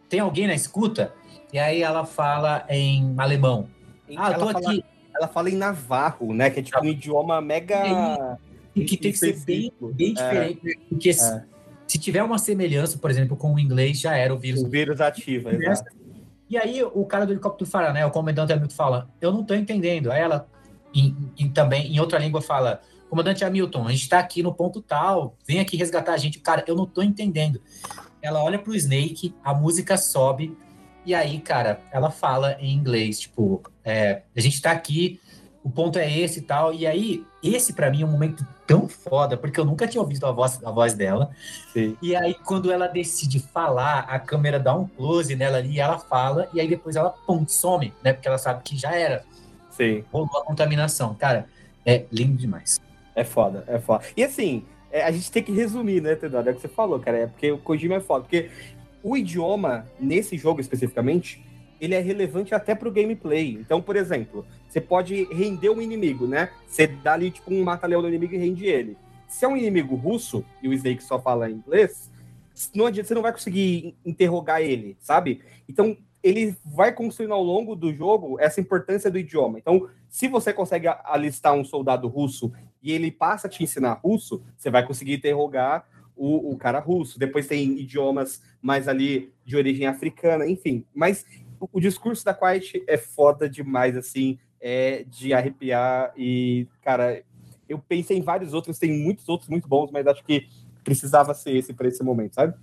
Tem 0.09 0.19
alguém 0.19 0.47
na 0.47 0.53
escuta? 0.53 1.13
E 1.51 1.59
aí 1.59 1.81
ela 1.81 2.05
fala 2.05 2.65
em 2.69 3.13
alemão. 3.17 3.67
Ah, 4.15 4.31
eu 4.31 4.39
tô 4.39 4.49
ela 4.49 4.51
aqui. 4.51 4.63
Fala, 4.63 4.83
ela 5.15 5.27
fala 5.27 5.49
em 5.49 5.55
navarro, 5.55 6.33
né? 6.33 6.49
Que 6.49 6.59
é 6.59 6.63
tipo 6.63 6.79
um 6.79 6.85
idioma 6.85 7.41
mega. 7.41 8.37
E 8.75 8.85
que 8.85 8.97
tem 8.97 9.11
que 9.11 9.17
ser 9.17 9.39
bem, 9.43 9.71
bem 9.93 10.11
é. 10.11 10.13
diferente. 10.13 10.71
É. 10.71 10.73
Porque 10.89 11.09
é. 11.09 11.13
se 11.13 11.97
tiver 11.97 12.23
uma 12.23 12.37
semelhança, 12.37 12.97
por 12.97 13.09
exemplo, 13.09 13.35
com 13.35 13.53
o 13.53 13.59
inglês, 13.59 13.99
já 13.99 14.15
era 14.15 14.33
o 14.33 14.37
vírus. 14.37 14.61
O 14.61 14.69
vírus 14.69 15.01
ativa, 15.01 15.53
exato. 15.53 15.95
E 16.49 16.57
aí 16.57 16.81
o 16.81 17.05
cara 17.05 17.25
do 17.25 17.33
helicóptero 17.33 17.69
fala, 17.69 17.91
né? 17.91 18.05
O 18.05 18.11
comandante 18.11 18.53
Hamilton 18.53 18.75
fala, 18.75 19.09
eu 19.19 19.33
não 19.33 19.43
tô 19.43 19.53
entendendo. 19.53 20.11
Aí 20.11 20.21
ela, 20.21 20.47
em, 20.93 21.15
em, 21.37 21.49
também, 21.49 21.93
em 21.93 21.99
outra 21.99 22.19
língua, 22.19 22.41
fala, 22.41 22.81
comandante 23.09 23.43
Hamilton, 23.43 23.87
a 23.87 23.91
gente 23.91 24.09
tá 24.09 24.19
aqui 24.19 24.43
no 24.43 24.53
ponto 24.53 24.81
tal, 24.81 25.35
vem 25.47 25.59
aqui 25.59 25.77
resgatar 25.77 26.13
a 26.13 26.17
gente. 26.17 26.39
Cara, 26.39 26.63
eu 26.67 26.75
não 26.75 26.85
tô 26.85 27.01
entendendo. 27.01 27.61
Ela 28.21 28.43
olha 28.43 28.59
pro 28.59 28.75
Snake, 28.75 29.33
a 29.43 29.53
música 29.53 29.97
sobe, 29.97 30.57
e 31.07 31.15
aí, 31.15 31.39
cara, 31.39 31.79
ela 31.89 32.11
fala 32.11 32.57
em 32.59 32.73
inglês, 32.73 33.21
tipo, 33.21 33.63
é, 33.81 34.23
a 34.35 34.41
gente 34.41 34.61
tá 34.61 34.71
aqui, 34.71 35.21
o 35.63 35.69
ponto 35.69 35.97
é 35.97 36.19
esse 36.19 36.39
e 36.39 36.41
tal. 36.41 36.73
E 36.73 36.85
aí, 36.85 37.25
esse 37.41 37.71
para 37.71 37.89
mim 37.89 38.01
é 38.01 38.05
um 38.05 38.11
momento 38.11 38.45
tão 38.65 38.89
foda, 38.89 39.37
porque 39.37 39.57
eu 39.57 39.63
nunca 39.63 39.87
tinha 39.87 40.01
ouvido 40.01 40.25
a 40.25 40.31
voz, 40.33 40.59
a 40.65 40.69
voz 40.69 40.93
dela. 40.93 41.29
Sim. 41.71 41.97
E 42.01 42.13
aí, 42.13 42.33
quando 42.33 42.71
ela 42.71 42.87
decide 42.87 43.39
falar, 43.39 43.99
a 43.99 44.19
câmera 44.19 44.59
dá 44.59 44.75
um 44.75 44.85
close 44.85 45.33
nela 45.33 45.59
ali, 45.59 45.75
e 45.75 45.79
ela 45.79 45.97
fala, 45.97 46.49
e 46.53 46.59
aí 46.59 46.67
depois 46.67 46.97
ela, 46.97 47.09
pum, 47.09 47.45
some, 47.47 47.93
né? 48.03 48.11
Porque 48.11 48.27
ela 48.27 48.37
sabe 48.37 48.61
que 48.63 48.77
já 48.77 48.93
era. 48.93 49.23
Sim. 49.71 50.03
Rolou 50.11 50.41
a 50.41 50.43
contaminação. 50.43 51.15
Cara, 51.15 51.47
é 51.85 52.05
lindo 52.11 52.35
demais. 52.35 52.81
É 53.17 53.23
foda, 53.23 53.63
é 53.65 53.79
foda. 53.79 54.05
E 54.15 54.23
assim, 54.23 54.63
é, 54.91 55.03
a 55.03 55.09
gente 55.09 55.31
tem 55.31 55.41
que 55.41 55.51
resumir, 55.51 55.99
né, 56.01 56.13
Teodoro? 56.13 56.49
É 56.49 56.51
o 56.51 56.55
que 56.55 56.61
você 56.61 56.67
falou, 56.67 56.99
cara. 56.99 57.17
É 57.17 57.25
porque 57.25 57.51
o 57.51 57.57
Kojima 57.57 57.95
é 57.95 57.99
foda. 57.99 58.21
Porque 58.21 58.51
o 59.01 59.17
idioma, 59.17 59.87
nesse 59.99 60.37
jogo 60.37 60.61
especificamente, 60.61 61.43
ele 61.81 61.95
é 61.95 61.99
relevante 61.99 62.53
até 62.53 62.75
pro 62.75 62.91
gameplay. 62.91 63.53
Então, 63.53 63.81
por 63.81 63.95
exemplo, 63.95 64.45
você 64.69 64.79
pode 64.79 65.23
render 65.33 65.71
um 65.71 65.81
inimigo, 65.81 66.27
né? 66.27 66.51
Você 66.67 66.85
dá 66.85 67.13
ali, 67.13 67.31
tipo, 67.31 67.51
um 67.51 67.63
mata-leão 67.63 68.03
no 68.03 68.07
inimigo 68.07 68.35
e 68.35 68.37
rende 68.37 68.67
ele. 68.67 68.95
Se 69.27 69.45
é 69.45 69.47
um 69.47 69.57
inimigo 69.57 69.95
russo, 69.95 70.45
e 70.61 70.69
o 70.69 70.73
Snake 70.73 71.03
só 71.03 71.19
fala 71.19 71.49
inglês, 71.49 72.11
não 72.75 72.85
adianta, 72.85 73.07
você 73.07 73.15
não 73.15 73.23
vai 73.23 73.31
conseguir 73.31 73.95
interrogar 74.05 74.61
ele, 74.61 74.95
sabe? 74.99 75.41
Então, 75.67 75.97
ele 76.21 76.55
vai 76.63 76.93
construindo 76.93 77.33
ao 77.33 77.41
longo 77.41 77.75
do 77.75 77.91
jogo 77.91 78.39
essa 78.39 78.61
importância 78.61 79.09
do 79.09 79.17
idioma. 79.17 79.57
Então, 79.57 79.89
se 80.07 80.27
você 80.27 80.53
consegue 80.53 80.87
alistar 81.03 81.53
um 81.53 81.63
soldado 81.63 82.07
russo 82.07 82.51
e 82.81 82.91
ele 82.91 83.11
passa 83.11 83.47
a 83.47 83.49
te 83.49 83.63
ensinar 83.63 83.93
russo, 83.93 84.43
você 84.55 84.69
vai 84.69 84.85
conseguir 84.85 85.13
interrogar 85.13 85.87
o, 86.15 86.51
o 86.51 86.57
cara 86.57 86.79
russo. 86.79 87.19
Depois 87.19 87.47
tem 87.47 87.79
idiomas 87.79 88.41
mais 88.61 88.87
ali 88.87 89.31
de 89.45 89.55
origem 89.55 89.85
africana, 89.85 90.47
enfim. 90.47 90.83
Mas 90.93 91.25
o, 91.59 91.69
o 91.73 91.79
discurso 91.79 92.25
da 92.25 92.33
Quiet 92.33 92.83
é 92.87 92.97
foda 92.97 93.49
demais, 93.49 93.95
assim, 93.95 94.39
é 94.59 95.03
de 95.07 95.33
arrepiar. 95.33 96.11
E, 96.17 96.67
cara, 96.81 97.23
eu 97.69 97.79
pensei 97.79 98.17
em 98.17 98.21
vários 98.21 98.53
outros, 98.53 98.79
tem 98.79 98.91
muitos 98.91 99.27
outros 99.29 99.49
muito 99.49 99.67
bons, 99.67 99.91
mas 99.91 100.07
acho 100.07 100.23
que 100.23 100.47
precisava 100.87 101.33
ser 101.33 101.51
esse 101.51 101.73
para 101.73 101.89
esse 101.89 102.01
momento, 102.01 102.35
sabe? 102.35 102.53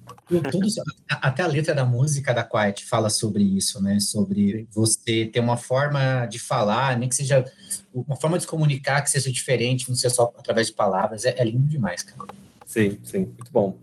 Tudo, 0.50 0.66
até 1.10 1.42
a 1.42 1.46
letra 1.46 1.74
da 1.74 1.84
música 1.84 2.32
da 2.32 2.42
Quiet 2.42 2.82
fala 2.86 3.10
sobre 3.10 3.42
isso, 3.42 3.82
né? 3.82 4.00
Sobre 4.00 4.66
você 4.72 5.26
ter 5.26 5.40
uma 5.40 5.58
forma 5.58 6.24
de 6.24 6.38
falar, 6.38 6.98
nem 6.98 7.06
que 7.06 7.14
seja 7.14 7.44
uma 7.92 8.16
forma 8.16 8.38
de 8.38 8.44
se 8.44 8.48
comunicar 8.48 9.02
que 9.02 9.10
seja 9.10 9.30
diferente, 9.30 9.90
não 9.90 9.94
seja 9.94 10.14
só 10.14 10.32
através 10.38 10.68
de 10.68 10.72
palavras. 10.72 11.26
É, 11.26 11.34
é 11.38 11.44
lindo 11.44 11.66
demais, 11.66 12.02
cara. 12.02 12.26
Sim, 12.64 12.98
sim, 13.04 13.18
muito 13.26 13.52
bom. 13.52 13.76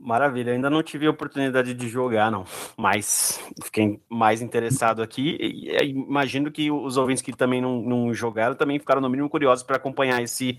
Maravilha, 0.00 0.52
ainda 0.52 0.70
não 0.70 0.80
tive 0.80 1.06
a 1.06 1.10
oportunidade 1.10 1.74
de 1.74 1.88
jogar, 1.88 2.30
não, 2.30 2.44
mas 2.76 3.40
fiquei 3.64 4.00
mais 4.08 4.40
interessado 4.40 5.02
aqui. 5.02 5.36
E, 5.40 5.76
imagino 5.90 6.52
que 6.52 6.70
os 6.70 6.96
ouvintes 6.96 7.22
que 7.22 7.32
também 7.32 7.60
não, 7.60 7.82
não 7.82 8.14
jogaram 8.14 8.54
também 8.54 8.78
ficaram, 8.78 9.00
no 9.00 9.10
mínimo, 9.10 9.28
curiosos 9.28 9.64
para 9.64 9.76
acompanhar 9.76 10.22
esse 10.22 10.56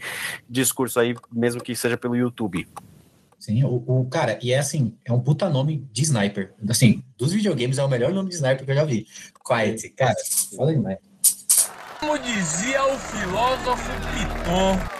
discurso 0.49 0.99
aí, 0.99 1.15
mesmo 1.31 1.63
que 1.63 1.73
seja 1.73 1.97
pelo 1.97 2.17
YouTube. 2.17 2.67
Sim, 3.39 3.63
o, 3.63 3.81
o, 3.87 4.05
cara, 4.09 4.37
e 4.41 4.51
é 4.51 4.59
assim, 4.59 4.93
é 5.05 5.13
um 5.13 5.21
puta 5.21 5.49
nome 5.49 5.87
de 5.93 6.01
sniper. 6.01 6.53
Assim, 6.69 7.01
dos 7.17 7.31
videogames 7.31 7.77
é 7.77 7.83
o 7.83 7.87
melhor 7.87 8.11
nome 8.11 8.27
de 8.27 8.35
sniper 8.35 8.65
que 8.65 8.71
eu 8.71 8.75
já 8.75 8.83
vi. 8.83 9.07
Quiet, 9.45 9.89
cara, 9.91 10.15
foda 10.53 10.73
demais. 10.73 10.97
Como 12.01 12.17
dizia 12.19 12.83
o 12.85 12.97
filósofo 12.99 13.91
Piton, 14.13 14.98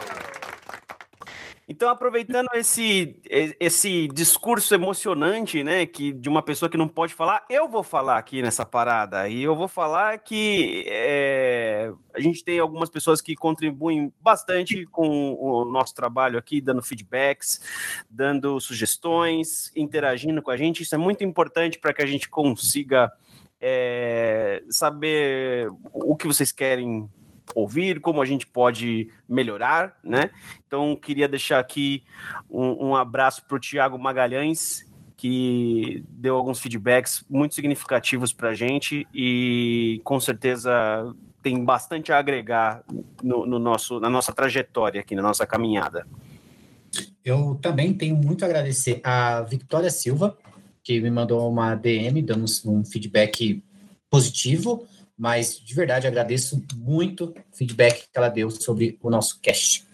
então, 1.72 1.88
aproveitando 1.88 2.48
esse, 2.56 3.22
esse 3.30 4.08
discurso 4.08 4.74
emocionante, 4.74 5.64
né, 5.64 5.86
que 5.86 6.12
de 6.12 6.28
uma 6.28 6.42
pessoa 6.42 6.68
que 6.68 6.76
não 6.76 6.88
pode 6.88 7.14
falar, 7.14 7.46
eu 7.48 7.70
vou 7.70 7.84
falar 7.84 8.18
aqui 8.18 8.42
nessa 8.42 8.66
parada. 8.66 9.30
E 9.30 9.44
eu 9.44 9.56
vou 9.56 9.68
falar 9.68 10.18
que 10.18 10.84
é, 10.88 11.94
a 12.12 12.20
gente 12.20 12.44
tem 12.44 12.58
algumas 12.58 12.90
pessoas 12.90 13.22
que 13.22 13.36
contribuem 13.36 14.12
bastante 14.20 14.84
com 14.88 15.36
o 15.40 15.64
nosso 15.64 15.94
trabalho 15.94 16.40
aqui, 16.40 16.60
dando 16.60 16.82
feedbacks, 16.82 17.62
dando 18.10 18.60
sugestões, 18.60 19.72
interagindo 19.76 20.42
com 20.42 20.50
a 20.50 20.58
gente. 20.58 20.82
Isso 20.82 20.96
é 20.96 20.98
muito 20.98 21.24
importante 21.24 21.78
para 21.78 21.94
que 21.94 22.02
a 22.02 22.08
gente 22.08 22.28
consiga 22.28 23.12
é, 23.62 24.64
saber 24.72 25.70
o 25.94 26.16
que 26.16 26.26
vocês 26.26 26.52
querem 26.52 27.08
ouvir, 27.56 28.00
como 28.00 28.22
a 28.22 28.26
gente 28.26 28.46
pode 28.46 29.10
melhorar, 29.28 29.98
né? 30.04 30.30
Então, 30.68 30.96
queria 30.96 31.28
deixar 31.28 31.60
aqui 31.60 32.04
um, 32.50 32.90
um 32.90 32.96
abraço 32.96 33.44
para 33.46 33.58
o 33.58 33.60
Tiago 33.60 33.98
Magalhães, 33.98 34.88
que 35.18 36.04
deu 36.10 36.36
alguns 36.36 36.60
feedbacks 36.60 37.26
muito 37.30 37.54
significativos 37.54 38.32
para 38.32 38.50
a 38.50 38.56
gente 38.56 39.06
e 39.14 40.00
com 40.06 40.18
certeza 40.20 40.72
tem 41.44 41.64
bastante 41.64 42.12
a 42.12 42.18
agregar 42.18 42.84
no, 43.22 43.46
no, 43.46 43.60
nosso, 43.60 44.00
na 44.00 44.10
nossa 44.10 44.32
trajetória 44.32 45.02
aqui, 45.02 45.16
na 45.16 45.22
nossa 45.22 45.46
caminhada. 45.46 46.08
Eu 47.24 47.60
também 47.62 47.94
tenho 47.94 48.16
muito 48.16 48.44
a 48.44 48.48
agradecer 48.48 49.02
a 49.04 49.42
Victoria 49.42 49.90
Silva, 49.90 50.38
que 50.84 51.00
me 51.00 51.12
mandou 51.12 51.50
uma 51.50 51.76
DM 51.76 52.22
dando 52.22 52.46
um 52.66 52.84
feedback 52.86 53.64
positivo 54.10 54.88
mas 55.20 55.60
de 55.60 55.76
verdade 55.76 56.08
agradeço 56.08 56.66
muito 56.78 57.36
o 57.52 57.58
feedback 57.58 58.04
que 58.04 58.18
ela 58.18 58.30
deu 58.30 58.50
sobre 58.50 58.98
o 59.04 59.10
nosso 59.10 59.42
cast. 59.42 59.86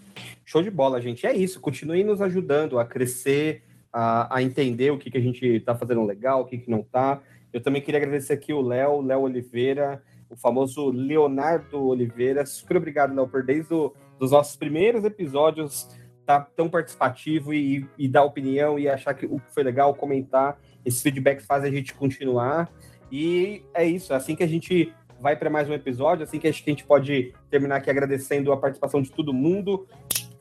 Show 0.45 0.61
de 0.61 0.69
bola, 0.69 1.01
gente. 1.01 1.25
É 1.25 1.35
isso. 1.35 1.59
Continue 1.59 2.03
nos 2.03 2.21
ajudando 2.21 2.77
a 2.77 2.85
crescer, 2.85 3.63
a, 3.91 4.37
a 4.37 4.43
entender 4.43 4.91
o 4.91 4.99
que, 4.99 5.09
que 5.09 5.17
a 5.17 5.21
gente 5.21 5.43
está 5.43 5.73
fazendo 5.73 6.05
legal, 6.05 6.41
o 6.41 6.45
que, 6.45 6.59
que 6.59 6.69
não 6.69 6.81
está. 6.81 7.19
Eu 7.51 7.59
também 7.59 7.81
queria 7.81 7.99
agradecer 7.99 8.33
aqui 8.33 8.53
o 8.53 8.61
Léo, 8.61 9.01
Léo 9.01 9.21
Oliveira, 9.21 10.03
o 10.29 10.35
famoso 10.35 10.91
Leonardo 10.91 11.83
Oliveira. 11.83 12.45
Super 12.45 12.77
obrigado, 12.77 13.15
Léo, 13.15 13.27
por 13.27 13.43
desde 13.43 13.73
o, 13.73 13.93
dos 14.19 14.29
nossos 14.29 14.55
primeiros 14.55 15.03
episódios 15.03 15.89
tá 16.23 16.39
tão 16.39 16.69
participativo 16.69 17.53
e, 17.53 17.87
e 17.97 18.07
dar 18.07 18.23
opinião 18.23 18.77
e 18.77 18.89
achar 18.89 19.13
que 19.13 19.25
o 19.25 19.39
que 19.39 19.53
foi 19.53 19.63
legal, 19.63 19.93
comentar. 19.95 20.59
Esses 20.83 21.01
feedbacks 21.01 21.45
fazem 21.45 21.71
a 21.71 21.73
gente 21.73 21.93
continuar. 21.93 22.71
E 23.11 23.63
é 23.73 23.85
isso, 23.85 24.13
é 24.13 24.15
assim 24.15 24.35
que 24.35 24.43
a 24.43 24.47
gente 24.47 24.93
vai 25.19 25.35
para 25.35 25.49
mais 25.49 25.69
um 25.69 25.73
episódio, 25.73 26.23
assim 26.23 26.39
que 26.39 26.47
a 26.47 26.51
gente 26.51 26.83
pode 26.83 27.33
terminar 27.49 27.77
aqui 27.77 27.89
agradecendo 27.89 28.51
a 28.51 28.57
participação 28.57 29.01
de 29.01 29.11
todo 29.11 29.33
mundo, 29.33 29.87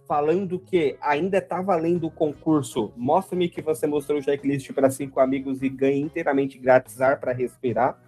falando 0.06 0.58
que 0.58 0.96
ainda 1.00 1.38
está 1.38 1.62
valendo 1.62 2.06
o 2.06 2.10
concurso 2.10 2.92
Mostra-me 2.96 3.48
que 3.48 3.62
você 3.62 3.86
mostrou 3.86 4.18
o 4.18 4.22
checklist 4.22 4.70
para 4.72 4.90
cinco 4.90 5.20
amigos 5.20 5.62
e 5.62 5.68
ganhe 5.68 6.00
inteiramente 6.00 6.58
grátis 6.58 7.00
ar 7.00 7.18
para 7.18 7.32
respirar. 7.32 7.98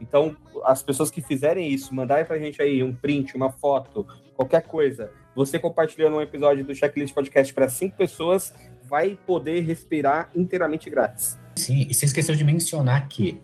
Então, 0.00 0.36
as 0.64 0.82
pessoas 0.82 1.10
que 1.10 1.22
fizerem 1.22 1.68
isso, 1.68 1.94
mandarem 1.94 2.24
para 2.24 2.36
a 2.36 2.38
gente 2.38 2.60
aí 2.60 2.82
um 2.82 2.94
print, 2.94 3.34
uma 3.34 3.50
foto, 3.50 4.06
qualquer 4.34 4.62
coisa, 4.62 5.10
você 5.34 5.58
compartilhando 5.58 6.16
um 6.16 6.20
episódio 6.20 6.64
do 6.64 6.74
Checklist 6.74 7.14
Podcast 7.14 7.54
para 7.54 7.68
cinco 7.68 7.96
pessoas, 7.96 8.52
vai 8.84 9.18
poder 9.26 9.60
respirar 9.60 10.30
inteiramente 10.34 10.90
grátis. 10.90 11.38
Sim, 11.56 11.86
e 11.88 11.94
você 11.94 12.04
esqueceu 12.04 12.34
de 12.34 12.44
mencionar 12.44 13.08
que 13.08 13.40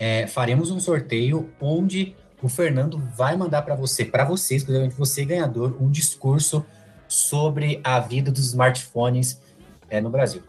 é, 0.00 0.26
faremos 0.26 0.70
um 0.70 0.80
sorteio 0.80 1.50
onde 1.60 2.16
o 2.42 2.48
Fernando 2.48 2.98
vai 3.14 3.36
mandar 3.36 3.60
para 3.60 3.74
você, 3.74 4.02
para 4.02 4.24
você, 4.24 4.56
exclusivamente 4.56 4.96
você, 4.96 5.26
ganhador, 5.26 5.76
um 5.78 5.90
discurso 5.90 6.64
sobre 7.06 7.80
a 7.84 8.00
vida 8.00 8.32
dos 8.32 8.46
smartphones 8.46 9.38
é, 9.90 10.00
no 10.00 10.08
Brasil. 10.08 10.42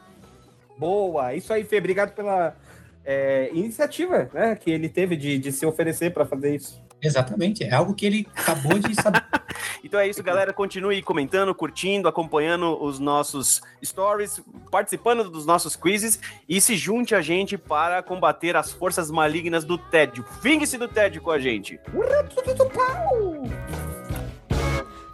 Boa, 0.78 1.36
isso 1.36 1.52
aí, 1.52 1.66
Fê. 1.66 1.80
Obrigado 1.80 2.14
pela 2.16 2.56
é, 3.04 3.50
iniciativa 3.54 4.30
né, 4.34 4.56
que 4.56 4.72
ele 4.72 4.88
teve 4.88 5.18
de, 5.18 5.38
de 5.38 5.52
se 5.52 5.66
oferecer 5.66 6.14
para 6.14 6.26
fazer 6.26 6.56
isso. 6.56 6.82
Exatamente, 7.02 7.64
é 7.64 7.74
algo 7.74 7.94
que 7.94 8.06
ele 8.06 8.28
acabou 8.34 8.80
de 8.80 8.96
saber. 8.96 9.22
então 9.84 10.00
é 10.00 10.08
isso, 10.08 10.22
galera. 10.22 10.54
Continue 10.54 11.02
comentando, 11.02 11.54
curtindo, 11.54 12.08
acompanhando 12.08 12.82
os 12.82 13.00
nossos 13.00 13.62
stories, 13.84 14.42
participando 14.70 15.30
dos 15.30 15.46
nossos 15.46 15.76
quizzes 15.76 16.20
e 16.48 16.62
se 16.62 16.76
junte 16.76 17.16
a 17.16 17.22
gente 17.22 17.58
para 17.58 18.02
combater 18.04 18.56
as 18.56 18.72
forças 18.72 19.10
malignas 19.10 19.64
do 19.64 19.78
tédio. 19.78 20.24
Fingue-se 20.42 20.78
do 20.78 20.88
tédio 20.88 21.22
com 21.22 21.32
a 21.32 21.40
gente. 21.40 21.80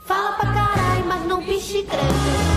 Fala 0.06 0.38
pra 0.38 0.54
caralho, 0.54 1.06
mas 1.06 1.26
não 1.26 1.44
piche 1.44 1.84
grande. 1.84 2.57